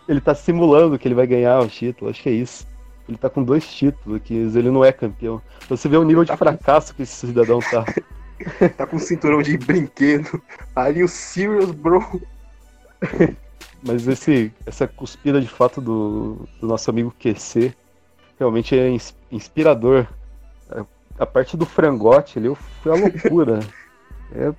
Ele 0.07 0.21
tá 0.21 0.33
simulando 0.33 0.97
que 0.97 1.05
ele 1.05 1.13
vai 1.13 1.27
ganhar 1.27 1.59
o 1.59 1.67
título, 1.67 2.09
acho 2.09 2.23
que 2.23 2.29
é 2.29 2.31
isso. 2.31 2.65
Ele 3.07 3.17
tá 3.17 3.29
com 3.29 3.43
dois 3.43 3.67
títulos 3.67 4.15
aqui, 4.15 4.33
ele 4.33 4.71
não 4.71 4.83
é 4.83 4.93
campeão. 4.93 5.41
Você 5.67 5.89
vê 5.89 5.97
o 5.97 6.05
nível 6.05 6.25
tá 6.25 6.33
de 6.33 6.39
fracasso 6.39 6.93
com... 6.93 6.95
que 6.95 7.03
esse 7.03 7.27
cidadão 7.27 7.59
tá. 7.59 7.83
tá 8.77 8.85
com 8.85 8.99
cinturão 8.99 9.41
de 9.41 9.57
brinquedo. 9.57 10.41
Ali 10.75 11.03
o 11.03 11.07
Serious 11.07 11.71
Bro. 11.71 12.21
Mas 13.83 14.07
esse, 14.07 14.53
essa 14.65 14.87
cuspida 14.87 15.41
de 15.41 15.47
fato 15.47 15.81
do, 15.81 16.47
do 16.59 16.67
nosso 16.67 16.89
amigo 16.89 17.13
QC 17.19 17.73
realmente 18.37 18.77
é 18.77 18.95
inspirador 19.31 20.07
a 21.21 21.25
parte 21.25 21.55
do 21.55 21.67
frangote 21.67 22.39
ali 22.39 22.53
foi 22.81 22.91
a 22.91 22.95
loucura. 22.95 23.59
é, 24.33 24.51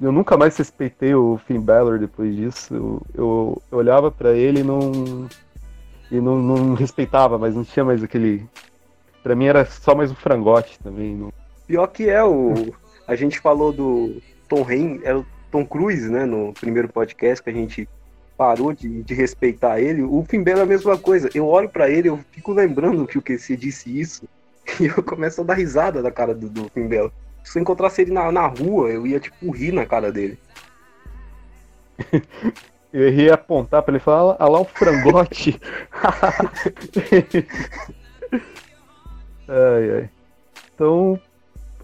eu 0.00 0.10
nunca 0.10 0.34
mais 0.34 0.56
respeitei 0.56 1.14
o 1.14 1.38
Finn 1.46 1.60
Balor 1.60 1.98
depois 1.98 2.34
disso. 2.34 2.74
Eu, 2.74 3.02
eu, 3.14 3.62
eu 3.70 3.78
olhava 3.78 4.10
para 4.10 4.32
ele 4.32 4.60
e 4.60 4.64
não. 4.64 5.28
E 6.10 6.20
não, 6.20 6.38
não, 6.38 6.74
respeitava, 6.74 7.36
mas 7.36 7.54
não 7.54 7.64
tinha 7.64 7.84
mais 7.84 8.02
aquele. 8.02 8.46
Pra 9.22 9.34
mim 9.34 9.44
era 9.44 9.66
só 9.66 9.94
mais 9.94 10.10
um 10.10 10.14
frangote 10.14 10.78
também. 10.78 11.14
Não... 11.14 11.32
Pior 11.66 11.86
que 11.88 12.08
é 12.08 12.24
o. 12.24 12.54
A 13.06 13.14
gente 13.14 13.38
falou 13.38 13.72
do 13.72 14.20
Tom 14.48 14.62
Ren, 14.62 15.00
era 15.02 15.18
o 15.18 15.26
Tom 15.50 15.64
Cruise, 15.64 16.10
né? 16.10 16.24
No 16.24 16.52
primeiro 16.52 16.88
podcast 16.88 17.42
que 17.42 17.50
a 17.50 17.52
gente 17.52 17.88
parou 18.36 18.72
de, 18.72 19.02
de 19.02 19.14
respeitar 19.14 19.80
ele. 19.80 20.02
O 20.02 20.24
Balor 20.44 20.60
é 20.60 20.62
a 20.62 20.66
mesma 20.66 20.98
coisa. 20.98 21.30
Eu 21.34 21.46
olho 21.46 21.68
para 21.68 21.88
ele, 21.90 22.08
eu 22.08 22.18
fico 22.32 22.52
lembrando 22.52 23.06
que 23.06 23.18
o 23.18 23.22
você 23.22 23.56
disse 23.56 23.98
isso. 23.98 24.28
E 24.80 24.86
eu 24.86 25.00
começo 25.00 25.40
a 25.40 25.44
dar 25.44 25.54
risada 25.54 26.02
da 26.02 26.10
cara 26.10 26.34
do, 26.34 26.48
do 26.48 26.68
Balor. 26.74 27.12
Se 27.44 27.56
eu 27.56 27.62
encontrasse 27.62 28.02
ele 28.02 28.10
na, 28.12 28.32
na 28.32 28.48
rua, 28.48 28.88
eu 28.90 29.06
ia, 29.06 29.20
tipo, 29.20 29.48
rir 29.52 29.70
na 29.70 29.86
cara 29.86 30.10
dele. 30.10 30.36
eu 32.92 33.08
ia 33.08 33.34
apontar 33.34 33.82
pra 33.82 33.92
ele 33.92 33.98
e 33.98 34.04
falar, 34.04 34.34
ah 34.40 34.48
lá 34.48 34.60
o 34.60 34.64
frangote. 34.64 35.60
ai, 39.48 39.90
ai. 39.94 40.10
Então, 40.74 41.20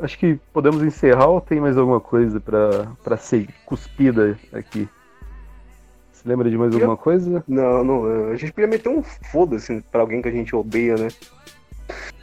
acho 0.01 0.18
que 0.18 0.38
podemos 0.53 0.82
encerrar 0.82 1.26
ou 1.26 1.40
tem 1.40 1.61
mais 1.61 1.76
alguma 1.76 2.01
coisa 2.01 2.40
pra, 2.40 2.93
pra 3.03 3.16
ser 3.16 3.49
cuspida 3.66 4.38
aqui? 4.53 4.88
Você 6.12 6.28
lembra 6.28 6.49
de 6.49 6.57
mais 6.57 6.72
alguma 6.74 6.97
coisa? 6.97 7.43
Não, 7.49 7.82
não. 7.82 8.30
A 8.30 8.36
gente 8.36 8.53
podia 8.53 8.68
meter 8.68 8.88
um 8.88 9.03
foda-se 9.03 9.82
pra 9.90 10.03
alguém 10.03 10.22
que 10.22 10.28
a 10.28 10.32
gente 10.32 10.55
odeia, 10.55 10.97
né? 10.97 11.09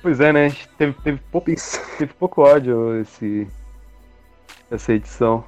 Pois 0.01 0.19
é, 0.19 0.31
né? 0.31 0.55
Teve, 0.77 0.93
teve, 1.03 1.19
pouco, 1.31 1.51
teve 1.97 2.13
pouco 2.13 2.41
ódio 2.41 3.01
esse, 3.01 3.47
essa 4.71 4.93
edição. 4.93 5.43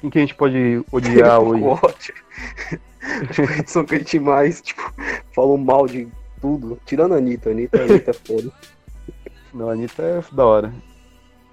Quem 0.00 0.10
que 0.10 0.18
a 0.18 0.20
gente 0.20 0.34
pode 0.34 0.84
odiar 0.90 1.40
hoje? 1.40 1.62
Ódio. 1.62 2.14
Acho 3.30 3.42
que 3.42 3.52
a 3.52 3.58
edição 3.58 3.84
que 3.84 3.94
a 3.94 3.98
gente 3.98 4.18
mais, 4.18 4.60
tipo, 4.60 4.82
falou 5.32 5.56
mal 5.56 5.86
de 5.86 6.08
tudo. 6.40 6.78
Tirando 6.84 7.14
a 7.14 7.18
Anitta. 7.18 7.50
A 7.50 7.52
Anitta, 7.52 7.78
a 7.78 7.84
Anitta 7.84 8.10
é 8.10 8.14
foda. 8.14 8.52
Não, 9.54 9.68
a 9.70 9.72
Anitta 9.72 10.02
é 10.02 10.22
da 10.32 10.44
hora. 10.44 10.72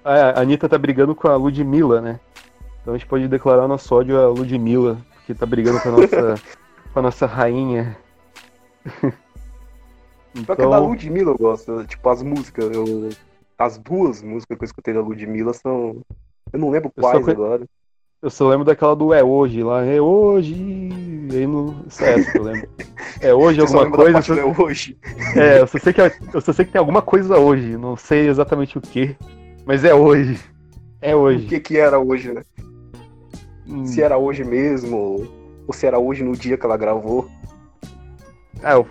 Ah, 0.08 0.38
a 0.38 0.40
Anitta 0.42 0.68
tá 0.68 0.78
brigando 0.78 1.16
com 1.16 1.26
a 1.26 1.34
Ludmilla, 1.34 2.00
né? 2.00 2.20
Então 2.80 2.94
a 2.94 2.96
gente 2.96 3.08
pode 3.08 3.26
declarar 3.26 3.66
nosso 3.66 3.92
ódio 3.92 4.16
a 4.16 4.28
Ludmilla, 4.28 4.98
que 5.26 5.34
tá 5.34 5.44
brigando 5.44 5.80
com 5.80 5.88
a 5.88 5.92
nossa, 5.92 6.34
com 6.94 6.98
a 7.00 7.02
nossa 7.02 7.26
rainha. 7.26 7.96
então... 10.32 10.44
Só 10.46 10.54
que 10.54 10.62
da 10.62 10.78
Ludmilla 10.78 11.32
eu 11.32 11.36
gosto. 11.36 11.84
Tipo, 11.86 12.08
as 12.08 12.22
músicas, 12.22 12.70
eu... 12.72 13.08
as 13.58 13.78
duas 13.78 14.22
músicas 14.22 14.56
que 14.56 14.62
eu 14.62 14.66
escutei 14.66 14.94
da 14.94 15.00
Ludmilla 15.00 15.52
são. 15.52 16.00
Eu 16.52 16.60
não 16.60 16.70
lembro 16.70 16.92
quais 16.94 17.26
eu 17.26 17.32
agora. 17.32 17.66
Eu 18.22 18.30
só 18.30 18.48
lembro 18.48 18.64
daquela 18.64 18.94
do 18.94 19.12
É 19.12 19.24
Hoje 19.24 19.64
lá. 19.64 19.84
É 19.84 20.00
hoje. 20.00 20.54
E 20.54 21.36
aí 21.36 21.46
no. 21.48 21.84
Isso 21.88 22.04
é 22.04 22.14
essa 22.14 22.30
que 22.30 22.38
eu 22.38 22.44
lembro. 22.44 22.68
É 23.20 23.34
hoje 23.34 23.58
Você 23.66 23.76
alguma 23.76 23.96
coisa. 23.96 24.22
Só... 24.22 24.34
É 24.34 24.44
hoje. 24.44 24.96
É, 25.34 25.60
eu 25.62 25.66
só, 25.66 25.78
sei 25.78 25.92
que, 25.92 26.00
é, 26.00 26.12
eu 26.32 26.40
só 26.40 26.52
sei 26.52 26.64
que 26.64 26.70
tem 26.70 26.78
alguma 26.78 27.02
coisa 27.02 27.36
hoje. 27.36 27.76
Não 27.76 27.96
sei 27.96 28.28
exatamente 28.28 28.78
o 28.78 28.80
que. 28.80 29.16
Mas 29.66 29.84
é 29.84 29.92
hoje. 29.92 30.38
É 31.02 31.14
hoje. 31.14 31.44
O 31.44 31.48
que 31.48 31.58
que 31.58 31.76
era 31.76 31.98
hoje, 31.98 32.32
né? 32.32 32.42
Hum. 33.66 33.84
Se 33.84 34.00
era 34.00 34.16
hoje 34.16 34.44
mesmo, 34.44 35.26
ou 35.66 35.74
se 35.74 35.86
era 35.86 35.98
hoje 35.98 36.22
no 36.22 36.36
dia 36.36 36.56
que 36.56 36.64
ela 36.64 36.76
gravou. 36.76 37.28
Ah, 38.62 38.82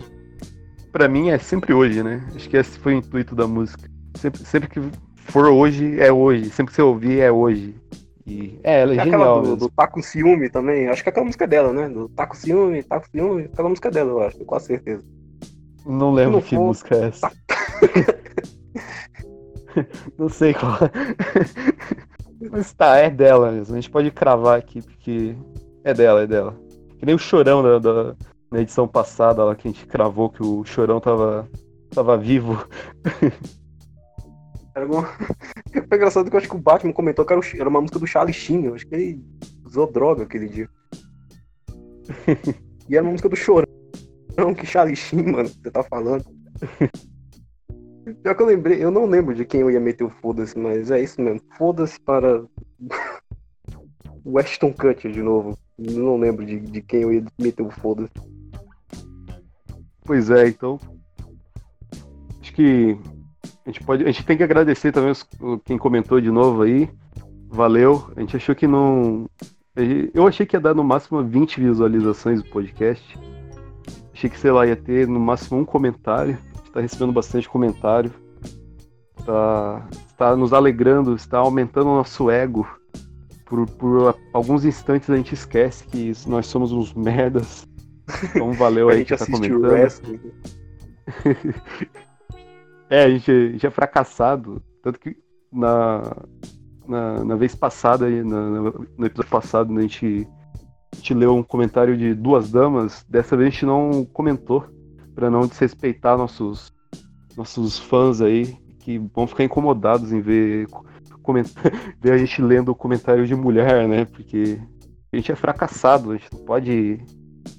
pra 0.91 1.07
mim 1.07 1.30
é 1.30 1.38
sempre 1.38 1.73
hoje, 1.73 2.03
né? 2.03 2.21
Acho 2.36 2.49
que 2.49 2.57
esse 2.57 2.78
foi 2.78 2.93
o 2.93 2.97
intuito 2.97 3.34
da 3.34 3.47
música. 3.47 3.89
Sempre, 4.17 4.45
sempre 4.45 4.69
que 4.69 4.82
for 5.15 5.45
hoje, 5.45 5.99
é 5.99 6.11
hoje. 6.11 6.49
Sempre 6.49 6.71
que 6.71 6.76
você 6.76 6.82
ouvir, 6.82 7.21
é 7.21 7.32
hoje. 7.32 7.73
E 8.28 8.59
é, 8.61 8.82
ela 8.82 8.93
é, 8.93 8.97
é 8.97 9.03
genial. 9.03 9.39
Aquela 9.39 9.55
do, 9.55 9.55
do 9.55 9.69
Tá 9.69 9.88
com 9.88 10.01
Ciúme 10.01 10.49
também. 10.49 10.89
Acho 10.89 11.01
que 11.03 11.07
é 11.07 11.11
aquela 11.11 11.26
música 11.26 11.47
dela, 11.47 11.71
né? 11.71 11.88
Do 11.88 12.09
Tá 12.09 12.28
com 12.28 12.36
Ciúme, 12.36 12.84
Tá 12.84 12.99
com 12.99 13.07
Ciúme. 13.07 13.43
Aquela 13.43 13.69
música 13.69 13.89
dela, 13.89 14.11
eu 14.11 14.21
acho, 14.23 14.43
com 14.43 14.59
certeza. 14.59 15.03
Não 15.86 16.13
lembro 16.13 16.34
não 16.34 16.41
que 16.41 16.55
for... 16.55 16.65
música 16.65 16.95
é 16.95 17.07
essa. 17.07 17.30
Tá. 17.30 17.32
não 20.17 20.30
sei 20.30 20.53
qual. 20.53 20.78
Mas 22.51 22.73
tá, 22.73 22.97
é 22.97 23.09
dela 23.09 23.51
mesmo. 23.51 23.76
A 23.76 23.80
gente 23.80 23.89
pode 23.89 24.11
cravar 24.11 24.57
aqui, 24.57 24.82
porque 24.82 25.36
é 25.84 25.93
dela, 25.93 26.21
é 26.21 26.28
dela. 26.28 26.57
Que 26.97 27.05
nem 27.05 27.15
o 27.15 27.19
chorão 27.19 27.63
da, 27.63 27.80
da 27.80 28.15
na 28.51 28.61
edição 28.61 28.88
passada 28.88 29.43
lá 29.43 29.55
que 29.55 29.67
a 29.67 29.71
gente 29.71 29.86
cravou 29.86 30.30
que 30.30 30.41
o 30.41 30.63
chorão 30.63 30.99
tava, 30.99 31.49
tava 31.89 32.17
vivo. 32.17 32.65
Era 34.76 34.86
uma... 34.86 35.03
Foi 35.03 35.97
engraçado 35.97 36.30
que 36.30 36.36
eu 36.36 36.39
acho 36.39 36.49
que 36.49 36.55
o 36.55 36.59
Batman 36.59 36.91
comentou 36.91 37.23
que 37.23 37.32
era, 37.32 37.41
era 37.57 37.69
uma 37.69 37.80
música 37.80 37.97
do 37.97 38.05
Charlie 38.05 38.34
Sheen. 38.34 38.65
Eu 38.65 38.76
acho 38.76 38.86
que 38.86 38.93
ele 38.93 39.23
usou 39.65 39.89
droga 39.89 40.23
aquele 40.23 40.49
dia. 40.49 40.69
e 42.89 42.93
era 42.93 43.01
uma 43.01 43.11
música 43.11 43.30
do 43.30 43.38
Chorão. 43.38 43.65
Que 44.57 44.65
Charlie 44.65 44.97
Sheen, 44.97 45.32
mano, 45.32 45.47
você 45.47 45.71
tá 45.71 45.82
falando. 45.82 46.26
Pior 48.22 48.36
que 48.36 48.41
eu 48.41 48.45
lembrei, 48.45 48.84
eu 48.84 48.91
não 48.91 49.08
lembro 49.08 49.34
de 49.34 49.43
quem 49.45 49.62
eu 49.62 49.72
ia 49.72 49.80
meter 49.80 50.03
o 50.03 50.10
foda-se, 50.10 50.58
mas 50.58 50.91
é 50.91 51.01
isso 51.01 51.20
mesmo. 51.20 51.41
Foda-se 51.58 51.99
para 51.99 52.43
Weston 54.24 54.72
Kutcher 54.74 55.12
de 55.12 55.24
novo. 55.24 55.58
Eu 55.78 56.03
não 56.03 56.18
lembro 56.18 56.45
de, 56.45 56.60
de 56.60 56.82
quem 56.82 57.01
eu 57.01 57.12
ia 57.12 57.26
meter 57.39 57.64
o 57.64 57.72
foda-se. 57.72 58.12
Pois 60.03 60.30
é, 60.30 60.47
então. 60.47 60.80
Acho 62.39 62.53
que 62.53 62.95
a 63.66 63.70
gente 63.70 63.84
pode. 63.84 64.03
A 64.03 64.08
gente 64.08 64.24
tem 64.24 64.38
que 64.38 64.43
agradecer 64.43 64.91
também 64.91 65.10
os, 65.10 65.28
quem 65.66 65.78
comentou 65.78 66.22
de 66.22 66.30
novo 66.30 66.62
aí. 66.62 66.88
Valeu. 67.49 68.12
A 68.16 68.20
gente 68.20 68.36
achou 68.36 68.53
que 68.53 68.68
não. 68.68 69.28
Eu 70.14 70.28
achei 70.28 70.45
que 70.45 70.56
ia 70.56 70.60
dar 70.60 70.76
no 70.76 70.84
máximo 70.84 71.24
20 71.24 71.60
visualizações 71.60 72.41
do 72.41 72.49
podcast. 72.49 73.18
Achei 74.14 74.30
que, 74.30 74.39
sei 74.39 74.51
lá, 74.51 74.66
ia 74.68 74.76
ter 74.76 75.08
no 75.08 75.20
máximo 75.20 75.60
um 75.60 75.66
comentário 75.66 76.38
está 76.76 76.82
recebendo 76.82 77.13
bastante 77.13 77.47
comentário, 77.47 78.11
está, 79.17 79.88
está 80.07 80.36
nos 80.36 80.51
alegrando, 80.51 81.15
está 81.15 81.38
aumentando 81.38 81.89
o 81.89 81.95
nosso 81.95 82.30
ego. 82.30 82.67
Por, 83.45 83.65
por 83.69 84.15
alguns 84.34 84.65
instantes 84.65 85.09
a 85.09 85.15
gente 85.15 85.34
esquece 85.34 85.86
que 85.86 86.11
nós 86.28 86.47
somos 86.47 86.73
uns 86.73 86.93
merdas. 86.93 87.65
Então 88.23 88.51
valeu 88.53 88.89
aí 88.91 89.05
que 89.05 89.15
tá 89.15 89.26
comentando. 89.26 89.63
é, 92.89 93.03
a 93.03 93.09
gente, 93.09 93.32
a 93.32 93.51
gente 93.51 93.67
é 93.67 93.69
fracassado. 93.69 94.61
Tanto 94.84 94.99
que 94.99 95.15
na, 95.53 96.01
na, 96.86 97.23
na 97.23 97.36
vez 97.36 97.55
passada, 97.55 98.09
na, 98.09 98.49
no 98.97 99.05
episódio 99.05 99.32
passado, 99.32 99.78
a 99.78 99.82
gente, 99.82 100.28
a 100.91 100.95
gente 100.97 101.13
leu 101.13 101.36
um 101.36 101.43
comentário 101.43 101.95
de 101.95 102.13
duas 102.13 102.51
damas. 102.51 103.05
Dessa 103.07 103.38
vez 103.38 103.47
a 103.47 103.51
gente 103.51 103.65
não 103.65 104.03
comentou 104.11 104.74
para 105.16 105.32
não 105.32 105.47
desrespeitar 105.47 106.18
nossos 106.18 106.74
nossos 107.36 107.80
fãs 107.80 108.22
aí 108.22 108.57
que 108.80 108.99
vão 109.13 109.26
ficar 109.26 109.43
incomodados 109.43 110.11
em 110.13 110.22
ver, 110.22 110.68
ver 111.99 112.11
a 112.11 112.18
gente 112.18 112.41
lendo 112.41 112.70
o 112.70 112.76
comentário 112.76 113.26
de 113.26 113.36
mulher, 113.36 113.88
né? 113.88 114.05
Porque 114.05 114.59
a 115.11 115.16
gente 115.16 115.32
é 115.32 115.36
fracassado, 115.36 116.11
a 116.11 116.18
gente 116.18 116.32
não 116.32 116.45
pode 116.45 116.99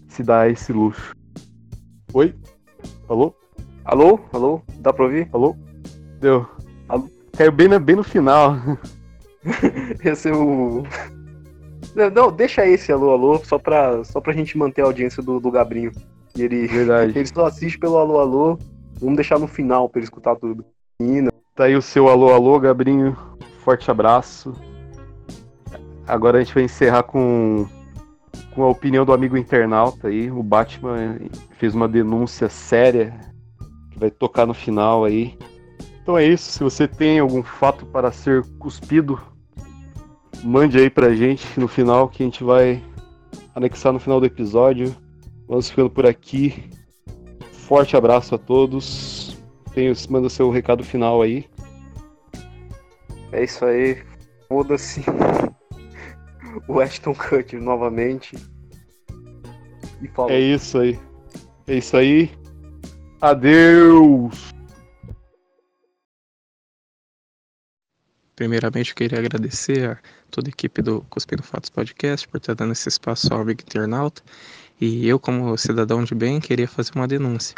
se 0.09 0.23
dar 0.23 0.51
esse 0.51 0.73
luxo. 0.73 1.15
Oi? 2.13 2.35
Alô? 3.09 3.35
Alô? 3.85 4.21
Alô? 4.33 4.63
Dá 4.79 4.93
pra 4.93 5.05
ouvir? 5.05 5.29
Alô? 5.33 5.57
Deu. 6.21 6.47
Alô? 6.89 7.09
Caiu 7.37 7.53
bem, 7.53 7.69
na, 7.69 7.79
bem 7.79 7.97
no 7.97 8.05
final. 8.05 8.57
esse 10.05 10.29
é 10.29 10.35
o. 10.35 10.85
Não, 12.15 12.31
deixa 12.31 12.67
esse 12.67 12.93
alô, 12.93 13.11
alô, 13.11 13.39
só 13.45 13.59
pra, 13.59 14.05
só 14.05 14.21
pra 14.21 14.33
gente 14.33 14.57
manter 14.57 14.83
a 14.83 14.85
audiência 14.85 15.23
do, 15.23 15.41
do 15.41 15.51
Gabrinho. 15.51 15.93
E 16.37 16.43
ele, 16.43 16.66
Verdade. 16.66 17.12
ele 17.18 17.26
só 17.26 17.47
assiste 17.47 17.78
pelo 17.78 17.97
alô, 17.99 18.20
alô. 18.20 18.59
Vamos 19.01 19.16
deixar 19.16 19.39
no 19.39 19.47
final 19.47 19.89
pra 19.89 19.99
ele 19.99 20.05
escutar 20.05 20.37
tudo. 20.37 20.64
Tá 21.55 21.64
aí 21.64 21.76
o 21.76 21.82
seu 21.82 22.09
alô, 22.09 22.32
alô, 22.32 22.59
Gabrinho. 22.61 23.16
Forte 23.64 23.91
abraço. 23.91 24.53
Agora 26.07 26.39
a 26.39 26.43
gente 26.43 26.55
vai 26.55 26.62
encerrar 26.62 27.03
com, 27.03 27.66
com 28.55 28.62
a 28.62 28.68
opinião 28.68 29.05
do 29.05 29.12
amigo 29.12 29.37
internauta 29.37 30.09
aí. 30.09 30.30
O 30.30 30.43
Batman 30.43 31.18
fez 31.59 31.74
uma 31.74 31.89
denúncia 31.89 32.49
séria 32.49 33.18
que 33.91 33.99
vai 33.99 34.11
tocar 34.11 34.47
no 34.47 34.55
final 34.55 35.05
aí. 35.05 35.37
Então 36.03 36.16
é 36.16 36.24
isso. 36.24 36.53
Se 36.53 36.62
você 36.62 36.87
tem 36.87 37.18
algum 37.18 37.43
fato 37.43 37.84
para 37.87 38.12
ser 38.12 38.45
cuspido, 38.59 39.20
mande 40.45 40.78
aí 40.78 40.89
pra 40.89 41.14
gente 41.14 41.59
no 41.59 41.66
final 41.66 42.09
que 42.09 42.22
a 42.22 42.26
gente 42.26 42.45
vai 42.45 42.82
anexar 43.55 43.93
no 43.93 43.99
final 43.99 44.20
do 44.20 44.26
episódio. 44.26 44.95
Vamos 45.49 45.71
ficando 45.71 45.91
por 45.91 46.07
aqui. 46.07 46.71
Forte 47.53 47.97
abraço 47.97 48.35
a 48.35 48.39
todos. 48.39 49.37
Tenho, 49.75 49.95
manda 50.09 50.29
seu 50.29 50.51
recado 50.51 50.83
final 50.83 51.23
aí. 51.23 51.49
É 53.33 53.45
isso 53.45 53.65
aí. 53.65 54.03
Foda-se. 54.49 55.05
o 56.69 56.81
Ashton 56.81 57.15
Kutcher 57.15 57.61
novamente. 57.61 58.37
E 60.03 60.09
falou. 60.09 60.31
É 60.31 60.41
isso 60.41 60.79
aí. 60.79 60.99
É 61.67 61.77
isso 61.77 61.97
aí. 61.97 62.31
Adeus! 63.21 64.55
Primeiramente, 68.35 68.91
eu 68.91 68.97
queria 68.97 69.19
agradecer 69.19 69.91
a 69.91 69.99
toda 70.31 70.49
a 70.49 70.51
equipe 70.51 70.83
do 70.83 71.01
Cuspindo 71.09 71.43
Fatos 71.43 71.71
Podcast 71.71 72.29
por 72.29 72.37
estar 72.37 72.55
dando 72.55 72.73
esse 72.73 72.89
espaço 72.89 73.33
ao 73.33 73.41
amigo 73.41 73.63
internauta. 73.63 74.23
E 74.81 75.09
eu, 75.09 75.18
como 75.18 75.57
cidadão 75.57 76.05
de 76.05 76.14
bem, 76.14 76.39
queria 76.39 76.68
fazer 76.68 76.93
uma 76.95 77.09
denúncia. 77.09 77.55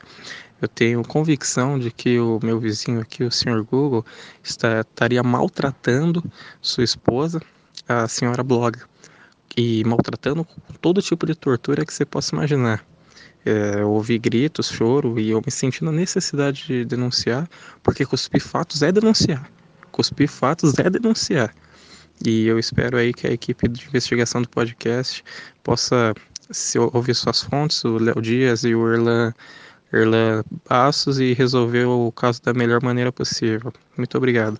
Eu 0.61 0.69
tenho 0.69 1.03
convicção 1.03 1.79
de 1.79 1.91
que 1.91 2.19
o 2.19 2.39
meu 2.43 2.61
vizinho 2.61 3.01
aqui, 3.01 3.25
o 3.25 3.31
senhor 3.31 3.63
Google, 3.65 4.05
está, 4.43 4.81
estaria 4.81 5.23
maltratando 5.23 6.23
sua 6.61 6.85
esposa, 6.85 7.41
a 7.89 8.07
senhora 8.07 8.43
Blog, 8.43 8.79
e 9.57 9.83
maltratando 9.85 10.47
todo 10.81 11.03
tipo 11.03 11.27
de 11.27 11.35
tortura 11.35 11.85
que 11.85 11.93
você 11.93 12.05
possa 12.05 12.35
imaginar. 12.35 12.85
É, 13.45 13.81
eu 13.81 13.91
ouvi 13.91 14.19
gritos, 14.19 14.69
choro 14.69 15.19
e 15.19 15.31
eu 15.31 15.41
me 15.45 15.51
senti 15.51 15.83
na 15.83 15.91
necessidade 15.93 16.67
de 16.67 16.85
denunciar, 16.85 17.49
porque 17.83 18.05
cuspir 18.05 18.43
fatos 18.43 18.83
é 18.83 18.93
denunciar. 18.93 19.51
Cuspir 19.91 20.29
fatos 20.29 20.79
é 20.79 20.91
denunciar. 20.91 21.55
E 22.25 22.47
eu 22.47 22.59
espero 22.59 22.97
aí 22.97 23.13
que 23.13 23.27
a 23.27 23.33
equipe 23.33 23.69
de 23.69 23.87
investigação 23.87 24.43
do 24.43 24.49
podcast 24.49 25.25
possa 25.63 26.13
se 26.51 26.79
ouvir 26.79 27.15
suas 27.15 27.43
fontes, 27.43 27.85
o 27.85 27.99
Léo 27.99 28.21
Dias 28.21 28.65
e 28.65 28.75
o 28.75 28.93
Erlan, 28.93 29.35
Erlan 29.93 30.43
Passos, 30.65 31.19
e 31.19 31.33
resolver 31.35 31.87
o 31.87 32.11
caso 32.13 32.43
da 32.43 32.53
melhor 32.53 32.83
maneira 32.83 33.13
possível. 33.13 33.73
Muito 33.97 34.17
obrigado. 34.17 34.59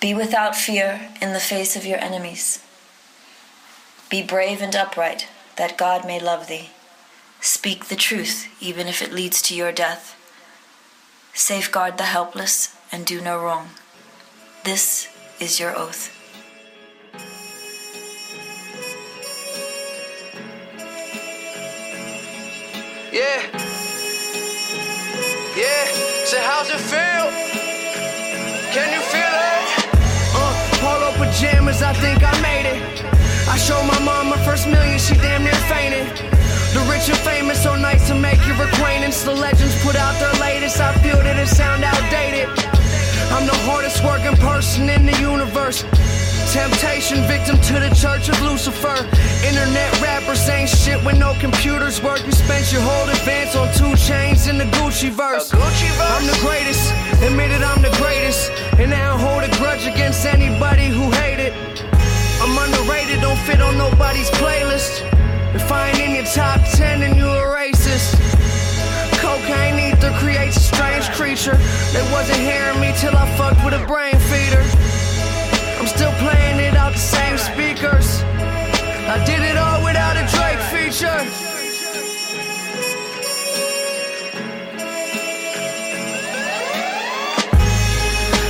Be 0.00 0.14
without 0.14 0.54
fear 0.54 1.00
in 1.20 1.32
the 1.32 1.40
face 1.40 1.76
of 1.76 1.86
your 1.86 1.98
enemies. 1.98 2.60
Be 4.08 4.22
brave 4.22 4.62
and 4.62 4.74
upright, 4.76 5.26
that 5.56 5.76
God 5.76 6.06
may 6.06 6.20
love 6.20 6.46
thee. 6.46 6.70
Speak 7.40 7.86
the 7.86 7.96
truth, 7.96 8.46
even 8.60 8.86
if 8.88 9.02
it 9.02 9.12
leads 9.12 9.42
to 9.42 9.54
your 9.54 9.72
death. 9.72 10.14
Safeguard 11.34 11.96
the 11.96 12.04
helpless 12.04 12.76
and 12.92 13.04
do 13.04 13.20
no 13.20 13.38
wrong. 13.38 13.70
This 14.64 15.08
is 15.40 15.58
your 15.58 15.76
oath. 15.76 16.15
Yeah. 23.16 23.40
Yeah. 25.56 25.84
So 26.28 26.36
how's 26.38 26.68
it 26.68 26.76
feel? 26.76 27.24
Can 28.76 28.92
you 28.92 29.00
feel 29.08 29.34
it? 29.56 29.68
Uh, 30.36 30.52
polo 30.76 31.16
pajamas, 31.16 31.80
I 31.80 31.94
think 31.94 32.20
I 32.22 32.34
made 32.42 32.66
it. 32.68 33.04
I 33.48 33.56
showed 33.56 33.86
my 33.88 33.98
mom 34.04 34.28
my 34.28 34.36
first 34.44 34.68
million, 34.68 34.98
she 34.98 35.14
damn 35.14 35.44
near 35.44 35.60
fainted. 35.64 36.06
The 36.76 36.84
rich 36.92 37.08
and 37.08 37.16
famous, 37.24 37.62
so 37.62 37.74
nice 37.74 38.06
to 38.08 38.14
make 38.14 38.46
your 38.46 38.60
acquaintance. 38.60 39.22
The 39.22 39.32
legends 39.32 39.82
put 39.82 39.96
out 39.96 40.12
their 40.20 40.34
latest, 40.38 40.78
I 40.78 40.92
feel 41.00 41.16
that 41.16 41.38
it 41.40 41.48
sound 41.48 41.84
outdated. 41.84 42.50
I'm 43.32 43.46
the 43.46 43.56
hardest 43.64 44.04
working 44.04 44.36
person 44.44 44.90
in 44.90 45.06
the 45.06 45.18
universe. 45.18 45.84
Temptation 46.52 47.26
victim 47.26 47.60
to 47.60 47.74
the 47.80 47.90
church 47.94 48.28
of 48.28 48.40
Lucifer. 48.40 48.96
Internet 49.44 50.00
rappers 50.00 50.48
ain't 50.48 50.70
shit 50.70 51.02
when 51.04 51.18
no 51.18 51.34
computers 51.40 52.00
work. 52.00 52.24
You 52.24 52.32
spent 52.32 52.72
your 52.72 52.82
whole 52.82 53.08
advance 53.08 53.56
on 53.56 53.66
two 53.74 53.94
chains 53.96 54.46
in 54.46 54.56
the 54.56 54.64
Gucci 54.78 55.10
verse. 55.10 55.50
Gucci 55.50 55.90
verse? 55.98 56.10
I'm 56.14 56.24
the 56.24 56.38
greatest, 56.40 56.92
admitted 57.20 57.62
I'm 57.62 57.82
the 57.82 57.94
greatest. 57.98 58.50
And 58.78 58.94
I 58.94 59.10
don't 59.10 59.20
hold 59.20 59.42
a 59.42 59.50
grudge 59.58 59.86
against 59.86 60.24
anybody 60.24 60.86
who 60.86 61.10
hate 61.10 61.40
it. 61.40 61.52
I'm 62.40 62.56
underrated, 62.56 63.20
don't 63.20 63.38
fit 63.40 63.60
on 63.60 63.76
nobody's 63.76 64.30
playlist. 64.38 65.02
If 65.52 65.70
I 65.72 65.90
ain't 65.90 65.98
in 65.98 66.14
your 66.14 66.24
top 66.26 66.60
10, 66.74 67.00
then 67.00 67.16
you 67.16 67.26
a 67.26 67.42
racist. 67.42 68.14
Cocaine 69.18 69.92
ether 69.92 70.12
creates 70.20 70.56
a 70.56 70.60
strange 70.60 71.10
creature. 71.10 71.56
They 71.92 72.06
wasn't 72.12 72.38
hearing 72.38 72.80
me 72.80 72.94
till 72.98 73.16
I 73.16 73.26
fucked 73.36 73.64
with 73.64 73.74
a 73.74 73.84
brain 73.86 74.14
feeder. 74.30 74.85
Still 75.96 76.12
playing 76.18 76.60
it 76.60 76.76
out 76.76 76.92
the 76.92 76.98
same 76.98 77.38
speakers. 77.38 78.22
I 79.08 79.16
did 79.24 79.40
it 79.40 79.56
all 79.56 79.82
without 79.82 80.16
a 80.16 80.24
Drake 80.28 80.60
feature. 80.68 81.20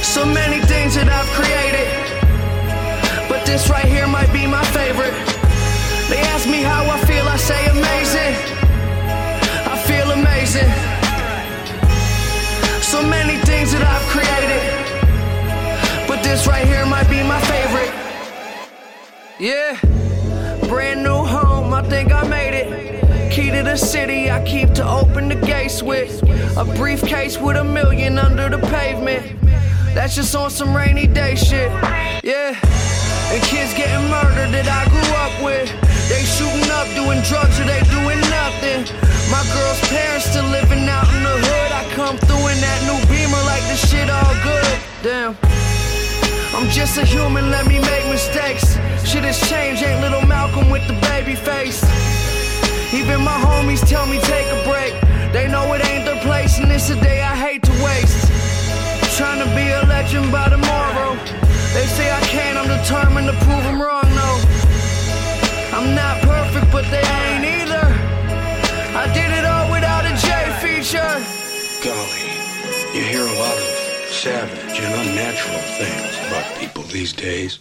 So 0.03 0.25
many 0.27 0.61
things 0.67 0.97
that 0.97 1.09
I've 1.09 1.31
created, 1.39 1.87
but 3.29 3.47
this 3.47 3.71
right 3.71 3.85
here 3.85 4.09
might 4.09 4.33
be 4.33 4.45
my 4.47 4.65
favorite. 4.75 5.15
They 6.11 6.19
ask 6.35 6.49
me 6.49 6.63
how 6.63 6.83
I 6.91 6.99
feel, 7.07 7.29
I 7.29 7.37
say 7.37 7.67
amazing. 7.67 8.35
I 9.71 9.77
feel 9.87 10.11
amazing. 10.11 10.71
So 12.83 13.03
many 13.03 13.39
things 13.47 13.71
that 13.71 13.85
I've 13.87 14.07
created, 14.11 14.86
this 16.27 16.47
right 16.47 16.67
here 16.67 16.85
might 16.87 17.09
be 17.09 17.23
my 17.23 17.41
favorite. 17.43 17.93
Yeah, 19.39 19.79
brand 20.69 21.03
new 21.03 21.23
home, 21.25 21.73
I 21.73 21.83
think 21.83 22.13
I 22.13 22.27
made 22.27 22.55
it. 22.55 23.31
Key 23.31 23.51
to 23.51 23.63
the 23.63 23.77
city, 23.77 24.31
I 24.31 24.45
keep 24.45 24.73
to 24.75 24.89
open 24.89 25.29
the 25.29 25.37
gates 25.37 25.83
with. 25.83 26.23
A 26.57 26.65
briefcase 26.65 27.39
with 27.39 27.57
a 27.57 27.65
million 27.65 28.19
under 28.19 28.49
the 28.49 28.59
pavement. 28.69 29.25
That's 29.95 30.15
just 30.17 30.35
on 30.35 30.51
some 30.51 30.75
rainy 30.75 31.07
day 31.07 31.37
shit. 31.37 31.71
Yeah. 32.25 32.59
And 33.33 33.43
kids 33.43 33.75
getting 33.75 34.09
murdered 34.11 34.51
that 34.57 34.67
I 34.67 34.83
grew 34.91 35.11
up 35.25 35.35
with. 35.45 35.69
They 36.09 36.23
shooting 36.25 36.71
up, 36.71 36.87
doing 36.95 37.21
drugs, 37.23 37.59
or 37.61 37.67
they 37.67 37.83
doing 37.91 38.21
nothing. 38.31 38.83
My 39.31 39.43
girl's 39.55 39.81
parents 39.91 40.27
still 40.27 40.49
living 40.49 40.89
out 40.89 41.07
in 41.15 41.23
the 41.23 41.37
hood. 41.47 41.71
I 41.73 41.83
come 41.95 42.17
through 42.19 42.47
in 42.51 42.59
that 42.63 42.81
new 42.89 42.99
beamer 43.11 43.43
like 43.47 43.63
the 43.71 43.77
shit 43.77 44.09
all 44.09 44.35
good. 44.43 44.79
Damn. 45.03 45.66
I'm 46.57 46.71
just 46.71 46.97
a 46.97 47.05
human, 47.05 47.51
let 47.51 47.67
me 47.67 47.79
make 47.81 48.09
mistakes. 48.09 48.81
Shit 49.05 49.25
has 49.29 49.37
changed, 49.51 49.83
ain't 49.85 50.01
little 50.01 50.25
Malcolm 50.25 50.71
with 50.71 50.81
the 50.89 50.97
baby 51.05 51.37
face. 51.37 51.85
Even 52.97 53.21
my 53.21 53.37
homies 53.45 53.85
tell 53.87 54.07
me 54.07 54.17
take 54.25 54.49
a 54.49 54.65
break. 54.65 54.97
They 55.37 55.49
know 55.53 55.69
it 55.75 55.85
ain't 55.85 56.07
their 56.07 56.19
place, 56.25 56.59
and 56.59 56.73
it's 56.73 56.89
a 56.89 56.99
day 56.99 57.21
I 57.21 57.37
hate 57.37 57.63
to 57.65 57.75
waste. 57.85 58.33
I'm 59.05 59.13
Trying 59.21 59.41
to 59.45 59.51
be 59.53 59.69
a 59.69 59.85
legend 59.85 60.33
by 60.33 60.49
tomorrow. 60.49 61.21
They 61.77 61.85
say 61.93 62.09
I 62.11 62.21
can't, 62.25 62.57
I'm 62.57 62.73
determined 62.73 63.29
to 63.29 63.37
prove 63.45 63.63
them 63.69 63.77
wrong, 63.77 64.09
no. 64.17 64.31
I'm 65.77 65.95
not 65.95 66.25
perfect, 66.25 66.73
but 66.73 66.89
they 66.89 67.05
ain't 67.05 67.45
either. 67.45 67.85
I 68.97 69.05
did 69.13 69.29
it 69.29 69.45
all 69.45 69.69
without 69.69 70.09
a 70.09 70.17
J 70.25 70.33
feature. 70.65 71.21
Golly, 71.85 72.33
you 72.97 73.05
hear 73.05 73.29
a 73.29 73.39
lot 73.45 73.59
of 73.61 73.86
savage 74.17 74.81
and 74.81 75.09
unnatural 75.09 75.61
things 75.77 76.17
about 76.29 76.59
people 76.59 76.83
these 76.85 77.13
days. 77.13 77.59